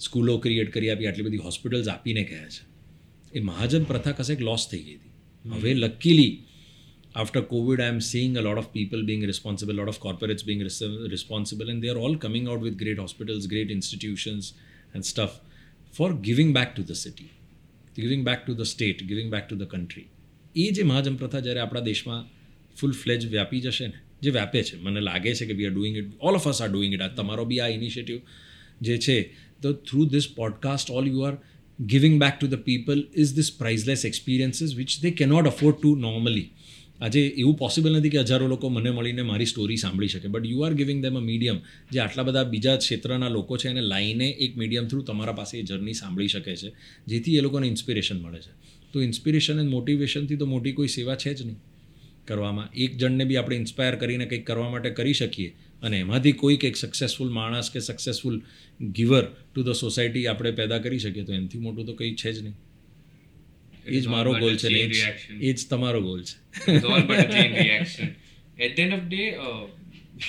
સ્કૂલો 0.00 0.38
ક્રિએટ 0.38 0.72
કરી 0.72 0.90
આપી, 0.90 1.06
આટલી 1.06 1.24
બધી 1.24 1.36
હોસ્પિટલ્સ 1.36 1.88
આપીને 1.88 2.24
ગયા 2.24 2.48
છે. 2.48 2.67
એ 3.34 3.40
મહાજન 3.40 3.84
પ્રથા 3.84 4.12
કશેક 4.12 4.40
લોસ 4.40 4.68
થઈ 4.70 4.82
ગઈ 4.82 4.94
હતી 4.94 5.10
હવે 5.50 5.74
luckily 5.74 6.44
COVID, 7.16 7.80
I'm 7.80 8.00
seeing 8.00 8.36
a 8.36 8.42
lot 8.42 8.58
of 8.58 8.72
people 8.72 9.02
being 9.02 9.22
responsible, 9.22 9.72
a 9.72 9.78
lot 9.80 9.88
of 9.88 9.98
corporates 10.00 10.44
being 10.46 10.60
res- 10.60 10.82
responsible, 11.10 11.68
and 11.68 11.82
they 11.82 11.88
are 11.88 11.98
all 11.98 12.16
coming 12.16 12.48
out 12.48 12.60
with 12.60 12.78
great 12.78 12.98
hospitals, 12.98 13.46
great 13.46 13.70
institutions, 13.70 14.52
and 14.94 15.04
stuff 15.04 15.40
for 15.92 16.12
giving 16.12 16.52
back 16.52 16.76
to 16.76 16.82
the 16.82 16.94
city, 16.94 17.30
giving 17.96 18.24
back 18.24 18.46
to 18.46 18.54
the 18.54 18.64
state, 18.64 19.08
giving 19.08 19.30
back 19.30 19.48
to 19.48 19.56
the 19.56 19.66
country. 19.66 20.04
એ 20.56 20.70
જે 20.70 20.82
મહાજન 20.82 21.16
પ્રથા 21.16 21.40
જ્યારે 21.40 21.60
આપણા 21.60 21.80
દેશમાં 21.80 22.28
ફૂલ 22.80 22.92
fledged 22.92 23.26
વ્યાપી 23.26 23.60
જશે 23.60 23.86
ને 23.86 23.98
જે 24.22 24.30
વ્યાપે 24.30 24.62
છે 24.62 24.76
મને 24.76 25.00
લાગે 25.00 25.34
છે 25.34 25.46
કે 25.46 25.52
we 25.52 25.66
are 25.66 25.72
doing 25.72 25.96
it 25.96 26.06
all 26.20 26.34
of 26.34 26.48
us 26.48 26.62
are 26.62 26.68
doing 26.68 26.94
it 26.94 27.00
આ 27.00 27.08
તમારો 27.08 27.44
બી 27.44 27.60
આ 27.60 27.68
ઇનિશિયેટિવ 27.68 28.18
જે 28.82 28.98
છે 28.98 29.30
તો 29.62 29.72
through 29.72 30.04
this 30.04 30.28
podcast 30.36 30.90
all 30.90 31.08
you 31.08 31.20
are 31.20 31.34
giving 31.86 32.20
back 32.20 32.32
to 32.40 32.46
the 32.46 32.54
people 32.54 33.08
is 33.16 33.34
this 33.34 33.52
priceless 33.58 34.04
experiences 34.04 34.74
which 34.74 35.00
they 35.02 35.10
cannot 35.10 35.46
afford 35.46 35.76
to 35.76 35.96
normally 35.96 36.50
આજે 37.00 37.20
એવું 37.26 37.56
possible 37.56 37.98
નથી 37.98 38.08
કે 38.08 38.18
હજારો 38.18 38.46
લોકો 38.46 38.68
મને 38.68 38.90
મળીને 38.90 39.22
મારી 39.22 39.46
સ્ટોરી 39.46 39.76
સાંભળી 39.76 40.08
શકે 40.08 40.28
but 40.28 40.46
you 40.46 40.60
are 40.60 40.72
giving 40.72 41.02
them 41.02 41.16
a 41.16 41.20
medium 41.20 41.58
જે 41.92 42.00
આટલા 42.00 42.22
બધા 42.22 42.44
બીજા 42.44 42.76
ક્ષેત્રના 42.76 43.28
લોકો 43.28 43.56
છે 43.56 43.68
એને 43.68 43.80
લાઈને 43.80 44.28
એક 44.28 44.56
મીડિયમ 44.56 44.86
થ્રુ 44.86 45.02
તમારા 45.02 45.32
પાસે 45.32 45.58
એ 45.58 45.62
જર્ની 45.62 45.92
સાંભળી 45.92 46.28
શકે 46.28 46.56
છે, 46.56 46.72
જેથી 47.06 47.36
એ 47.36 47.40
લોકોને 47.40 47.66
ઇન્સ્પિરેશન 47.66 48.20
મળે 48.20 48.38
છે. 48.38 48.50
તો 48.92 49.02
ઇન્સ્પિરેશન 49.02 49.58
એન્ડ 49.58 49.70
મોટિવેશનથી 49.70 50.36
તો 50.36 50.46
મોટી 50.46 50.72
કોઈ 50.72 50.88
સેવા 50.88 51.14
છે 51.14 51.34
જ 51.34 51.42
નહીં. 51.42 51.56
કરવામાં 52.26 52.68
એક 52.76 52.96
જણને 52.96 53.24
બી 53.24 53.36
આપણે 53.36 53.56
ઇન્સ્પાયર 53.56 53.96
કરીને 53.96 54.26
કંઈક 54.26 54.46
કરવા 54.46 54.70
માટે 54.70 54.90
કરી 54.90 55.12
શકીએ 55.12 55.54
અને 55.82 55.98
એમાંથી 56.04 56.36
કોઈક 56.42 56.64
એક 56.70 56.76
સક્સેસફુલ 56.76 57.30
માણસ 57.38 57.70
કે 57.74 57.80
successful 57.80 58.38
giver 59.00 59.24
to 59.26 59.62
the 59.62 59.78
society 59.82 60.24
આપણે 60.32 60.52
પેદા 60.60 60.80
કરી 60.86 61.02
શકીએ 61.04 61.24
તો 61.28 61.36
એનાથી 61.38 61.62
મોટું 61.66 61.86
તો 61.90 61.94
કંઈ 62.00 62.14
છે 62.22 62.32
જ 62.32 62.38
નહીં 62.46 62.56
એ 63.86 64.00
જ 64.00 64.14
મારો 64.14 64.32
ગોલ 64.40 64.56
છે 64.62 64.68
ને 64.68 64.80
એ 65.40 65.52
જ 65.54 65.68
તમારો 65.72 66.00
ગોલ 66.08 66.22
છે 66.28 66.34
it's 66.74 66.88
all 66.92 67.04
but 67.10 67.20
a 67.24 67.28
chain 67.34 67.52
reaction. 67.60 68.08
At 68.66 68.72
the 68.76 68.82
end 68.84 68.94
of 68.96 69.02
the 69.04 69.10
day, 69.16 69.28
uh, 69.38 69.64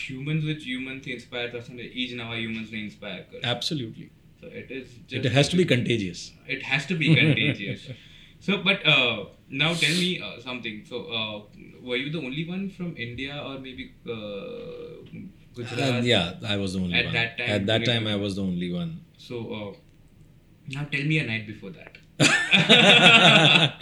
humans 0.07 0.43
with 0.49 0.61
humans 0.71 1.01
થી 1.05 1.15
inspire 1.17 1.47
થશે 1.55 1.73
ને 1.79 1.85
એ 2.01 2.07
જ 2.09 2.21
નવા 2.21 2.37
humans 2.43 2.69
ને 2.75 2.79
inspire 2.87 3.21
કરે 3.31 3.41
absolutely 3.53 4.09
so 4.41 4.53
it 4.61 4.69
is 4.77 4.87
it 5.17 5.27
has 5.37 5.49
to 5.49 5.57
be 5.61 5.67
contagious 5.73 6.21
it 6.55 6.63
has 6.71 6.87
to 6.91 6.99
be 7.01 7.07
contagious 7.21 7.81
so 8.45 8.51
but 8.67 8.79
uh, 8.93 9.17
now 9.63 9.71
tell 9.83 9.95
me 10.03 10.11
uh, 10.27 10.35
something 10.47 10.77
so 10.91 10.97
uh, 11.17 11.35
were 11.87 11.99
you 12.03 12.09
the 12.15 12.21
only 12.27 12.45
one 12.55 12.63
from 12.77 12.89
india 13.07 13.33
or 13.47 13.55
maybe 13.65 13.85
gujarat 15.59 16.03
yeah 16.13 16.33
i 16.53 16.57
was 16.63 16.73
the 16.73 16.79
only 16.85 16.95
At 16.99 17.05
one 17.09 17.13
that 17.19 17.37
time, 17.37 17.49
at 17.55 17.65
that 17.71 17.85
time 17.91 18.05
i 18.07 18.15
was 18.25 18.35
the 18.39 18.43
only 18.51 18.69
one 18.81 18.91
so 19.27 19.35
uh, 19.59 19.71
now 20.75 20.83
tell 20.93 21.05
me 21.11 21.17
a 21.23 21.25
night 21.31 21.45
before 21.53 21.71
that 21.79 21.93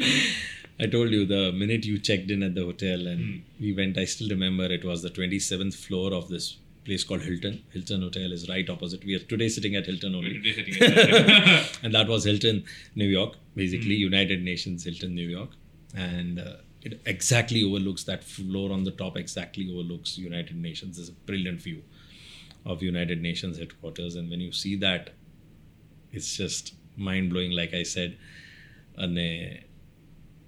I 0.79 0.85
told 0.85 1.09
you 1.11 1.25
the 1.25 1.51
minute 1.51 1.85
you 1.85 1.97
checked 1.97 2.29
in 2.29 2.43
at 2.43 2.53
the 2.55 2.63
hotel 2.63 3.07
and 3.07 3.43
we 3.59 3.73
went, 3.73 3.97
I 3.97 4.05
still 4.05 4.29
remember 4.29 4.65
it 4.65 4.83
was 4.85 5.01
the 5.01 5.09
27th 5.09 5.75
floor 5.75 6.13
of 6.13 6.29
this 6.29 6.57
place 6.85 7.03
called 7.03 7.21
Hilton. 7.23 7.63
Hilton 7.73 8.01
Hotel 8.03 8.31
is 8.31 8.47
right 8.47 8.69
opposite. 8.69 9.03
We 9.03 9.15
are 9.15 9.19
today 9.33 9.49
sitting 9.49 9.75
at 9.75 9.87
Hilton 9.87 10.13
only. 10.15 10.33
Today 10.35 10.53
sitting 10.53 10.75
at- 10.83 11.79
and 11.83 11.95
that 11.95 12.07
was 12.07 12.25
Hilton, 12.25 12.63
New 12.95 13.07
York, 13.07 13.33
basically 13.55 13.95
United 13.95 14.43
Nations 14.43 14.83
Hilton, 14.83 15.15
New 15.15 15.27
York. 15.27 15.49
And 15.95 16.39
uh, 16.39 16.57
it 16.82 16.94
exactly 17.06 17.62
overlooks 17.68 18.04
that 18.04 18.22
floor 18.24 18.68
on 18.72 18.84
the 18.84 18.94
top, 19.02 19.16
exactly 19.16 19.64
overlooks 19.72 20.18
United 20.18 20.56
Nations. 20.68 20.96
There's 20.96 21.12
a 21.16 21.18
brilliant 21.30 21.60
view 21.60 21.80
of 22.64 22.82
United 22.82 23.20
Nations 23.28 23.58
headquarters. 23.58 24.14
And 24.16 24.26
when 24.30 24.40
you 24.40 24.52
see 24.62 24.74
that, 24.76 25.10
it's 26.12 26.36
just 26.36 26.74
mind 27.08 27.30
blowing, 27.30 27.52
like 27.60 27.74
I 27.74 27.84
said. 27.94 28.16
And 28.96 29.18
uh, 29.18 29.54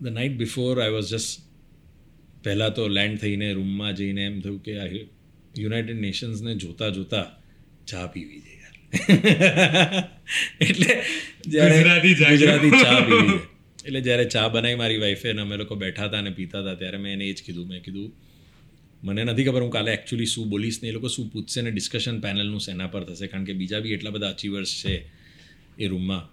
the 0.01 0.11
night 0.11 0.37
before, 0.39 0.75
I 0.81 0.91
was 0.99 1.09
just 1.17 1.41
પહેલાં 2.45 2.67
તો 2.77 2.85
land 2.89 3.15
થઈને 3.21 3.47
રૂમમાં 3.59 3.93
જઈને 3.99 4.23
એમ 4.31 4.35
થયું 4.45 4.57
કે 4.65 4.73
આ 4.83 4.89
United 5.63 6.01
નેશન્સને 6.07 6.53
જોતા 6.65 6.89
જોતા 6.97 7.23
ચા 7.87 8.07
પીવી 8.15 8.41
છે 8.47 8.55
યાર 8.61 8.75
એટલે 10.67 10.91
જ્યારે 11.55 11.79
ગુજરાતી 11.79 12.15
ચા. 12.21 12.33
ગુજરાતી 12.35 12.71
ચા 12.83 13.01
પીવી 13.09 13.39
છે 13.39 13.49
એટલે 13.90 14.02
જ્યારે 14.02 14.26
ચા 14.26 14.48
બનાવી 14.48 14.76
મારી 14.76 14.98
વાઈફે 14.98 15.30
અને 15.30 15.42
અમે 15.42 15.56
લોકો 15.58 15.76
બેઠા 15.76 16.06
હતા 16.06 16.18
અને 16.18 16.30
પીતા 16.30 16.62
હતા 16.62 16.76
ત્યારે 16.76 16.98
મેં 16.98 17.14
એને 17.14 17.26
એ 17.26 17.34
જ 17.34 17.44
કીધું 17.46 17.68
મેં 17.68 17.84
કીધું 17.84 18.12
મને 19.04 19.24
નથી 19.24 19.44
ખબર 19.44 19.62
હું 19.62 19.72
કાલે 19.72 19.92
એકચ્યુઅલી 19.94 20.26
શું 20.26 20.50
બોલીશ 20.50 20.80
ને 20.84 20.90
એ 20.90 20.92
લોકો 20.92 21.08
શું 21.08 21.32
પૂછશે 21.32 21.62
ને 21.62 21.72
ડિસ્કશન 21.72 22.20
પેનલનું 22.20 22.60
શેના 22.60 22.88
પર 22.88 23.04
થશે 23.04 23.28
કારણ 23.28 23.44
કે 23.44 23.54
બીજા 23.54 23.80
બી 23.80 23.94
એટલા 23.94 24.10
બધા 24.10 24.30
અચીવર્સ 24.30 24.74
છે 24.86 24.96
એ 25.80 25.88
રૂમમાં 25.88 26.24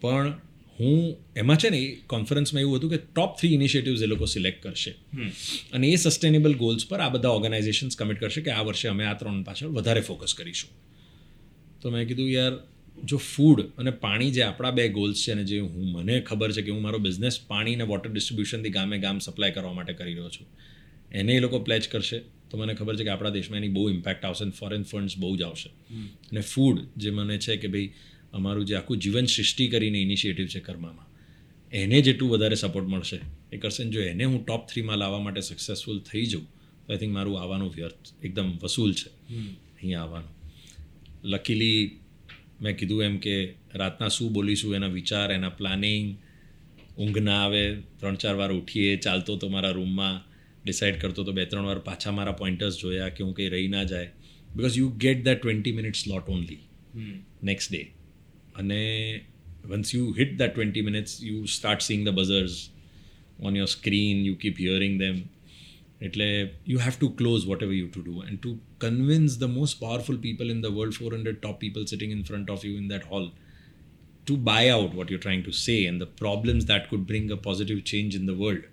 પણ 0.00 0.32
હું 0.80 1.16
એમાં 1.36 1.56
છે 1.56 1.70
ને 1.70 1.78
એ 1.78 1.86
કોન્ફરન્સમાં 2.06 2.60
એવું 2.60 2.76
હતું 2.76 2.90
કે 2.90 2.96
ટોપ 2.96 3.36
થ્રી 3.40 3.54
ઇનિશિયેટિવ્સ 3.54 4.02
એ 4.02 4.06
લોકો 4.06 4.24
સિલેક્ટ 4.24 4.62
કરશે. 4.62 4.94
અને 5.72 5.88
એ 5.88 5.96
સસ્ટેનેબલ 5.96 6.54
ગોલ્સ 6.54 6.88
પર 6.88 7.00
આ 7.00 7.08
બધા 7.08 7.28
ઓર્ગેનાઇઝેશન્સ 7.28 7.96
કમિટ 7.96 8.20
કરશે 8.20 8.40
કે 8.40 8.50
આ 8.50 8.62
વર્ષે 8.62 8.88
અમે 8.88 9.04
આ 9.04 9.14
ત્રણ 9.14 9.42
પાછળ 9.42 9.66
વધારે 9.66 10.00
ફોકસ 10.00 10.34
કરીશું. 10.34 10.70
તો 11.80 11.90
મેં 11.90 12.08
કીધું 12.08 12.30
યાર 12.30 12.52
જો 13.04 13.16
ફૂડ 13.16 13.60
અને 13.60 13.90
પાણી 13.90 14.30
જે 14.30 14.42
આપણા 14.42 14.70
બે 14.70 14.88
ગોલ્સ 14.88 15.24
છે 15.26 15.32
અને 15.32 15.44
જે 15.44 15.58
હું 15.58 15.90
મને 15.90 16.20
ખબર 16.20 16.52
છે 16.52 16.62
કે 16.62 16.70
હું 16.70 16.82
મારો 16.82 16.98
બિઝનેસ 16.98 17.40
પાણી 17.46 17.74
અને 17.74 17.84
વોટર 17.84 18.10
ડિસ્ટ્રીબ્યુશનથી 18.10 18.70
ગામે 18.70 18.98
ગામ 18.98 19.18
સપ્લાય 19.18 19.50
કરવા 19.50 19.72
માટે 19.72 19.92
કરી 19.92 20.14
રહ્યો 20.14 20.28
છું. 20.28 20.46
એને 21.12 21.32
એ 21.32 21.40
લોકો 21.40 21.58
પ્લેચ 21.58 21.88
કરશે. 21.88 22.18
તો 22.50 22.58
મને 22.58 22.74
ખબર 22.74 22.96
છે 22.96 23.04
કે 23.04 23.10
આપણા 23.10 23.30
દેશમાં 23.30 23.56
એની 23.56 23.68
બહુ 23.68 23.90
ઇમ્પેક્ટ 23.90 24.24
આવશે 24.24 24.44
અને 24.44 24.52
ફોરેન 24.52 24.82
ફંડ્સ 24.82 25.18
બહુ 25.18 25.36
જ 25.36 25.42
આવશે. 25.42 25.70
અને 26.30 26.40
ફૂડ 26.40 26.80
જે 26.96 27.10
મને 27.10 27.38
છે 27.38 27.56
કે 27.56 27.68
ભાઈ 27.68 27.92
અમારું 28.32 28.64
જે 28.64 28.74
આખું 28.74 28.98
જીવન 28.98 29.26
સૃષ્ટિ 29.26 29.68
કરીને 29.68 30.00
ઇનિશિયેટિવ 30.00 30.46
છે 30.46 30.60
કર્મામાં 30.60 31.06
એને 31.72 32.02
જેટલું 32.02 32.30
વધારે 32.30 32.54
સપોર્ટ 32.54 32.86
મળશે 32.86 33.20
એ 33.52 33.56
કરશે. 33.56 33.84
જો 33.84 34.00
એને 34.00 34.24
હું 34.24 34.46
ટોપ 34.46 34.66
થ્રીમાં 34.66 34.98
લાવવા 34.98 35.20
માટે 35.20 35.40
સક્સેસફુલ 35.40 35.98
થઈ 36.00 36.26
જાઉં 36.26 36.46
તો 36.86 36.92
આઈ 36.92 36.98
થિંક 36.98 37.12
મારું 37.12 37.40
આવવાનું 37.40 37.74
વ્યર્થ 37.74 38.24
એકદમ 38.24 38.58
વસૂલ 38.62 38.92
છે. 38.92 39.34
અહીંયા 39.38 40.02
આવવાનું. 40.02 40.30
લકીલી 41.24 42.00
મેં 42.60 42.76
કીધું 42.76 43.04
એમ 43.04 43.18
કે 43.18 43.54
રાતના 43.74 44.08
શું 44.08 44.32
બોલીશું 44.32 44.74
એના 44.74 44.86
વિચાર 44.86 45.32
એના 45.32 45.48
પ્લાનિંગ 45.48 46.16
ઊંઘ 46.98 47.18
ના 47.18 47.44
આવે 47.44 47.76
ત્રણ 47.98 48.14
ચાર 48.14 48.34
વાર 48.34 48.52
ઉઠીએ 48.52 48.96
ચાલતો 48.96 49.36
તો 49.36 49.48
મારા 49.48 49.72
રૂમમાં 49.72 50.20
ડિસાઇડ 50.64 51.00
કરતો 51.00 51.24
તો 51.24 51.32
બે 51.32 51.44
ત્રણ 51.44 51.64
વાર 51.64 51.78
પાછા 51.78 52.10
મારા 52.10 52.32
પોઈન્ટર્સ 52.32 52.78
જોયા 52.78 53.08
કે 53.08 53.24
હું 53.24 53.34
કંઈ 53.34 53.48
રહી 53.48 53.68
ના 53.68 53.84
જાય. 53.84 54.10
Because 54.56 54.78
you 54.78 54.88
get 55.00 55.24
that 55.24 55.42
twenty 55.42 55.72
minute 55.72 55.94
slot 55.94 56.28
only 56.28 56.58
next 57.42 57.72
day 57.72 57.82
અને 58.54 58.80
once 59.64 59.94
you 59.94 60.14
hit 60.18 60.38
the 60.38 60.42
twenty 60.42 60.82
minutes 60.82 61.22
you 61.22 61.44
start 61.46 61.80
seeing 61.80 62.08
the 62.08 62.10
buzzers 62.10 62.70
on 63.40 63.56
your 63.56 63.66
screen 63.66 64.24
you 64.24 64.34
keep 64.34 64.56
hearing 64.60 64.98
them 64.98 65.22
એટલે 66.00 66.26
you 66.72 66.80
have 66.86 66.96
to 66.96 67.10
close 67.20 67.44
whatever 67.66 67.76
you 67.78 67.90
to 67.90 68.04
do 68.06 68.16
and 68.28 68.40
to 68.40 68.54
convince 68.84 69.38
the 69.42 69.52
most 69.58 69.80
powerful 69.84 70.18
people 70.26 70.54
in 70.54 70.64
the 70.64 70.74
world 70.78 70.98
four 71.00 71.18
hundred 71.18 71.38
top 71.42 71.60
people 71.64 71.86
sitting 71.92 72.16
in 72.16 72.24
front 72.30 72.56
of 72.56 72.66
you 72.68 72.74
in 72.82 72.88
that 72.94 73.12
hall 73.12 73.30
to 74.26 74.36
buy 74.48 74.62
out 74.68 74.94
what 74.94 75.10
you're 75.10 75.24
trying 75.26 75.42
to 75.44 75.52
say 75.58 75.76
and 75.86 76.02
the 76.04 76.08
problems 76.22 76.66
that 76.66 76.90
could 76.90 77.06
bring 77.06 77.30
a 77.30 77.38
positive 77.38 77.78
change 77.84 78.14
in 78.14 78.26
the 78.26 78.34
world 78.34 78.64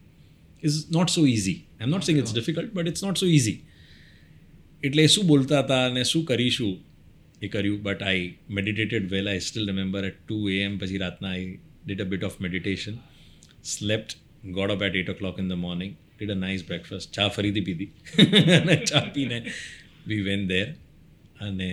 is 0.61 0.91
not 0.91 1.09
so 1.09 1.21
easy. 1.25 1.55
I'm 1.79 1.89
not 1.89 2.03
saying 2.03 2.19
it's 2.19 2.33
difficult, 2.33 2.73
but 2.73 2.89
it's 2.91 3.05
not 3.07 3.17
so 3.17 3.29
easy. 3.37 3.55
એટલે 4.83 5.05
શું 5.07 5.23
બોલતા 5.27 5.61
હતા 5.61 5.77
અને 5.85 6.03
શું 6.03 6.25
કરીશું? 6.31 6.73
એ 7.41 7.47
કર્યું 7.47 7.77
but 7.85 8.09
I 8.09 8.25
meditated 8.57 9.07
well 9.13 9.29
I 9.31 9.45
still 9.47 9.65
remember 9.71 10.07
at 10.09 10.19
two 10.21 10.37
A 10.55 10.57
M 10.65 10.75
પછી 10.81 10.99
રાતના 11.03 11.31
I 11.31 11.47
did 11.85 12.03
a 12.05 12.07
bit 12.13 12.25
of 12.29 12.37
meditation 12.45 12.97
slept 13.71 14.17
got 14.57 14.73
up 14.75 14.85
at 14.87 14.99
eight 15.01 15.11
o'clock 15.21 15.41
in 15.43 15.49
the 15.53 15.61
morning 15.65 15.93
did 16.14 16.30
a 16.30 16.34
nice 16.34 16.62
breakfast 16.66 17.12
ચા 17.12 17.28
ફરીથી 17.28 17.60
પીધી 17.60 17.88
અને 18.58 18.76
ચા 18.90 19.00
પીને 19.14 19.38
વી 20.08 20.20
વેન 20.28 20.46
દેર 20.46 20.68
અને 21.48 21.70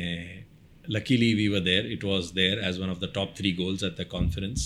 luckily 0.96 1.30
we 1.38 1.46
were 1.54 1.64
there 1.64 1.86
it 1.94 2.04
was 2.10 2.28
there 2.36 2.58
as 2.68 2.78
one 2.82 2.92
of 2.92 3.00
the 3.04 3.10
top 3.16 3.32
three 3.38 3.52
goals 3.62 3.82
at 3.88 3.96
the 4.02 4.06
conference 4.14 4.62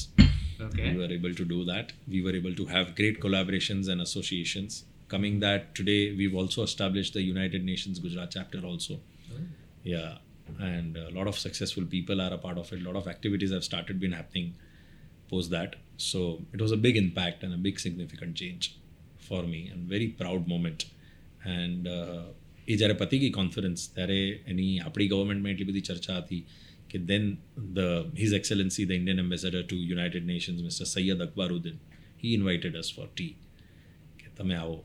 okay 0.66 0.90
we 0.92 0.98
were 1.02 1.12
able 1.16 1.34
to 1.40 1.46
do 1.54 1.60
that 1.70 1.88
we 2.14 2.20
were 2.26 2.36
able 2.40 2.56
to 2.60 2.66
have 2.74 2.92
great 3.00 3.18
collaborations 3.24 3.88
and 3.94 4.06
associations 4.06 4.76
coming 5.14 5.40
that 5.46 5.64
today 5.80 6.02
we've 6.20 6.36
also 6.42 6.66
established 6.70 7.18
the 7.18 7.24
united 7.30 7.64
nations 7.72 8.04
gujarat 8.04 8.36
chapter 8.38 8.62
also 8.72 8.98
yeah 9.94 10.12
and 10.70 11.00
a 11.08 11.12
lot 11.18 11.32
of 11.32 11.40
successful 11.46 11.88
people 11.96 12.22
are 12.26 12.34
a 12.40 12.42
part 12.46 12.60
of 12.64 12.70
it 12.76 12.80
a 12.84 12.86
lot 12.90 13.00
of 13.02 13.08
activities 13.16 13.56
have 13.58 13.66
started 13.72 14.00
been 14.06 14.16
happening 14.22 14.54
post 15.34 15.50
that 15.58 15.80
So 16.02 16.42
it 16.52 16.62
was 16.62 16.72
a 16.72 16.78
big 16.78 16.98
impact 16.98 17.44
and 17.44 17.54
a 17.54 17.58
big 17.58 17.80
significant 17.80 18.36
change 18.36 18.76
For 19.29 19.43
me 19.45 19.61
and 19.69 19.89
very 19.89 20.09
proud 20.21 20.43
moment. 20.47 20.87
And 21.57 21.89
uh, 21.89 22.25
એ 22.69 22.77
જ્યારે 22.81 22.97
પતી 23.03 23.21
ગઈ 23.23 23.35
conference 23.41 23.83
ત્યારે 23.97 24.19
એની 24.53 24.73
આપણી 24.79 25.11
ગવર્મેન્ટમાં 25.13 25.53
એટલી 25.55 25.69
બધી 25.71 25.87
ચર્ચા 25.89 26.19
હતી 26.21 26.43
કે 26.91 26.99
then 27.11 27.25
the 27.77 28.19
his 28.23 28.35
excellency 28.41 28.87
the 28.91 28.99
Indian 29.01 29.23
ambassador 29.25 29.63
to 29.65 29.79
United 29.91 30.27
Nations 30.33 30.61
mister 30.67 30.89
Syed 30.95 31.25
Akbaruddin 31.27 31.79
he 32.23 32.35
invited 32.39 32.81
us 32.83 32.91
for 32.97 33.09
tea 33.13 33.33
કે 34.23 34.35
તમે 34.39 34.57
આવો 34.63 34.79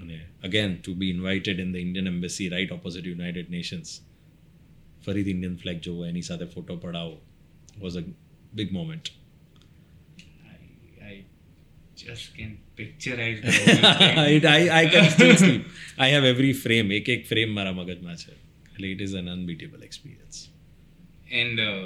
અને 0.00 0.18
again 0.48 0.76
to 0.78 0.96
be 1.02 1.12
invited 1.16 1.64
in 1.66 1.74
the 1.74 1.84
Indian 1.86 2.12
embassy 2.14 2.48
right 2.54 2.76
opposite 2.78 3.10
United 3.12 3.56
Nations 3.56 3.90
ફરીથી 5.06 5.36
ઇન્ડિયન 5.38 5.58
ફ્લેગ 5.64 5.80
જોવો 5.88 6.06
એની 6.12 6.28
સાથે 6.30 6.46
photo 6.54 6.78
પડાવો 6.84 7.18
was 7.84 7.98
a 8.02 8.04
big 8.54 8.72
moment 8.78 9.06
I, 9.08 9.14
I 9.14 9.21
just 12.02 12.26
can 12.36 12.50
picturize 12.78 13.40
it. 13.44 14.44
I, 14.48 14.62
I 14.80 14.84
can 14.88 15.10
still 15.10 15.34
sleep. 15.36 15.64
I 15.98 16.08
have 16.08 16.24
every 16.26 16.52
frame, 16.56 16.88
એક 16.92 17.08
એક 17.08 17.22
frame 17.28 17.50
મારા 17.52 17.72
મગજમાં 17.74 18.14
છે 18.22 18.32
એટલે 18.66 18.88
it 18.88 19.02
is 19.06 19.14
an 19.20 19.28
unbeatable 19.34 19.82
experience 19.88 20.38
and 21.40 21.58
uh, 21.62 21.84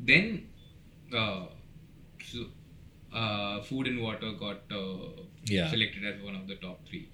then 0.00 0.24
uh, 1.14 1.42
so, 2.24 2.40
uh, 3.12 3.62
food 3.62 3.86
and 3.86 4.00
water 4.00 4.32
got 4.38 4.62
uh, 4.72 5.10
Yeah. 5.48 5.68
selected 5.70 6.04
as 6.04 6.22
one 6.22 6.36
of 6.36 6.46
the 6.48 6.56
top 6.58 6.78
three 6.88 7.04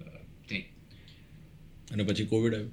uh, 0.00 0.20
thing. 0.50 0.64
અને 1.88 2.04
પછી 2.08 2.24
Covid 2.26 2.54
આવ્યું 2.54 2.70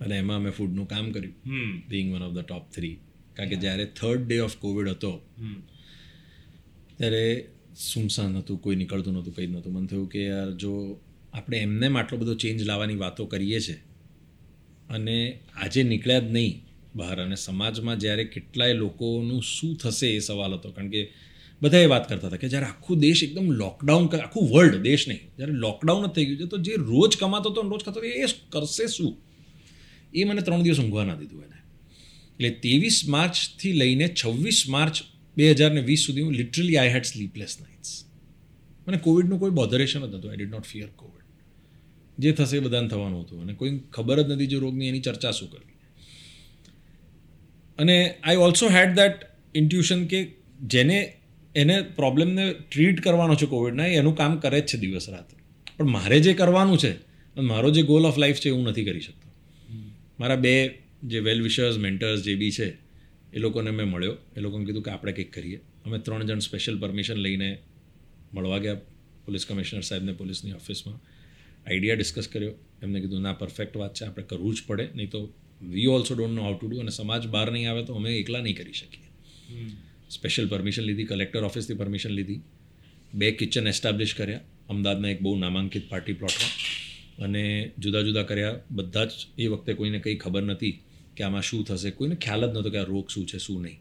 અને 0.00 0.14
એમાં 0.22 0.36
અમે 0.40 0.52
ફૂડનું 0.58 0.86
કામ 0.92 1.06
કર્યું 1.16 1.34
Hmm. 1.50 1.72
Being 1.90 2.08
one 2.14 2.22
of 2.22 2.34
the 2.36 2.46
top 2.46 2.64
three 2.76 2.94
કારણ 3.36 3.50
કે 3.52 3.58
જ્યારે 3.64 3.84
થર્ડ 3.98 4.22
ડે 4.24 4.38
ઓફ 4.46 4.56
કોવિડ 4.64 4.88
હતો 4.94 5.12
Hmm. 5.40 5.58
ત્યારે 7.02 7.48
સુમસાન 7.76 8.36
હતું, 8.36 8.62
કોઈ 8.62 8.76
નીકળતું 8.76 9.12
નહોતું, 9.12 9.34
કંઈ 9.34 9.46
જ 9.46 9.50
નહોતું. 9.50 9.72
મને 9.72 9.86
થયું 9.86 10.08
કે 10.08 10.24
યાર, 10.24 10.50
જો 10.50 11.00
આપણે 11.34 11.56
એમને 11.56 11.98
આટલો 11.98 12.18
બધો 12.18 12.34
ચેન્જ 12.34 12.62
લાવવાની 12.62 12.94
વાતો 12.94 13.26
કરીએ 13.26 13.60
છીએ 13.60 13.80
અને 14.90 15.40
આજે 15.56 15.82
નીકળ્યા 15.82 16.18
જ 16.18 16.32
નહીં 16.32 16.62
બહાર, 16.94 17.20
અને 17.20 17.36
સમાજમાં 17.36 17.98
જ્યારે 17.98 18.24
કેટલાય 18.24 18.72
લોકોનું 18.72 19.42
શું 19.42 19.76
થશે 19.76 20.06
એ 20.16 20.18
સવાલ 20.18 20.54
હતો. 20.54 20.70
કારણ 20.70 20.88
કે 20.88 21.10
બધા 21.62 21.78
એ 21.78 21.86
વાત 21.86 22.08
કરતા 22.08 22.26
હતા 22.26 22.36
કે 22.36 22.48
જ્યારે 22.48 22.66
આખું 22.66 22.98
દેશ 22.98 23.22
એકદમ 23.22 23.50
લોકડાઉન 23.52 24.06
આખું 24.06 24.48
વર્લ્ડ 24.48 24.82
દેશ 24.82 25.08
નહીં, 25.08 25.20
જ્યારે 25.36 25.52
લોકડાઉન 25.52 26.06
જ 26.06 26.08
થઈ 26.08 26.24
ગયું 26.24 26.38
છે, 26.38 26.44
તો 26.44 26.58
જે 26.58 26.72
રોજ 26.72 27.16
કમાતો 27.16 27.50
હતો 27.50 27.62
રોજ 27.62 27.82
ખાતો 27.84 28.00
એ 28.00 28.26
કરશે 28.50 28.86
શું? 28.86 29.16
એ 30.14 30.24
મને 30.24 30.40
ત્રણ 30.40 30.62
દિવસ 30.62 30.78
ઊંઘવા 30.78 31.04
ના 31.04 31.14
દીધું 31.14 31.42
એને. 31.42 31.58
એટલે 32.34 32.50
ત્રેવીસ 32.50 33.08
માર્ચથી 33.08 33.72
લઈને 33.72 34.08
છવ્વીસ 34.08 34.68
માર્ચ 34.68 35.02
બે 35.36 35.50
હજાર 35.50 35.72
ને 35.72 35.80
વીસ 35.80 36.06
સુધી 36.06 36.20
હું 36.20 36.32
literally 36.32 36.76
I 36.76 36.88
had 36.88 37.02
sleepless 37.02 37.60
nights 37.60 38.04
મને 38.88 38.96
કોવિડનું 38.96 39.40
કોઈ 39.40 39.50
બોધરેશન 39.50 40.00
જ 40.00 40.10
નહોતું. 40.10 40.30
I 40.30 40.36
did 40.36 40.50
not 40.50 40.64
fear 40.64 40.88
COVID 40.96 41.22
જે 42.18 42.32
થશે 42.32 42.56
એ 42.56 42.60
બધાને 42.60 42.88
થવાનું 42.88 43.22
હતું. 43.22 43.42
અને 43.42 43.52
કોઈ 43.52 43.78
ખબર 43.92 44.22
જ 44.22 44.30
નથી 44.30 44.46
જો 44.46 44.58
રોગની 44.58 44.88
એની 44.88 45.00
ચર્ચા 45.00 45.30
શું 45.30 45.50
કરવી. 45.50 45.72
અને 47.78 48.14
I 48.24 48.36
also 48.36 48.68
had 48.68 48.94
that 48.94 49.12
intuition 49.54 50.06
કે 50.06 50.32
જેને 50.62 51.16
એને 51.54 51.82
પ્રોબ્લેમને 51.82 52.52
ટ્રીટ 52.52 53.00
કરવાનો 53.00 53.34
છે 53.34 53.46
કોવિડના 53.46 53.86
એનું 53.86 54.16
કામ 54.16 54.38
કરે 54.38 54.60
જ 54.60 54.66
છે 54.66 54.78
દિવસ 54.78 55.08
રાત. 55.08 55.28
પણ 55.76 55.88
મારે 55.88 56.20
જે 56.20 56.34
કરવાનું 56.34 56.78
છે 56.78 56.92
અને 57.36 57.48
મારો 57.48 57.70
જે 57.70 57.82
ગોલ 57.82 58.06
ઓફ 58.06 58.18
લાઈફ 58.18 58.36
છે 58.36 58.48
એ 58.48 58.52
હું 58.52 58.64
નથી 58.64 58.84
કરી 58.84 59.00
શકતો. 59.00 59.28
મારા 60.20 60.36
બે 60.36 60.78
જે 61.04 61.18
વેલ 61.20 61.42
વિશર્સ 61.42 61.76
મેન્ટર્સ 61.76 62.22
જે 62.22 62.34
બી 62.34 62.50
છે 62.50 62.81
એ 63.34 63.38
લોકોને 63.38 63.70
મેં 63.70 63.86
મળ્યો. 63.86 64.16
એ 64.36 64.40
લોકોને 64.40 64.64
કીધું 64.64 64.82
કે 64.82 64.90
આપણે 64.90 65.12
કંઈક 65.12 65.32
કરીએ. 65.32 65.60
અમે 65.84 65.98
ત્રણ 65.98 66.26
જણ 66.26 66.38
સ્પેશિયલ 66.38 66.78
પરમિશન 66.78 67.14
લઈને 67.14 67.58
મળવા 68.34 68.58
ગયા 68.58 68.74
પોલીસ 69.26 69.46
કમિશનર 69.46 69.80
સાહેબને 69.80 70.12
પોલીસની 70.12 70.52
ઓફિસમાં. 70.52 71.00
આઈડિયા 71.66 71.94
ડિસ્કસ 71.94 72.28
કર્યો. 72.28 72.54
એમને 72.82 73.00
કીધું 73.00 73.20
ના 73.20 73.32
પરફેક્ટ 73.32 73.76
વાત 73.76 73.94
છે. 73.94 74.04
આપણે 74.04 74.24
કરવું 74.24 74.54
જ 74.54 74.62
પડે. 74.66 74.88
નહીં 74.94 75.10
તો 75.10 75.32
we 75.62 75.86
also 75.86 76.14
don't 76.14 76.34
know 76.34 76.42
how 76.42 76.58
to 76.58 76.68
do 76.68 76.78
અને 76.78 76.90
સમાજ 76.90 77.26
બહાર 77.26 77.52
નહીં 77.52 77.70
આવે 77.70 77.84
તો 77.84 77.94
અમે 77.94 78.16
એકલા 78.16 78.40
નહીં 78.40 78.56
કરી 78.56 78.72
શકીએ. 78.72 79.06
સ્પેશિયલ 80.10 80.48
પરમિશન 80.48 80.82
લીધી 80.82 81.04
કલેક્ટર 81.04 81.44
ઓફિસથી 81.44 81.74
પરમિશન 81.74 82.10
લીધી. 82.10 82.40
બે 83.14 83.32
કિચન 83.32 83.66
એસ્ટાબ્લિશ 83.66 84.14
કર્યા. 84.14 84.40
અમદાવાદના 84.68 85.08
એક 85.08 85.20
બહુ 85.20 85.38
નામાંકિત 85.38 85.90
પાર્ટી 85.90 86.12
પ્લોટમાં 86.12 86.50
અને 87.24 87.72
જુદા 87.78 88.02
જુદા 88.02 88.22
કર્યા. 88.22 88.60
બધા 88.70 89.04
જ 89.04 89.10
એ 89.38 89.46
વખતે 89.46 89.72
કોઈને 89.74 89.98
કંઈ 89.98 90.16
ખબર 90.16 90.42
નથી. 90.42 90.80
કે 91.16 91.24
આમાં 91.24 91.42
શું 91.42 91.64
થશે? 91.64 91.90
કોઈને 91.90 92.14
ખ્યાલ 92.14 92.50
જ 92.50 92.54
નહોતો 92.54 92.70
કે 92.70 92.78
આ 92.78 92.82
રોગ 92.82 93.10
શું 93.10 93.26
છે 93.26 93.38
શું 93.38 93.62
નહીં. 93.62 93.78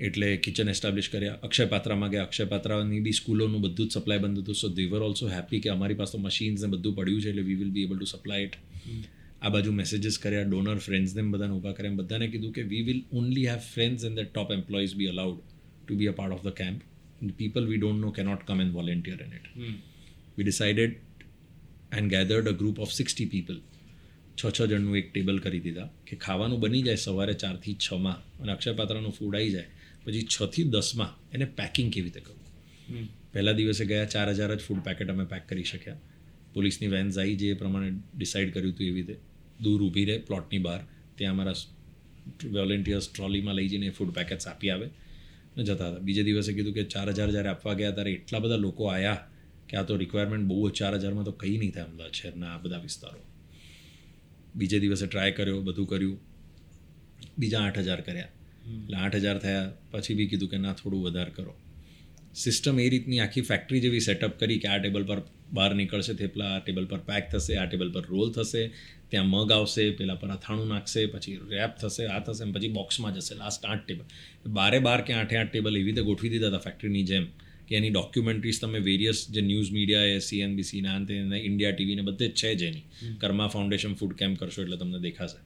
એટલે 0.00 0.36
કિચન 0.36 0.68
એસ્ટાબ્લિશ 0.68 1.08
કર્યા. 1.08 1.32
અક્ષય 1.42 1.66
પાત્રામાં 1.66 2.10
ગયા. 2.10 2.22
અક્ષય 2.22 2.44
પાત્રાની 2.44 3.00
બી 3.00 3.12
સ્કૂલોનું 3.12 3.60
બધું 3.60 3.88
જ 3.88 3.90
સપ્લાય 3.90 4.18
બંધ 4.18 4.38
હતું. 4.38 4.54
સો 4.54 4.68
દેવર 4.68 5.02
ઓલ્સો 5.02 5.28
હેપી 5.28 5.60
કે 5.60 5.68
અમારી 5.68 5.94
પાસે 5.94 6.12
તો 6.12 6.18
મશીન્સ 6.18 6.62
ને 6.62 6.68
બધું 6.68 6.94
પડ્યું 6.94 7.22
છે 7.22 7.28
એટલે 7.28 7.42
we 7.42 7.54
will 7.54 7.70
be 7.70 7.82
able 7.82 7.98
to 7.98 8.04
supply 8.04 8.42
it 8.42 8.56
આ 9.42 9.48
બાજુ 9.48 9.72
મેસેજીસ 9.72 10.18
કર્યા 10.18 10.42
ડોનર 10.42 10.78
ફ્રેન્ડ્સને 10.78 11.22
બધાને 11.22 11.52
ઊભા 11.54 11.72
કર્યા. 11.72 11.92
બધાને 11.92 12.28
કીધું 12.28 12.52
કે 12.52 12.62
we 12.62 12.82
will 12.82 13.04
only 13.12 13.46
have 13.46 13.58
friends 13.58 14.04
and 14.04 14.20
the 14.20 14.32
top 14.32 14.52
employees 14.52 14.94
be 14.94 15.06
allowed 15.06 15.38
to 15.88 15.96
be 15.96 16.06
a 16.06 16.12
part 16.12 16.32
of 16.32 16.44
the 16.44 16.48
camp 16.48 16.80
people 17.36 17.66
we 17.66 17.76
don't 17.76 18.00
know 18.00 18.10
cannot 18.10 18.46
come 18.46 18.60
and 18.60 18.72
volunteer 18.72 19.22
in 19.22 19.32
it 19.32 19.46
we 20.36 20.44
decided 20.44 20.90
and 21.90 22.10
gathered 22.10 22.46
a 22.46 22.52
group 22.52 22.78
of 22.78 22.92
60 22.92 23.26
people. 23.26 23.56
છ 24.38 24.42
છ 24.48 24.60
જણનું 24.70 24.96
એક 25.00 25.08
table 25.12 25.38
કરી 25.44 25.62
દીધા 25.66 25.88
કે 26.08 26.16
ખાવાનું 26.16 26.60
બની 26.60 26.82
જાય 26.82 27.00
સવારે 27.04 27.34
ચારથી 27.34 27.76
છમાં 27.86 28.18
અને 28.42 28.50
અક્ષયપાત્રનું 28.52 29.14
ફૂડ 29.18 29.34
આવી 29.34 29.52
જાય 29.52 29.70
પછી 30.04 30.26
છથી 30.26 30.66
દસમાં 30.74 31.12
એને 31.34 31.46
પેકિંગ 31.58 31.88
કેવી 31.94 32.06
રીતે 32.06 32.20
કરવું? 32.20 32.46
પહેલા 33.32 33.56
દિવસે 33.60 33.84
ગયા 33.92 34.12
ચાર 34.14 34.28
હજાર 34.30 34.50
જ 34.50 34.60
ફૂડ 34.66 34.82
પેકેટ 34.88 35.10
અમે 35.14 35.24
પેક 35.32 35.44
કરી 35.48 35.66
શક્યા. 35.72 35.98
પોલીસની 36.54 36.90
વેન્સ 36.94 37.18
આવી 37.18 37.36
જે 37.42 37.48
પ્રમાણે 37.54 37.90
ડિસાઇડ 38.14 38.50
કર્યું 38.54 38.74
હતું 38.74 38.86
એવી 38.90 38.96
રીતે. 39.00 39.16
દૂર 39.64 39.80
ઊભી 39.86 40.06
રહે 40.10 40.16
પ્લોટની 40.28 40.62
બહાર. 40.66 40.80
ત્યાં 41.16 41.34
અમારા 41.36 41.56
વોલેન્ટિયર્સ 42.56 43.06
ટ્રોલીમાં 43.08 43.56
લઈ 43.58 43.68
જઈને 43.72 43.96
ફૂડ 43.98 44.12
પેકેટ્સ 44.18 44.46
આપી 44.50 44.70
આવે 44.74 44.88
ને 45.56 45.62
જતા 45.64 45.88
હતા. 45.90 46.04
બીજે 46.06 46.22
દિવસે 46.28 46.52
કીધું 46.56 46.76
કે 46.78 46.84
ચાર 46.94 47.08
હજાર 47.10 47.30
જ્યારે 47.34 47.50
આપવા 47.54 47.74
ગયા 47.80 47.96
ત્યારે 47.96 48.12
એટલા 48.18 48.42
બધા 48.44 48.60
લોકો 48.66 48.90
આવ્યા 48.90 49.20
કે 49.68 49.74
આ 49.80 49.86
તો 49.88 49.96
રિક્વાયરમેન્ટ 50.04 50.48
બહુ 50.50 50.70
ચાર 50.80 50.94
હજારમાં 50.98 51.26
તો 51.28 51.34
કંઈ 51.42 51.58
નહીં 51.60 51.74
થાય 51.74 51.88
અમદાવાદ 51.90 52.20
શહેરના 52.20 52.52
આ 52.54 52.62
બધા 52.64 52.82
વિસ્તારો 52.86 53.27
બીજે 54.56 54.78
દિવસે 54.78 55.06
ટ્રાય 55.06 55.30
કર્યો 55.30 55.60
બધું 55.60 55.86
કર્યું. 55.86 56.18
બીજા 57.38 57.60
આઠ 57.60 57.78
હજાર 57.78 58.00
કર્યા. 58.00 58.28
એટલે 58.68 58.96
આઠ 58.96 59.14
હજાર 59.14 59.38
થયા 59.38 59.72
પછી 59.90 60.14
બી 60.14 60.26
કીધું 60.26 60.48
કે 60.48 60.58
ના 60.58 60.72
થોડું 60.72 61.02
વધારે 61.02 61.30
કરો. 61.30 61.56
સિસ્ટમ 62.34 62.80
એ 62.80 62.88
રીતની 62.88 63.20
આખી 63.20 63.40
ફેક્ટરી 63.40 63.80
જેવી 63.80 64.00
સેટઅપ 64.00 64.38
કરી 64.38 64.58
કે 64.58 64.68
આ 64.68 64.78
ટેબલ 64.78 65.04
પર 65.04 65.22
બહાર 65.52 65.74
નીકળશે 65.74 66.14
થેપલા 66.14 66.56
આ 66.56 66.58
ટેબલ 66.58 66.84
પર 66.84 66.98
પેક 66.98 67.30
થશે 67.30 67.56
આ 67.56 67.66
ટેબલ 67.66 67.92
પર 67.92 68.04
રોલ 68.10 68.32
થશે 68.32 68.70
ત્યાં 69.10 69.26
મગ 69.26 69.52
આવશે 69.52 69.90
પેલા 69.90 70.14
પર 70.14 70.28
અથાણું 70.28 70.68
નાખશે 70.68 71.06
પછી 71.06 71.36
રેપ 71.48 71.76
થશે 71.76 72.06
આ 72.06 72.18
થશે 72.18 72.44
પછી 72.52 72.68
બોક્સમાં 72.68 73.14
જશે 73.14 73.34
લાસ્ટ 73.34 73.66
આઠ 73.66 73.84
ટેબલ 73.86 74.04
બારે 74.52 74.78
બાર 74.78 75.00
કે 75.00 75.12
આઠે 75.12 75.36
આઠ 75.36 75.50
ટેબલ 75.50 75.76
એવી 75.76 75.82
રીતે 75.82 76.02
ગોઠવી 76.02 76.28
દીધા 76.28 76.48
હતા 76.48 76.58
ફેક્ટરીની 76.58 77.02
જેમ. 77.02 77.26
કે 77.68 77.76
એની 77.76 77.90
ડોક્યુમેન્ટરીઝ 77.90 78.60
તમે 78.60 78.78
વેરિયસ 78.78 79.18
જે 79.30 79.40
ન્યૂઝ 79.40 79.72
મીડિયા 79.72 80.02
એ 80.02 80.18
સીએનબીસીના 80.18 80.94
અંતે 80.94 81.14
ઇન્ડિયા 81.44 81.72
ટીવીને 81.72 82.02
બધે 82.02 82.28
જ 82.28 82.34
છે 82.34 82.54
જ 82.54 82.62
એની. 82.62 82.84
કર્મા 83.20 83.48
ફાઉન્ડેશન 83.48 83.94
ફૂડ 83.94 84.14
કેમ્પ 84.14 84.38
કરશો 84.38 84.62
એટલે 84.62 84.76
તમને 84.76 85.00
દેખાશે. 85.00 85.40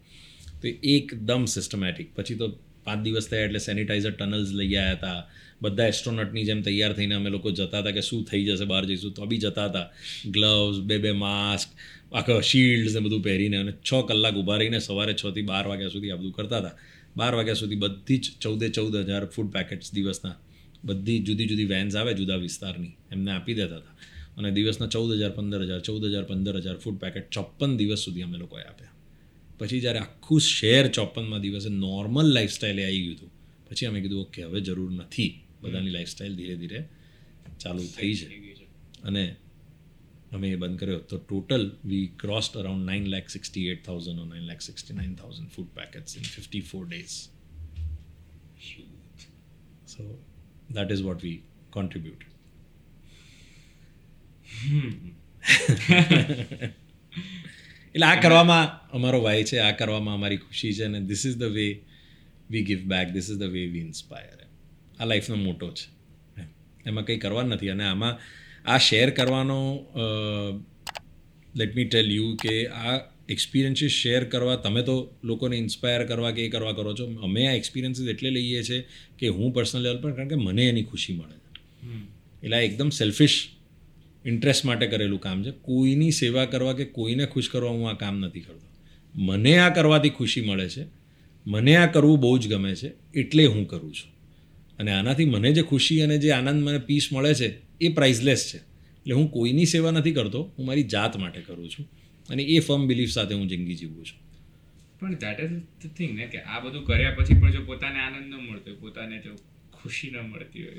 તો 0.60 0.68
એકદમ 0.96 1.44
સિસ્ટમેટિક 1.44 2.14
પછી 2.16 2.34
તો 2.34 2.48
પાંચ 2.84 3.00
દિવસ 3.04 3.26
થયા 3.28 3.46
એટલે 3.48 3.58
સેનિટાઈઝર 3.58 4.10
ટનલ્સ 4.10 4.52
લઈ 4.52 4.74
આવ્યા 4.74 4.92
હતા. 4.92 5.18
બધા 5.62 5.86
એસ્ટ્રોનટની 5.86 6.44
જેમ 6.44 6.62
તૈયાર 6.62 6.92
થઈને 6.92 7.14
અમે 7.14 7.30
લોકો 7.30 7.50
જતા 7.50 7.80
હતા 7.80 7.90
કે 7.90 8.00
શું 8.00 8.22
થઈ 8.24 8.44
જશે 8.44 8.64
બહાર 8.64 8.84
જઈશું. 8.84 9.12
તો 9.12 9.26
બી 9.26 9.38
જતા 9.38 9.66
હતા. 9.66 9.88
ગ્લવ્સ 10.30 10.80
બે 10.88 10.98
બે 10.98 11.12
માસ્ક 11.12 11.68
આખો 12.12 12.40
શિલ્ડ્સ 12.40 12.94
ને 12.94 13.00
બધું 13.00 13.22
પહેરીને 13.22 13.56
અને 13.56 13.72
છ 13.72 13.92
કલાક 14.08 14.34
ઊભા 14.36 14.56
રહીને 14.56 14.78
સવારે 14.78 15.14
છ 15.14 15.24
થી 15.34 15.42
બાર 15.42 15.64
વાગ્યા 15.66 15.88
સુધી 15.88 16.10
આ 16.10 16.16
બધું 16.16 16.32
કરતા 16.32 16.58
હતા. 16.58 16.76
બાર 17.16 17.34
વાગ્યા 17.34 17.54
સુધી 17.54 17.82
બધી 17.84 18.18
જ 18.18 18.26
ચૌદે 18.40 18.66
ચૌદ 18.68 18.96
હજાર 18.96 19.24
ફૂડ 19.26 19.52
પેકેટ્સ 19.52 19.94
દિવસના 19.94 20.36
બધી 20.84 21.18
જુદી 21.18 21.46
જુદી 21.46 21.64
વેન્સ 21.64 21.96
આવે 21.96 22.14
જુદા 22.14 22.36
વિસ્તારની. 22.36 22.92
એમને 23.12 23.32
આપી 23.32 23.54
દેતા 23.54 23.76
હતા. 23.76 23.96
અને 24.36 24.50
દિવસના 24.50 24.86
ચૌદ 24.86 25.12
હજાર 25.12 25.30
પંદર 25.30 25.62
હજાર 25.64 25.80
ચૌદ 25.80 26.04
હજાર 26.04 26.24
પંદર 26.24 26.60
હજાર 26.60 26.76
ફૂડ 26.76 26.98
પેકેટ 26.98 27.30
ચોપ્પન 27.30 27.76
દિવસ 27.76 27.98
સુધી 27.98 28.22
અમે 28.22 28.38
લોકોએ 28.38 28.62
આપ્યા. 28.62 28.92
પછી 29.58 29.80
જ્યારે 29.80 29.98
આખું 29.98 30.40
શહેર 30.40 30.88
ચોપ્પનમાં 30.88 31.40
દિવસે 31.40 31.68
નોર્મલ 31.68 32.26
લાઈફસ્ટાઈલે 32.26 32.84
આવી 32.84 33.02
ગયું 33.02 33.16
હતું. 33.16 33.30
પછી 33.70 33.86
અમે 33.86 34.00
કીધું 34.00 34.20
ઓકે 34.20 34.42
હવે 34.42 34.60
જરૂર 34.60 34.90
નથી. 34.92 35.44
બધાની 35.62 35.90
લાઈફસ્ટાઈલ 35.90 36.36
ધીરે 36.36 36.56
ધીરે 36.56 36.88
ચાલુ 37.60 37.82
થઈ 38.00 38.14
છે. 38.14 38.26
અને 39.04 39.36
અમે 40.32 40.50
એ 40.50 40.56
બંધ 40.56 40.78
કર્યો. 40.78 40.98
તો 40.98 41.16
total 41.18 41.70
we 41.84 42.06
crossed 42.06 42.56
around 42.56 42.84
nine 42.84 43.06
lakh 43.06 43.28
sixty 43.28 43.66
eight 43.66 43.84
thousand 43.84 44.18
or 44.18 44.26
nine 44.26 44.42
lakh 44.42 44.60
sixty 44.60 44.94
nine 44.94 45.14
thousand 45.14 45.50
food 45.50 45.66
packets 45.66 46.16
in 46.16 46.22
fifty 46.22 46.60
four 46.60 46.86
days 46.86 47.08
so 49.86 50.31
that 50.74 50.88
is 50.94 51.00
what 51.06 51.18
we 51.22 51.32
contribute. 51.72 52.22
એટલે 57.94 58.06
આ 58.06 58.20
કરવામાં 58.20 58.64
અમારો 58.90 59.18
ભાઈ 59.20 59.44
છે 59.44 59.58
આ 59.58 59.72
કરવામાં 59.80 60.14
અમારી 60.14 60.36
ખુશી 60.36 60.72
છે 60.74 60.84
અને 60.84 61.00
this 61.00 61.22
is 61.26 61.36
the 61.36 61.42
way 61.42 61.66
we 62.50 62.64
give 62.64 62.80
back 62.84 63.08
this 63.08 63.28
is 63.30 63.38
the 63.38 63.50
way 63.56 63.62
we 63.66 63.84
inspire 63.88 64.38
આ 65.00 65.04
લાઈફનો 65.04 65.36
મોટો 65.36 65.68
છે. 65.70 65.86
એમાં 66.86 67.04
કંઈ 67.04 67.20
કરવા 67.24 67.42
નથી 67.42 67.68
અને 67.68 67.84
આમાં 67.84 68.14
આ 68.66 68.78
શેર 68.78 69.08
કરવાનો 69.10 69.58
લેટ 71.56 71.76
મી 71.76 71.84
ટેલ 71.84 72.08
યુ 72.12 72.28
કે 72.42 72.54
આ 72.66 72.96
એક્સપિરિયન્સીસ 73.28 73.90
શેર 73.90 74.24
કરવા 74.24 74.56
તમે 74.56 74.82
તો 74.82 75.14
લોકોને 75.24 75.56
ઇન્સ્પાયર 75.56 76.06
કરવા 76.06 76.30
કે 76.30 76.42
એ 76.42 76.48
કરવા 76.48 76.72
કરો 76.72 76.94
છો. 76.94 77.06
અમે 77.22 77.46
આ 77.46 77.52
એક્સપિરિયન્સીસ 77.52 78.08
એટલે 78.08 78.30
લઈએ 78.30 78.62
છીએ 78.62 78.84
કે 79.18 79.28
હું 79.28 79.52
પર્સનલ 79.52 79.82
લેવલ 79.82 80.00
પર 80.00 80.12
કારણ 80.12 80.28
કે 80.28 80.34
મને 80.34 80.64
એની 80.64 80.82
ખુશી 80.82 81.12
મળે 81.12 81.36
છે. 81.36 81.52
એટલે 82.42 82.56
આ 82.56 82.60
એકદમ 82.60 82.88
સેલ્ફિશ 82.88 83.48
ઇન્ટરેસ્ટ 84.24 84.64
માટે 84.64 84.86
કરેલું 84.86 85.20
કામ 85.20 85.44
છે. 85.44 85.50
કોઈની 85.50 86.10
સેવા 86.10 86.44
કરવા 86.44 86.72
કે 86.72 86.84
કોઈને 86.84 87.26
ખુશ 87.26 87.48
કરવા 87.48 87.70
હું 87.70 87.88
આ 87.88 87.92
કામ 87.92 88.18
નથી 88.18 88.40
કરતો. 88.40 88.66
મને 89.14 89.58
આ 89.58 89.74
કરવાથી 89.74 90.10
ખુશી 90.10 90.40
મળે 90.40 90.68
છે. 90.68 90.84
મને 91.46 91.76
આ 91.76 91.86
કરવું 91.86 92.20
બહુ 92.20 92.38
જ 92.38 92.48
ગમે 92.48 92.74
છે 92.74 92.92
એટલે 93.14 93.46
હું 93.46 93.68
કરું 93.68 93.94
છું. 93.94 94.12
અને 94.78 94.92
આનાથી 94.92 95.24
મને 95.24 95.52
જે 95.52 95.62
ખુશી 95.62 96.00
અને 96.00 96.18
જે 96.18 96.30
આનંદ 96.30 96.62
મને 96.62 96.78
પીસ 96.78 97.08
મળે 97.12 97.34
છે 97.34 97.58
એ 97.80 97.88
પ્રાઇઝલેસ 97.88 98.50
છે. 98.54 98.56
એટલે 98.56 99.14
હું 99.14 99.30
કોઈની 99.30 99.66
સેવા 99.66 99.90
નથી 99.90 100.12
કરતો 100.12 100.42
હું 100.58 100.66
મારી 100.66 100.82
જાત 100.82 101.16
માટે 101.16 101.40
કરું 101.40 101.70
છું. 101.70 101.88
અને 102.30 102.42
એ 102.42 102.58
ફર્મ 102.58 102.86
બિલીફ 102.86 103.10
સાથે 103.10 103.34
હું 103.34 103.48
જિંદગી 103.48 103.74
જીવું 103.74 104.04
છું. 104.06 104.20
પણ 105.00 105.14
દેટ 105.14 105.40
ઇઝ 105.40 105.50
ધ 105.84 105.96
થિંગ 105.96 106.16
ને 106.16 106.26
કે 106.26 106.38
આ 106.38 106.60
બધું 106.60 106.84
કર્યા 106.84 107.10
પછી 107.10 107.34
પણ 107.34 107.52
જો 107.52 107.62
પોતાને 107.64 107.98
આનંદ 107.98 108.34
ન 108.34 108.36
મળતો 108.50 108.70
હોય 108.70 108.80
પોતાને 108.80 109.18
જો 109.18 109.30
ખુશી 109.72 110.10
ન 110.10 110.20
મળતી 110.20 110.62
હોય. 110.62 110.74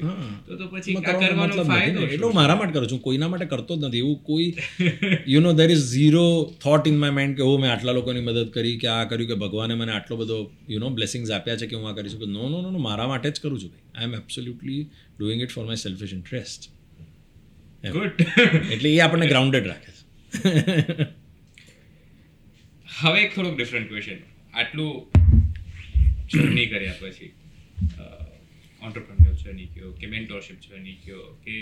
તો 0.48 0.58
તો 0.58 0.68
પછી 0.68 0.96
આ 0.96 1.20
કરવાનો 1.20 1.64
ફાયદો. 1.64 2.02
એટલે 2.02 2.26
હું 2.26 2.36
મારા 2.36 2.56
માટે 2.56 2.74
કરું 2.74 2.88
છું. 2.92 3.00
કોઈના 3.00 3.28
માટે 3.28 3.46
કરતો 3.46 3.76
જ 3.76 3.84
નથી. 3.84 3.98
એવું 3.98 4.24
કોઈ 4.24 4.54
you 5.28 5.42
know 5.42 5.54
there 5.54 5.72
is 5.72 5.78
zero 5.78 6.54
thought 6.64 6.88
in 6.88 6.98
my 6.98 7.10
mind 7.10 7.36
કે 7.38 7.44
ઓ 7.44 7.58
મેં 7.58 7.72
આટલા 7.72 7.92
લોકોની 7.92 8.22
મદદ 8.22 8.50
કરી 8.50 8.78
કે 8.78 8.88
આ 8.88 9.04
કર્યું 9.04 9.28
કે 9.28 9.36
ભગવાને 9.36 9.74
મને 9.74 9.92
આટલો 9.92 10.18
બધો 10.18 10.52
યુ 10.70 10.80
નો 10.80 10.90
બ્લેસિંગ્સ 10.90 11.32
આપ્યા 11.32 11.58
છે 11.58 11.68
કે 11.68 11.76
હું 11.76 11.90
આ 11.90 11.94
કરી 11.94 12.10
શકું. 12.10 12.30
નો 12.30 12.50
નો 12.50 12.62
નો 12.62 12.72
નો 12.72 12.80
મારા 12.80 13.08
માટે 13.08 13.32
જ 13.32 13.40
કરું 13.40 13.60
છું 13.62 13.70
ભાઈ. 13.70 13.82
I 13.96 14.04
am 14.04 14.16
absolutely 14.16 14.90
doing 15.20 15.42
it 15.42 15.50
for 15.50 15.66
my 15.66 15.76
selfish 15.76 16.14
interest 16.14 16.70
good 17.92 18.12
એટલે 18.72 18.94
એ 18.94 19.00
આપણને 19.00 19.28
ગ્રાઉન્ડેડ 19.28 19.68
રાખે 19.68 19.92
છે. 19.92 20.04
હવે 23.02 23.22
એક 23.22 23.36
થોડોક 23.36 23.56
ડિફરન્ટ 23.58 23.88
ક્વેશ્ચન 23.88 24.20
આટલું 24.54 25.08
જર્ની 26.30 26.66
કર્યા 26.66 26.94
પછી 27.00 27.32
ઓન્ટરપ્રન્યોર 28.82 29.34
જર્ની 29.34 29.66
કયો 29.66 29.92
કે 29.92 30.08
મેન્ટોરશિપ 30.08 30.60
જર્ની 30.60 30.98
કયો 31.06 31.24
કે 31.46 31.56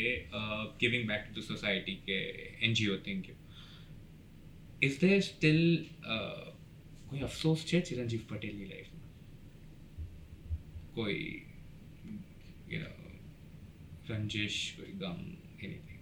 giving 0.79 1.07
back 1.07 1.23
to 1.23 1.41
the 1.41 1.43
society 1.43 1.95
કે 1.95 2.17
એનજીઓ 2.61 2.97
થિંગ 2.97 3.23
કયો? 3.23 3.35
ઇઝ 4.81 4.99
ધેર 4.99 5.19
સ્ટીલ 5.19 5.63
કોઈ 7.07 7.19
અફસોસ 7.19 7.65
છે 7.65 7.81
ચિરંજીવ 7.81 8.21
પટેલની 8.29 8.65
લાઈફમાં 8.65 9.07
કોઈ 10.93 11.45
you 12.69 12.79
know, 12.79 12.97
રંજેશ 14.09 14.73
કોઈ 14.77 14.91
ગમ 14.91 15.19
એનીથિંગ 15.59 16.01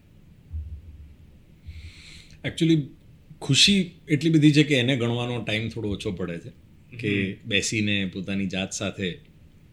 એકચ્યુઅલી 2.46 2.99
ખુશી 3.42 3.92
એટલી 4.08 4.30
બધી 4.30 4.52
છે 4.52 4.64
કે 4.64 4.76
એને 4.76 4.98
ગણવાનો 4.98 5.42
ટાઈમ 5.42 5.70
થોડો 5.70 5.90
ઓછો 5.90 6.12
પડે 6.12 6.40
છે. 6.40 6.50
કે 6.98 7.38
બેસીને 7.46 8.06
પોતાની 8.06 8.48
જાત 8.48 8.72
સાથે 8.72 9.12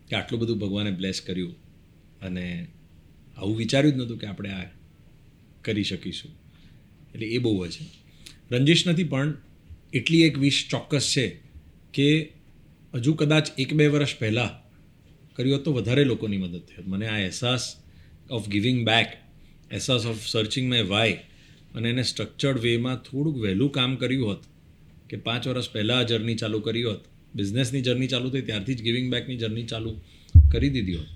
કે 0.09 0.17
આટલું 0.17 0.41
બધું 0.41 0.59
ભગવાને 0.59 0.91
બ્લેસ 0.91 1.21
કર્યું 1.21 1.55
અને 2.21 2.67
આવું 3.37 3.57
વિચાર્યું 3.57 3.95
જ 3.95 3.97
નહોતું 3.97 4.19
કે 4.19 4.27
આપણે 4.27 4.51
આ 4.51 4.65
કરી 5.63 5.85
શકીશું. 5.85 6.31
એટલે 7.15 7.27
એ 7.27 7.39
બહુ 7.39 7.67
છે. 7.67 7.85
રંજીશ 8.51 8.87
નથી 8.87 9.05
પણ 9.05 9.35
એટલી 9.93 10.23
એક 10.23 10.39
વિશ 10.39 10.67
ચોક્કસ 10.71 11.15
છે 11.17 11.39
કે 11.95 12.33
હજુ 12.95 13.15
કદાચ 13.15 13.49
એક 13.59 13.75
બે 13.75 13.87
વર્ષ 13.87 14.19
પહેલાં 14.19 14.67
કર્યું 15.35 15.57
હોત 15.57 15.65
તો 15.65 15.73
વધારે 15.73 16.05
લોકોની 16.05 16.37
મદદ 16.37 16.59
થઈ 16.59 16.83
મને 16.87 17.07
આ 17.07 17.15
અહેસાસ 17.15 17.77
ઓફ 18.31 18.49
ગિવિંગ 18.49 18.87
બેક 18.87 19.07
અહેસાસ 19.71 20.07
ઓફ 20.07 20.27
સર્ચિંગ 20.27 20.71
માય 20.71 20.83
વાય 20.83 21.25
અને 21.77 21.87
એને 21.93 22.05
સ્ટ્રક્ચર્ડ 22.11 22.59
વેમાં 22.67 23.03
થોડુંક 23.07 23.37
વહેલું 23.45 23.71
કામ 23.77 23.93
કર્યું 23.97 24.29
હોત, 24.31 24.43
કે 25.09 25.17
પાંચ 25.27 25.43
વર્ષ 25.49 25.69
પહેલાં 25.75 26.09
જર્ની 26.11 26.39
ચાલુ 26.43 26.59
કરી 26.61 26.87
હોત 26.89 27.03
બિઝનેસની 27.35 27.85
જર્ની 27.87 28.11
ચાલુ 28.13 28.29
થઈ, 28.33 28.47
ત્યારથી 28.49 28.77
જ 28.79 28.81
ગિવિંગ 28.87 29.07
બેકની 29.15 29.39
જર્ની 29.43 29.67
ચાલુ 29.73 29.91
કરી 30.53 30.73
દીધી 30.77 30.99
હોત, 31.01 31.13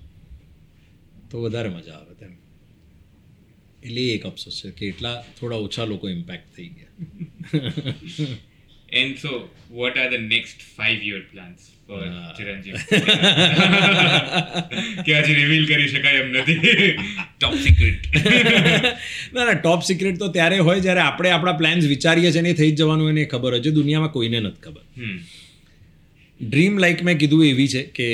તો 1.29 1.35
વધારે 1.43 1.69
મજા 1.69 1.97
આવે 1.99 2.13
તેમ. 2.19 2.33
એટલે 3.83 4.03
એક 4.15 4.23
અફસોસ 4.29 4.55
છે 4.61 4.71
કે 4.77 4.83
એટલા 4.91 5.15
થોડા 5.39 5.61
ઓછા 5.65 5.87
લોકો 5.91 6.05
ઇમ્પેક્ટ 6.09 6.47
થઈ 6.55 6.69
ગયા. 6.77 6.93
And 8.91 9.19
so, 9.19 9.29
what 9.71 9.97
are 9.97 10.09
the 10.09 10.19
next 10.19 10.61
five 10.77 11.03
year 11.03 11.19
plans 11.33 11.61
for 11.87 11.99
Ah. 11.99 12.33
Chiranjeev? 12.37 12.75
કે 15.05 15.13
હજી 15.19 15.33
રિવીલ 15.33 15.65
કરી 15.65 15.87
શકાય 15.87 16.17
એમ 16.17 16.29
નથી 16.31 16.55
ટોપ 17.39 17.55
સિક્રેટ 17.55 18.09
ના 19.33 19.45
ના 19.45 19.53
ટોપ 19.53 19.81
સિક્રેટ 19.81 20.19
તો 20.19 20.27
ત્યારે 20.27 20.57
હોય 20.59 20.79
જ્યારે 20.79 21.01
આપણે 21.01 21.29
આપણા 21.29 21.53
પ્લાન્સ 21.53 21.87
વિચારીએ 21.87 22.31
છીએ 22.31 22.41
ને 22.41 22.49
એ 22.49 22.53
થઈ 22.53 22.71
જ 22.71 22.81
જવાનું 22.81 23.13
એને 23.13 23.25
ખબર 23.25 23.59
છે 23.59 23.71
દુનિયામાં 23.71 24.11
કોઈને 24.11 24.39
નથી 24.39 24.61
ખબર. 24.61 24.83
ડ્રીમ 26.39 26.77
લાઈક 26.77 27.03
મેં 27.03 27.17
કીધું 27.17 27.45
એવી 27.45 27.67
છે 27.67 27.83
કે 27.97 28.07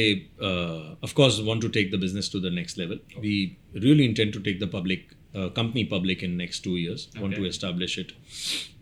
of course 1.03 1.41
want 1.41 1.61
to 1.63 1.69
take 1.69 1.91
the 1.91 2.01
business 2.05 2.29
to 2.31 2.39
the 2.39 2.57
next 2.61 2.77
level 2.77 2.97
we 3.19 3.43
really 3.75 4.05
intent 4.05 4.33
to 4.33 4.41
take 4.41 4.59
the 4.59 4.71
public 4.71 5.03
company 5.58 5.82
public 5.94 6.22
in 6.26 6.30
next 6.42 6.58
two 6.66 6.76
years 6.84 7.02
want 7.20 7.34
to 7.34 7.42
Okay. 7.42 7.50
establish 7.54 7.94
it 8.02 8.10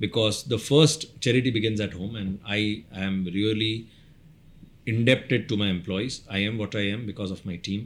because 0.04 0.36
the 0.52 0.58
first 0.70 1.00
charity 1.24 1.50
begins 1.58 1.80
at 1.86 1.92
home 2.00 2.14
and 2.20 2.30
i 2.58 2.60
am 3.06 3.16
really 3.38 3.74
indebted 4.92 5.42
to 5.50 5.56
my 5.62 5.68
employees 5.76 6.14
i 6.28 6.40
am 6.48 6.54
what 6.62 6.74
i 6.82 6.84
am 6.94 7.00
because 7.10 7.30
of 7.36 7.40
my 7.50 7.56
team 7.68 7.82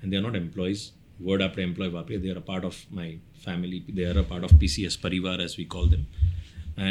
and 0.00 0.06
they 0.12 0.18
are 0.20 0.26
not 0.28 0.36
employees 0.44 0.82
word 1.28 1.42
after 1.46 1.60
employee 1.68 1.92
વાપરીએ 1.98 2.20
they 2.24 2.32
are 2.34 2.40
a 2.44 2.48
part 2.52 2.64
of 2.70 2.76
my 3.00 3.08
family 3.46 3.78
they 3.98 4.06
are 4.10 4.18
a 4.24 4.26
part 4.32 4.44
of 4.48 4.52
pcs 4.62 4.96
પરિવાર 5.04 5.36
as 5.46 5.52
we 5.60 5.64
call 5.74 5.86
them 5.94 6.04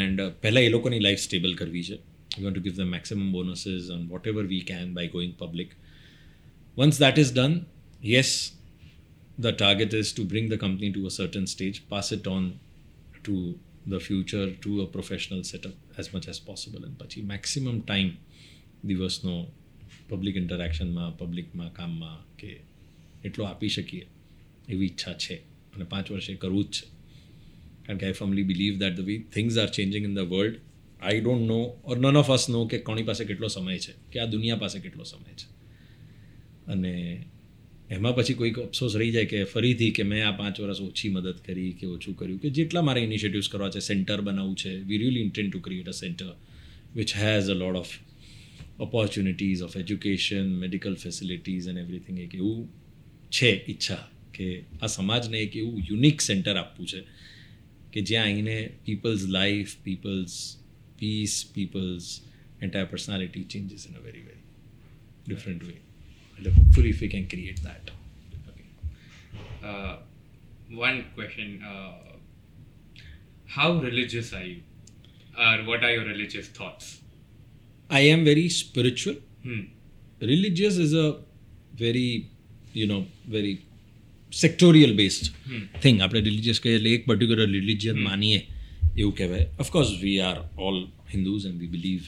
and 0.00 0.16
uh, 0.24 0.30
પહેલાં 0.42 0.62
એ 0.68 0.72
લોકોની 0.76 0.98
life 1.06 1.22
stable 1.28 1.52
કરવી 1.60 1.84
છે 1.90 1.98
we 2.36 2.42
want 2.46 2.56
to 2.58 2.64
give 2.66 2.76
them 2.80 2.90
maximum 2.96 3.28
bonuses 3.36 3.82
and 3.94 4.02
whatever 4.14 4.42
we 4.52 4.60
can 4.72 4.86
by 4.98 5.04
going 5.16 5.32
public 5.44 5.70
once 6.82 6.96
that 7.04 7.16
is 7.22 7.30
done 7.40 7.54
yes 8.14 8.28
The 9.39 9.51
target 9.51 9.93
is 9.93 10.13
to 10.19 10.23
bring 10.27 10.45
the 10.47 10.57
company 10.57 10.91
to 10.91 11.05
a 11.05 11.09
certain 11.09 11.45
stage, 11.45 11.77
pass 11.89 12.13
it 12.15 12.27
on 12.27 12.49
to 13.27 13.35
the 13.91 13.99
future, 13.99 14.45
to 14.65 14.81
a 14.81 14.87
professional 14.95 15.41
setup 15.41 15.75
as 15.99 16.05
much 16.15 16.27
as 16.27 16.39
possible. 16.49 16.85
And 16.85 16.97
પછી 16.97 17.21
maximum 17.21 17.77
time 17.87 18.09
દિવસનો 18.83 19.51
public 20.09 20.35
ઇન્ટરેક્શનમાં 20.35 21.17
પબ્લિકમાં 21.17 21.73
કામમાં 21.73 22.37
કે 22.37 22.59
એટલો 23.25 23.45
આપી 23.45 23.69
શકીએ, 23.69 24.07
એવી 24.69 24.85
ઈચ્છા 24.85 25.13
છે. 25.13 25.35
અને 25.75 25.83
પાંચ 25.83 26.11
વર્ષે 26.11 26.35
કરવું 26.35 26.63
જ 26.63 26.67
છે. 26.67 26.87
કારણ 27.85 27.97
કે 27.97 28.05
I 28.05 28.11
firmly 28.11 28.43
believe 28.43 28.77
that 28.77 28.95
the 28.95 28.99
we 28.99 29.17
things 29.17 29.57
are 29.57 29.67
changing 29.67 30.05
in 30.05 30.15
the 30.15 30.19
world 30.19 30.55
I 31.01 31.21
don't 31.21 31.47
know 31.47 31.81
or 31.83 31.97
none 31.97 32.17
of 32.17 32.31
us 32.31 32.49
know 32.49 32.67
કે 32.67 32.77
કોની 32.77 33.03
પાસે 33.03 33.25
કેટલો 33.25 33.47
સમય 33.47 33.79
છે, 33.79 33.93
કે 34.11 34.19
આ 34.19 34.25
દુનિયા 34.25 34.55
પાસે 34.55 34.79
કેટલો 34.79 35.03
સમય 35.03 35.33
છે. 35.33 35.57
અને 36.71 37.25
એમાં 37.91 38.15
પછી 38.15 38.33
કોઈક 38.33 38.59
અફસોસ 38.59 38.95
રહી 38.95 39.11
જાય 39.11 39.25
કે 39.25 39.43
ફરીથી 39.43 39.91
કે 39.91 40.03
મેં 40.03 40.27
આ 40.27 40.31
પાંચ 40.31 40.59
વર્ષ 40.59 40.81
ઓછી 40.81 41.09
મદદ 41.09 41.35
કરી 41.45 41.71
કે 41.71 41.87
ઓછું 41.87 42.17
કર્યું 42.17 42.39
કે 42.39 42.49
જેટલા 42.49 42.81
મારે 42.81 43.01
ઇનિશિયેટિવ્સ 43.01 43.49
કરવા 43.49 43.69
છે 43.69 43.79
સેન્ટર 43.79 44.21
બનાવવું 44.21 44.55
છે. 44.55 44.77
We 44.83 44.97
really 44.97 45.21
intent 45.21 45.53
to 45.53 45.59
create 45.59 45.87
a 45.87 45.91
centre 45.91 46.33
which 46.95 47.15
has 47.15 47.49
a 47.49 47.53
lot 47.53 47.75
of 47.75 47.89
opportunities 48.79 49.61
of 49.61 49.77
education 49.77 50.55
medical 50.55 50.95
facilities 50.95 51.67
and 51.67 51.79
everything 51.79 52.19
એક 52.19 52.35
એવું 52.35 52.69
છે 53.31 53.65
ઈચ્છા 53.69 54.11
કે 54.33 54.63
આ 54.81 54.87
સમાજને 54.87 55.37
એક 55.37 55.57
એવું 55.57 55.79
યુનિક 55.79 56.21
સેન્ટર 56.21 56.57
આપવું 56.57 56.87
છે 56.87 57.01
કે 57.93 58.01
જ્યાં 58.01 58.25
આવીને 58.25 58.69
people's 58.85 59.23
life 59.23 59.75
people's 59.83 60.57
peace 60.99 61.45
people's 61.53 62.21
entire 62.61 62.85
personality 62.85 63.43
changes 63.43 63.87
in 63.89 63.95
a 63.95 63.99
very 63.99 64.19
very 64.19 64.45
different 65.27 65.63
way 65.63 65.86
એટલે 66.36 66.50
hopefully 66.58 66.94
if 66.94 67.02
we 67.02 67.08
can 67.08 67.26
create 67.34 67.60
that 67.62 67.92
uh, 69.62 69.94
one 70.78 70.98
question 71.16 71.48
uh, 71.64 71.92
how 73.48 73.70
religious 73.80 74.32
are 74.32 74.44
you 74.44 74.60
or 75.38 75.56
what 75.68 75.84
are 75.84 75.92
your 75.92 76.06
religious 76.06 76.48
thoughts 76.48 76.86
I 77.90 78.02
am 78.06 78.24
very 78.24 78.48
spiritual. 78.50 79.16
hmm. 79.42 79.64
Religious 80.22 80.76
is 80.76 80.94
a 80.94 81.08
very, 81.74 82.30
you 82.72 82.86
know, 82.86 83.00
very 83.26 83.52
sectorial 84.32 84.92
based 84.96 85.26
thing. 85.82 85.96
આપણે 85.98 86.20
religious 86.28 86.60
કહીએ 86.64 86.76
એટલે 86.78 86.90
એક 86.96 87.02
particular 87.08 87.48
religion 87.56 87.98
માનીએ 88.06 88.38
એવું 88.96 89.12
કહેવાય 89.18 89.46
of course 89.64 89.90
we 90.04 90.18
are 90.28 90.38
all 90.68 90.78
Hindus 91.14 91.44
and 91.50 91.58
we 91.62 91.72
believe 91.76 92.02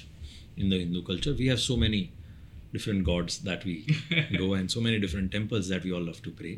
in 0.61 0.71
the 0.71 0.81
Hindu 0.85 1.03
culture 1.09 1.35
we 1.41 1.51
have 1.53 1.61
so 1.67 1.77
many 1.85 2.05
different 2.74 3.04
gods 3.04 3.40
that 3.40 3.66
we 3.66 3.76
go 4.38 4.54
and 4.54 4.72
so 4.72 4.82
many 4.82 5.00
different 5.00 5.32
temples 5.32 5.68
that 5.68 5.84
we 5.84 5.92
all 5.92 6.02
love 6.02 6.22
to 6.24 6.32
pray. 6.32 6.56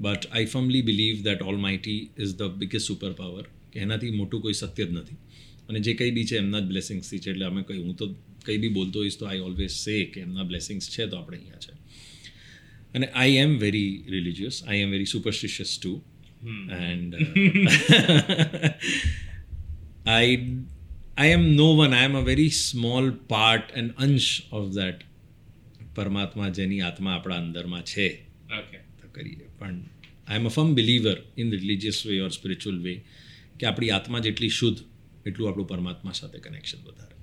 But 0.00 0.26
I 0.32 0.44
firmly 0.46 0.82
believe 0.82 1.24
that 1.24 1.42
Almighty 1.42 2.10
is 2.16 2.36
the 2.36 2.48
biggest 2.62 2.90
superpower. 2.90 3.44
કે 3.72 3.80
એનાથી 3.80 4.10
મોટું 4.10 4.40
કોઈ 4.40 4.52
સત્ય 4.52 4.84
જ 4.84 4.90
નથી 4.90 5.16
અને 5.68 5.78
જે 5.80 5.92
કંઈ 5.94 6.10
બી 6.10 6.24
છે 6.24 6.36
એમના 6.36 6.60
જ 6.60 6.66
બ્લેસિંગ્સથી 6.72 7.18
છે 7.18 7.30
એટલે 7.30 7.46
અમે 7.46 7.62
કંઈ 7.62 7.82
હું 7.86 7.94
તો 7.94 8.06
કંઈ 8.46 8.58
બી 8.58 8.68
બોલતો 8.68 8.98
હોઈશ 8.98 9.16
તો 9.20 9.24
આઈ 9.26 9.40
ઓલવેઝ 9.40 9.76
સે 9.76 9.96
કે 10.04 10.20
એમના 10.20 10.44
બ્લેસિંગ્સ 10.44 10.90
છે 10.90 11.06
તો 11.06 11.16
આપણે 11.16 11.36
અહીંયા 11.36 11.62
છે 11.64 11.72
અને 12.94 13.06
I 13.22 13.40
am 13.44 13.56
very 13.58 13.90
religious 14.08 14.60
I 14.66 14.84
am 14.84 14.94
very 14.96 15.10
superstitious 15.14 15.72
too 15.78 15.92
and 16.82 17.18
I 20.16 20.36
I 21.16 21.34
am 21.38 21.44
no 21.60 21.68
one 21.80 21.98
I 21.98 22.10
am 22.10 22.16
a 22.16 22.24
very 22.30 22.54
small 22.60 23.10
part 23.34 23.76
and 23.82 24.06
અંશ 24.06 24.30
ઓફ 24.52 24.70
દેટ 24.78 25.04
પરમાત્મા 25.94 26.48
જેની 26.48 26.80
આત્મા 26.80 27.14
આપણા 27.14 27.36
અંદરમાં 27.36 27.84
છે. 27.84 28.08
તો 29.02 29.08
કરીએ. 29.12 29.48
પણ 29.58 29.80
I 30.28 30.36
am 30.36 30.46
a 30.46 30.48
firm 30.48 30.74
believer 30.74 31.16
in 31.38 31.50
religious 31.50 32.06
way 32.06 32.20
or 32.20 32.30
spiritual 32.30 32.82
way 32.82 32.94
કે 33.58 33.66
આપણી 33.66 33.90
આત્મા 33.90 34.18
જેટલી 34.18 34.48
શુદ્ધ 34.48 34.80
એટલું 35.26 35.48
આપણું 35.48 35.68
પરમાત્મા 35.68 36.12
સાથે 36.12 36.38
કનેક્શન 36.38 36.78
વધારે. 36.78 37.14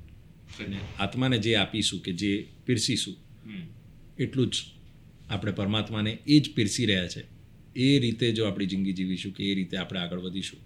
અને 0.63 0.79
આત્માને 0.99 1.37
જે 1.37 1.55
આપીશું 1.55 1.99
કે 2.01 2.11
જે 2.13 2.47
પીરસીશું 2.65 3.15
એટલું 4.19 4.49
જ 4.49 4.55
આપણે 5.29 5.51
પરમાત્માને 5.51 6.17
એ 6.27 6.39
જ 6.39 6.53
પીરસી 6.55 6.85
રહ્યા 6.85 7.07
છે. 7.07 7.23
એ 7.75 7.99
રીતે 7.99 8.31
જો 8.31 8.45
આપણી 8.45 8.65
જિંદગી 8.65 8.93
જીવીશું 8.93 9.31
કે 9.31 9.43
એ 9.51 9.55
રીતે 9.55 9.77
આપણે 9.77 9.99
આગળ 9.99 10.19
વધીશું 10.19 10.59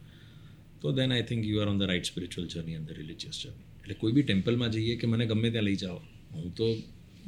તો 0.82 0.91
then 0.91 1.14
I 1.14 1.22
think 1.22 1.45
you 1.45 1.60
are 1.62 1.68
on 1.68 1.80
the 1.80 1.84
right 1.84 2.03
spiritual 2.03 2.49
journey 2.49 2.76
અને 2.76 2.93
રિલિજિયસ 2.93 3.41
જર્ની 3.43 3.66
એટલે 3.80 3.93
કોઈ 3.93 4.14
બી 4.14 4.24
ટેમ્પલમાં 4.24 4.72
જઈએ 4.72 4.95
કે 4.95 5.08
મને 5.08 5.26
ગમે 5.26 5.49
ત્યાં 5.49 5.64
લઈ 5.64 5.76
જાઓ 5.76 5.97
હું 6.34 6.56
તો 6.56 6.68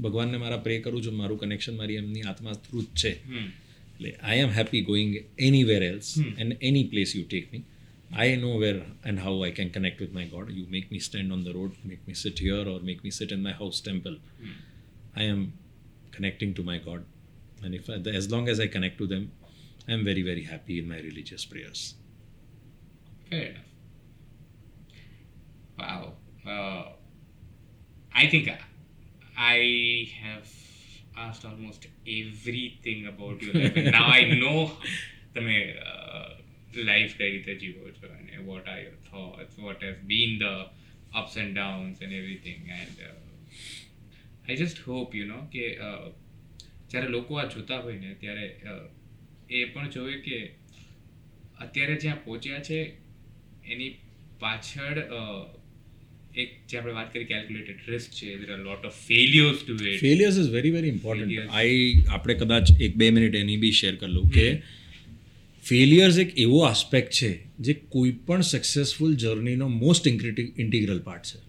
ભગવાનને 0.06 0.38
મારા 0.44 0.64
પ્રે 0.68 0.76
કરું 0.86 1.02
છું 1.06 1.16
મારું 1.22 1.40
કનેક્શન 1.44 1.80
મારી 1.80 1.98
એમની 2.04 2.26
આત્મા 2.32 2.60
થ્રુ 2.66 2.84
જ 2.84 2.90
છે 3.02 3.12
એટલે 3.94 4.12
I 4.30 4.44
am 4.46 4.54
happy 4.60 4.84
going 4.92 5.14
anywhere 5.48 5.82
else 5.92 6.10
and 6.42 6.58
any 6.70 6.86
place 6.94 7.16
you 7.18 7.26
take 7.34 7.48
me 7.54 7.66
I 8.26 8.36
know 8.36 8.58
where 8.58 8.82
and 9.04 9.20
how 9.20 9.44
I 9.44 9.52
can 9.52 9.70
connect 9.70 10.00
with 10.00 10.14
my 10.14 10.26
God. 10.26 10.50
You 10.50 10.66
make 10.70 10.92
me 10.92 11.00
stand 11.00 11.32
on 11.32 11.44
the 11.44 11.54
road, 11.54 11.74
make 11.84 12.08
me 12.08 12.14
sit 12.14 12.40
here, 12.40 12.68
or 12.68 12.80
make 12.80 13.04
me 13.04 13.12
sit 13.12 13.32
in 13.32 13.42
my 13.44 13.52
house 13.52 13.82
temple. 13.82 14.18
I 15.16 15.24
am 15.24 15.54
connecting 16.12 16.54
to 16.54 16.64
my 16.64 16.78
God. 16.78 17.04
And 17.64 17.76
if 17.76 17.90
I, 17.90 17.96
as 18.12 18.32
long 18.32 18.48
as 18.48 18.60
I 18.60 18.68
connect 18.68 18.98
to 19.00 19.08
them, 19.08 19.32
I 19.88 19.94
am 19.94 20.06
very, 20.06 20.22
very 20.22 20.44
happy 20.44 20.80
in 20.80 20.88
my 20.88 21.00
religious 21.00 21.46
prayers. 21.46 21.96
Fair 23.30 23.50
enough. 23.50 23.64
Wow. 25.78 26.14
Uh, 26.46 26.92
I 28.14 28.28
think 28.28 28.50
I 29.38 29.60
have 30.16 30.50
asked 31.18 31.46
almost 31.46 31.88
everything 32.08 33.06
about 33.08 33.42
your 33.42 33.54
life. 33.54 33.76
and 33.76 33.92
now 33.92 34.08
I 34.10 34.24
know 34.42 34.60
તમે 35.34 35.58
life 36.84 37.16
કઈ 37.18 37.30
રીતે 37.30 37.54
જીવો 37.56 37.92
છો 37.92 38.08
અને 38.10 38.38
what 38.44 38.68
are 38.68 38.80
your 38.80 38.98
thoughts 39.06 39.58
what 39.58 39.84
has 39.84 39.98
been 40.04 40.38
the 40.40 40.62
ups 41.14 41.38
and 41.38 41.54
downs 41.54 42.02
and 42.02 42.14
everything 42.14 42.70
and 42.76 43.00
I 44.44 44.58
just 44.58 44.80
hope 44.88 45.16
you 45.16 45.26
know 45.26 45.40
કે 45.52 45.66
uh, 45.80 46.06
જ્યારે 46.90 47.10
લોકો 47.10 47.40
આ 47.40 47.46
જોતા 47.48 47.82
હોય 47.82 48.00
ને 48.00 48.14
ત્યારે 48.16 48.46
uh, 48.66 48.86
એ 49.50 49.66
પણ 49.66 49.90
જોવે 49.90 50.16
કે 50.20 50.38
અત્યારે 51.60 51.96
જ્યાં 51.96 52.24
પહોંચ્યા 52.24 52.60
છે 52.62 52.80
એની 53.66 53.92
પાછળ 54.40 54.98
અ, 55.12 55.22
એક 56.38 56.50
જે 56.70 56.78
આપણે 56.78 56.94
વાત 56.94 57.14
કરી 57.14 57.26
કેલ્ક્યુલેટેડ 57.26 57.90
રિસ્ક 57.90 58.10
છે 58.12 58.36
there 58.36 58.52
are 58.54 58.60
lot 58.60 58.86
of 58.86 58.98
failures 59.08 59.58
to 59.66 59.74
it 59.74 60.00
failures 60.00 60.38
is 60.38 60.50
very 60.50 60.72
very 60.72 60.88
important 60.88 61.40
I 61.50 62.04
આપણે 62.08 62.34
કદાચ 62.34 62.74
એક 62.82 62.96
બે 62.96 63.10
મિનિટ 63.10 63.36
એની 63.36 63.58
બી 63.58 63.72
શેર 63.72 63.96
કરી 63.96 64.12
લઉં 64.12 64.30
કે 64.30 64.62
ફેલિયર્સ 65.64 66.18
એક 66.18 66.40
એવો 66.40 66.60
આસ્પેક્ટ 66.62 67.12
છે 67.12 67.32
જે 67.60 67.74
કોઈ 67.74 68.12
પણ 68.12 68.42
સક્સેસફુલ 68.42 69.16
જર્નીનો 69.16 69.68
મોસ્ટ 69.68 70.08
ઇન્ટિગ્રલ 70.08 71.00
પાર્ટ 71.00 71.26
છે. 71.26 71.40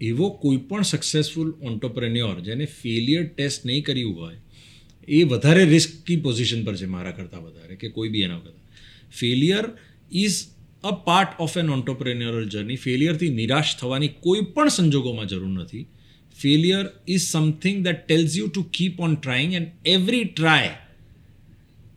એવો 0.00 0.30
કોઈ 0.30 0.56
પણ 0.56 0.82
સક્સેસફુલ 0.82 1.50
ઓન્ટરપ્રેન્યોર 1.62 2.40
જેને 2.40 2.64
ફેલિયર 2.64 3.26
ટેસ્ટ 3.26 3.66
નહીં 3.66 3.84
કર્યું 3.84 4.16
હોય 4.20 4.36
એ 5.08 5.22
વધારે 5.22 5.64
રિસ્કી 5.64 6.16
પોઝિશન 6.16 6.64
પર 6.64 6.76
છે 6.76 6.86
મારા 6.86 7.10
કરતાં 7.10 7.44
વધારે 7.44 7.76
કે 7.76 7.88
કોઈ 7.88 8.08
બી 8.08 8.22
એના 8.22 8.38
કરતાં. 8.38 8.62
Failure 9.12 9.64
is 10.12 10.38
a 10.90 10.94
part 11.08 11.36
of 11.46 11.58
an 11.62 11.74
entrepreneurial 11.76 12.48
journey 12.54 12.80
ફેલિયરથી 12.86 13.34
નિરાશ 13.40 13.74
થવાની 13.80 14.14
કોઈ 14.26 14.48
પણ 14.56 14.74
સંજોગોમાં 14.78 15.30
જરૂર 15.32 15.52
નથી 15.58 15.84
failure 16.40 16.84
is 17.14 17.24
something 17.34 17.78
that 17.86 18.02
tells 18.08 18.36
you 18.40 18.48
to 18.48 18.66
keep 18.78 19.00
on 19.06 19.16
trying 19.22 19.56
and 19.60 19.94
every 19.96 20.24
try 20.32 20.74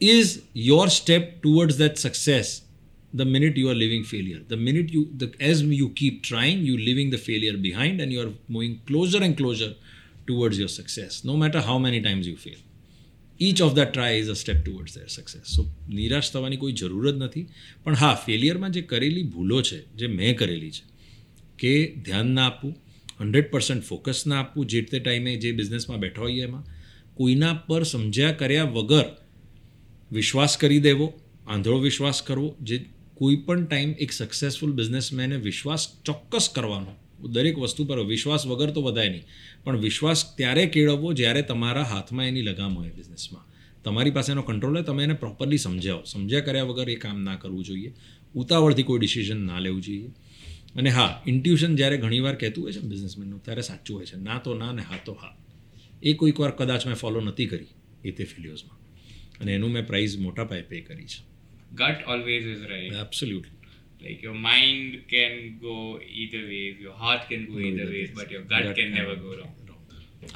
is 0.01 0.43
your 0.53 0.87
step 0.89 1.41
towards 1.41 1.77
that 1.77 1.97
success 1.97 2.61
the 3.13 3.25
minute 3.25 3.57
you 3.57 3.69
are 3.69 3.75
living 3.75 4.03
failure 4.03 4.39
the 4.47 4.55
minute 4.55 4.89
you 4.89 5.09
the, 5.15 5.33
as 5.41 5.61
you 5.61 5.89
keep 5.89 6.23
trying 6.23 6.59
you 6.59 6.77
leaving 6.77 7.09
the 7.09 7.17
failure 7.17 7.57
behind 7.57 7.99
and 7.99 8.13
you 8.13 8.21
are 8.21 8.31
moving 8.47 8.79
closer 8.85 9.21
and 9.21 9.35
closer 9.35 9.75
towards 10.27 10.57
your 10.57 10.69
success 10.69 11.23
no 11.23 11.35
matter 11.35 11.61
how 11.61 11.77
many 11.77 12.01
times 12.01 12.27
you 12.27 12.37
fail 12.37 12.59
each 13.41 13.61
of 13.61 13.73
the 13.73 13.79
try 13.79 14.17
is 14.17 14.29
a 14.29 14.33
step 14.33 14.65
towards 14.65 14.97
their 14.97 15.07
success 15.07 15.41
so 15.41 15.71
નિરાશ 15.89 16.31
થવાની 16.31 16.57
કોઈ 16.57 16.71
જરૂર 16.71 17.11
જ 17.11 17.15
નથી. 17.15 17.47
પણ 17.83 17.95
હા 17.95 18.15
ફેલિયરમાં 18.25 18.71
જે 18.71 18.81
કરેલી 18.81 19.23
ભૂલો 19.23 19.61
છે, 19.61 19.85
જે 19.95 20.07
મેં 20.07 20.37
કરેલી 20.37 20.71
છે, 20.71 20.83
કે 21.59 21.95
ધ્યાન 21.95 22.27
ના 22.27 22.47
આપવું 22.47 22.75
હંડ્રેડ 23.19 23.51
પર્સન્ટ 23.51 23.83
ફોકસ 23.83 24.27
ના 24.27 24.39
આપવું, 24.39 24.65
જે 24.65 24.81
તે 24.81 24.99
ટાઈમે 24.99 25.35
જે 25.35 25.51
બિઝનેસમાં 25.51 25.99
બેઠો 25.99 26.21
હોઈએ 26.21 26.43
એમાં, 26.43 26.63
કોઈના 27.15 27.53
પર 27.53 27.83
સમજ્યા 27.83 28.31
કર્યા 28.31 28.63
વગર 28.63 29.05
વિશ્વાસ 30.11 30.57
કરી 30.57 30.79
દેવો, 30.79 31.13
આંધળો 31.47 31.79
વિશ્વાસ 31.79 32.21
કરવો, 32.21 32.55
જે 32.61 32.85
કોઈ 33.15 33.35
પણ 33.35 33.65
ટાઈમ 33.65 33.91
એક 33.91 34.11
સક્સેસફુલ 34.11 34.71
બિઝનેસમેને 34.71 35.35
વિશ્વાસ 35.35 35.87
ચોક્કસ 36.05 36.49
કરવાનો 36.55 36.95
દરેક 37.27 37.57
વસ્તુ 37.57 37.85
પર 37.85 38.05
વિશ્વાસ 38.05 38.47
વગર 38.47 38.69
તો 38.69 38.81
વધાય 38.81 39.09
નહીં. 39.09 39.23
પણ 39.63 39.77
વિશ્વાસ 39.77 40.35
ત્યારે 40.37 40.65
કેળવવો 40.65 41.13
જ્યારે 41.13 41.41
તમારા 41.41 41.83
હાથમાં 41.83 42.25
એની 42.25 42.41
લગામ 42.41 42.77
હોય 42.77 42.89
બિઝનેસમાં 42.89 43.45
તમારી 43.83 44.11
પાસે 44.11 44.31
એનો 44.31 44.41
કંટ્રોલ 44.41 44.73
હોય 44.75 44.83
તમે 44.83 45.03
એને 45.03 45.13
પ્રોપરલી 45.13 45.57
સમજાવો. 45.57 46.03
સમજ્યા 46.03 46.39
કર્યા 46.39 46.63
વગર 46.63 46.89
એ 46.89 46.95
કામ 46.95 47.21
ના 47.21 47.35
કરવું 47.35 47.63
જોઈએ. 47.65 47.93
ઉતાવળથી 48.35 48.83
કોઈ 48.83 48.99
ડિસિઝન 48.99 49.37
ના 49.37 49.59
લેવું 49.59 49.81
જોઈએ. 49.81 50.07
અને 50.75 50.89
હા 50.89 51.23
ઇન્ટ્યુશન 51.27 51.75
જ્યારે 51.75 51.97
ઘણીવાર 51.97 52.35
કહેતું 52.35 52.63
હોય 52.63 52.71
છે 52.71 52.79
બિઝનેસમેનનું 52.79 53.43
ત્યારે 53.43 53.61
સાચું 53.61 53.97
હોય 53.97 54.05
છે. 54.05 54.17
ના 54.17 54.39
તો 54.39 54.53
ના 54.53 54.71
ને 54.71 54.81
હા 54.81 54.97
તો 55.05 55.13
હા. 55.13 55.37
એ 56.03 56.13
કોઈક 56.13 56.39
વાર 56.39 56.51
કદાચ 56.51 56.85
મેં 56.85 56.95
ફોલો 56.95 57.19
નથી 57.21 57.45
કરી 57.45 57.65
એ 58.05 58.11
તે 58.11 58.23
ફિલિયોઝમાં 58.23 58.79
અને 59.39 59.53
એનું 59.53 59.71
મેં 59.71 59.87
પ્રાઇઝ 59.87 60.17
મોટા 60.17 60.43
પાયે 60.43 60.61
પે 60.61 60.81
કરી 60.81 61.05
છે. 61.05 61.29
Gut 61.75 62.07
always 62.07 62.45
is 62.45 62.63
right 62.63 62.93
absolutely 62.93 63.58
like 64.01 64.21
your 64.21 64.37
mind 64.43 64.91
can 65.13 65.33
go 65.63 65.75
either 66.21 66.43
ways 66.51 66.75
your 66.79 66.95
heart 67.01 67.23
can 67.31 67.41
go 67.49 67.57
either 67.69 67.87
ways 67.93 68.11
but 68.19 68.29
your 68.35 68.43
gut 68.51 68.67
can 68.79 68.91
never 68.99 69.15
go 69.25 69.31
wrong 69.39 69.55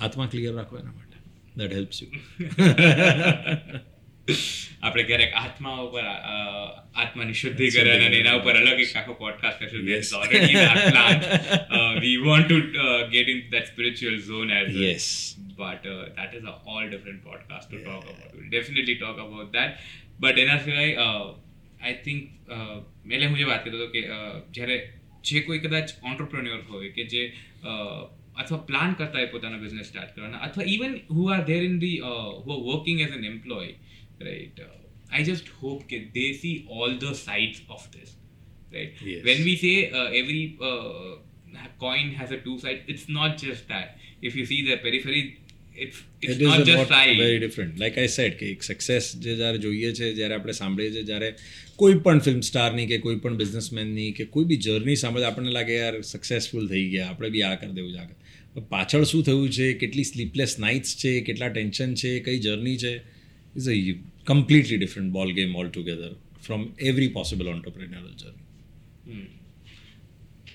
આત્મા 0.06 0.26
ક્લિયર 0.34 0.54
રાખો 0.60 0.76
એના 0.82 0.94
માટે 1.00 1.18
દેટ 1.62 1.74
હેલ્પ્સ 1.78 1.98
યુ 2.04 2.12
આપણે 4.86 5.04
ક્યારેક 5.10 5.34
આત્મા 5.42 5.74
ઉપર 5.86 6.04
અ, 6.06 6.36
આત્માની 7.02 7.36
શુદ્ધિકરણ 7.42 8.04
અને 8.08 8.18
એના 8.22 8.34
ઉપર 8.40 8.54
અલગ 8.62 8.80
એક 8.86 8.92
આખો 9.00 9.14
પોડકાસ્ટ 9.24 9.60
કરશું 9.62 9.82
Yes. 9.90 10.06
There's 10.06 10.14
already 10.20 10.54
that 10.60 10.80
plan 10.94 11.18
uh, 11.78 11.94
we 12.06 12.12
want 12.28 12.46
to 12.54 12.58
uh, 12.86 13.02
get 13.16 13.28
into 13.34 13.50
that 13.56 13.66
spiritual 13.74 14.16
zone 14.30 14.52
as 14.60 14.68
well 14.74 14.86
yes 14.86 15.08
but 15.62 15.82
uh, 15.86 16.00
that 16.18 16.32
is 16.40 16.46
a 16.46 16.56
all 16.72 16.86
different 16.94 17.22
podcast 17.30 17.66
to 17.74 17.80
talk 17.88 18.04
about. 18.12 18.30
We'll 18.36 18.52
definitely 18.58 18.96
talk 19.04 19.18
about 19.26 19.50
that. 19.58 19.72
But 20.20 20.36
એના 20.44 20.58
સિવાય 20.66 20.90
I 21.82 21.94
think 22.06 22.22
એટલે 23.06 23.28
હું 23.28 23.38
જે 23.38 23.46
વાત 23.46 23.64
કરતો 23.64 23.78
હતો 23.78 23.90
કે 23.92 24.02
જ્યારે 24.52 24.78
જે 25.24 25.42
કોઈ 25.42 25.60
કદાચ 25.60 25.96
ઓન્ટરપ્રિન્યોર 26.04 26.62
હોય 26.70 26.92
કે 26.92 27.08
જે 27.08 27.24
અથવા 28.36 28.62
પ્લાન 28.70 28.96
કરતા 28.96 29.20
હોય 29.20 29.34
પોતાનો 29.34 29.60
બિઝનેસ 29.60 29.88
સ્ટાર્ટ 29.88 30.16
કરવાના 30.16 30.46
અથવા 30.48 30.70
even 30.76 30.96
who 31.10 31.28
are 31.30 31.42
there 31.44 31.62
in 31.64 31.78
the 31.80 32.00
who 32.00 32.50
are 32.50 32.64
working 32.70 33.04
as 33.06 33.20
an 33.20 33.28
employee 33.32 33.74
right 34.22 34.64
I 34.64 35.26
just 35.26 35.54
hope 35.60 35.86
કે 35.92 36.02
they 36.16 36.26
see 36.42 36.56
all 36.80 36.98
the 36.98 37.20
sides 37.20 37.62
of 37.70 37.86
this 37.94 38.18
right 38.72 39.06
when 39.30 39.46
we 39.50 39.58
say 39.58 39.76
every 40.22 40.48
coin 41.78 41.80
coin 41.80 42.12
has 42.14 42.32
a 42.32 42.38
two 42.40 42.58
sides 42.60 42.82
it's 42.88 43.08
not 43.10 43.38
just 43.38 43.68
that. 43.68 43.98
If 44.22 44.36
you 44.36 44.46
see 44.46 44.62
the 44.68 44.78
periphery 44.78 45.24
it's 45.76 46.00
it's 46.22 46.34
it 46.34 46.42
not 46.44 46.66
just 46.66 46.78
not 46.78 46.94
side 48.10 48.36
કે 48.40 48.50
એક 48.50 48.64
success 48.64 49.12
જે 49.18 49.36
જ્યારે 49.36 49.60
જોઈએ 49.60 49.92
છે 49.92 50.10
જ્યારે 50.12 50.36
આપણે 50.36 50.54
સાંભળીએ 50.54 50.92
છીએ 50.92 51.04
જ્યારે 51.04 51.30
કોઈ 51.76 51.96
પણ 52.06 52.20
ફિલ્મ 52.20 52.42
સ્ટારની 52.48 52.88
કે 52.88 52.98
કોઈ 53.06 53.20
પણ 53.22 53.38
બિઝનેસમેનની 53.38 54.10
કે 54.18 54.26
કોઈ 54.34 54.50
બી 54.52 54.60
જર્ની 54.66 54.98
સાંભળે 55.02 55.28
આપણને 55.30 55.54
લાગે 55.56 55.78
યાર 55.78 55.96
સક્સેસફુલ 56.10 56.68
થઈ 56.74 56.84
ગયા 56.92 57.10
આપણે 57.10 57.32
બી 57.36 57.44
આ 57.50 57.56
કરી 57.56 57.78
દેવું 57.80 57.96
આગળ 58.02 58.68
પાછળ 58.74 59.08
શું 59.12 59.26
થયું 59.30 59.56
છે 59.58 59.70
કેટલી 59.84 60.10
સ્લીપલેસ 60.12 60.54
નાઇટ્સ 60.66 61.00
છે 61.04 61.14
કેટલા 61.30 61.52
ટેન્શન 61.56 61.96
છે 62.04 62.12
કઈ 62.28 62.44
જર્ની 62.48 62.78
છે 62.84 62.94
is 63.56 63.72
a 63.74 63.78
completely 64.32 64.80
different 64.84 65.16
ball 65.18 65.34
game 65.40 65.58
altogether 65.72 66.14
from 66.48 66.68
every 66.92 67.12
possible 67.18 67.52
entrepreneurial 67.56 68.14
journey 68.22 69.26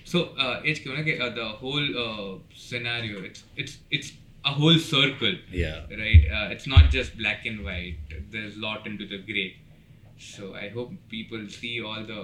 so 0.05 0.25
એ 0.63 0.73
જ 0.73 0.77
કહેવું 0.81 0.97
ને 0.97 1.05
કે 1.09 1.29
the 1.37 1.61
whole 1.61 1.85
whole 1.99 3.29
it's 3.29 3.45
it's 3.57 3.77
it's 3.97 4.11
a 4.43 4.51
whole 4.51 4.79
circle. 4.79 5.35
Yeah. 5.51 5.81
right? 5.91 6.23
Uh, 6.31 6.53
it's 6.53 6.67
not 6.67 6.89
just 6.89 7.17
black 7.17 7.45
and 7.45 7.63
white. 7.63 7.97
There's 8.31 8.55
lot 8.57 8.87
into 8.87 9.05
the 9.05 9.17
gray. 9.19 9.49
so 10.32 10.44
i 10.64 10.68
hope 10.76 10.90
people 11.14 11.42
see 11.58 11.74
all 11.88 12.02
the 12.12 12.20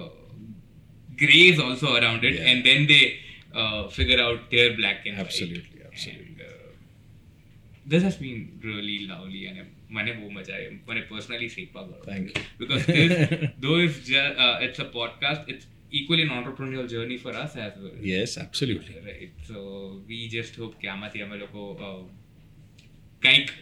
grays 1.23 1.57
also 1.65 1.87
around 1.99 2.21
it 2.29 2.35
Yeah. 2.37 2.49
and 2.49 2.59
then 2.69 2.81
they 2.91 3.03
uh, 3.61 3.81
figure 3.97 4.19
out 4.25 4.39
their 4.53 4.69
black 4.79 4.99
and 5.07 5.15
white 5.17 5.25
Absolutely, 5.25 5.79
And, 6.11 6.37
uh, 6.41 6.49
this 7.93 8.03
has 8.07 8.15
been 8.23 8.39
really 8.69 8.97
lovely 9.11 9.43
and 9.51 9.59
મને 9.97 10.11
બહુ 10.19 10.27
મજા 10.35 10.53
આવી 10.57 10.75
મને 10.89 11.01
personally 11.09 11.47
શીખવા 11.55 11.81
Thank 12.11 12.27
you. 12.33 12.43
because 12.61 12.83
this 12.97 13.11
though 13.63 13.77
it's 13.85 13.99
just 14.11 14.33
uh, 14.45 14.65
it's 14.65 14.79
a 14.85 14.89
podcast 14.97 15.41
it's 15.53 15.65
equally 15.99 16.23
an 16.27 16.31
entrepreneurial 16.37 16.87
journey 16.93 17.17
for 17.23 17.33
us 17.43 17.53
as 17.65 17.73
well 17.83 17.97
yes 18.11 18.33
absolutely 18.45 18.95
right 19.09 19.33
so 19.49 19.57
we 20.11 20.19
just 20.37 20.53
hope 20.61 20.75
કે 20.83 20.87
આમાંથી 20.93 21.23
અમે 21.25 21.37
લોકો 21.43 21.63
uh, 21.87 21.99
કંઈક 23.25 23.49
uh, 23.49 23.57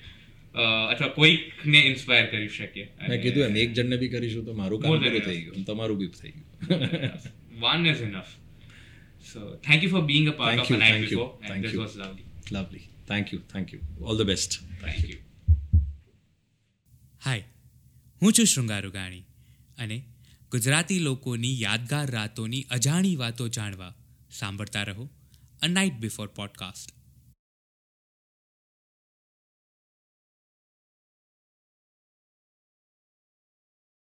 અથવા 0.55 1.09
કોઈકને 1.09 1.81
ઇન્સ્પાયર 1.81 2.27
કરી 2.27 2.49
શકીએ 2.49 2.87
મેં 3.09 3.23
કીધું 3.23 3.45
એમ 3.45 3.57
એક 3.57 3.73
જણને 3.73 3.97
બી 3.97 4.09
કરીશું 4.09 4.45
તો 4.45 4.55
મારું 4.55 4.83
કામ 4.83 4.91
પૂરું 4.91 5.21
થઈ 5.21 5.41
ગયું 5.43 5.65
તમારું 5.65 5.99
બી 5.99 6.09
થઈ 6.21 6.33
ગયું. 6.33 7.21
One 7.63 7.87
is 7.87 8.01
enough. 8.01 8.31
So 9.25 9.59
thank 9.63 9.83
you 9.83 9.89
for 9.89 10.03
being 10.03 10.29
a 10.29 10.33
part 10.33 10.55
Thank 10.55 10.61
of 10.61 10.71
you, 10.71 10.77
a 10.77 10.79
night 10.79 10.93
thank 10.93 11.11
you, 11.11 11.29
and 11.51 11.65
this 11.65 11.73
you. 11.73 11.81
was 11.81 11.97
lovely. 11.97 12.25
Lovely 12.53 12.81
thank 13.09 13.33
you 13.35 13.41
thank 13.53 13.75
you 13.75 13.81
all 14.01 14.19
the 14.19 14.27
best 14.27 14.59
thank 14.81 15.05
you. 15.09 15.19
Hi 17.23 17.45
હું 18.23 18.33
છું 18.33 18.45
શૃંગાર 18.45 18.87
ઉગાણી 18.87 19.25
અને 19.79 19.99
ગુજરાતી 20.51 20.99
લોકોની 20.99 21.55
યાદગાર 21.61 22.07
રાતોની 22.11 22.65
અજાણી 22.71 23.17
વાતો 23.17 23.49
જાણવા 23.49 23.95
સાંભળતા 24.31 24.83
રહો 24.83 25.09
અ 25.63 25.67
નાઇટ 25.69 25.99
બિફોર 25.99 26.27
પોડકાસ્ટ 26.27 26.94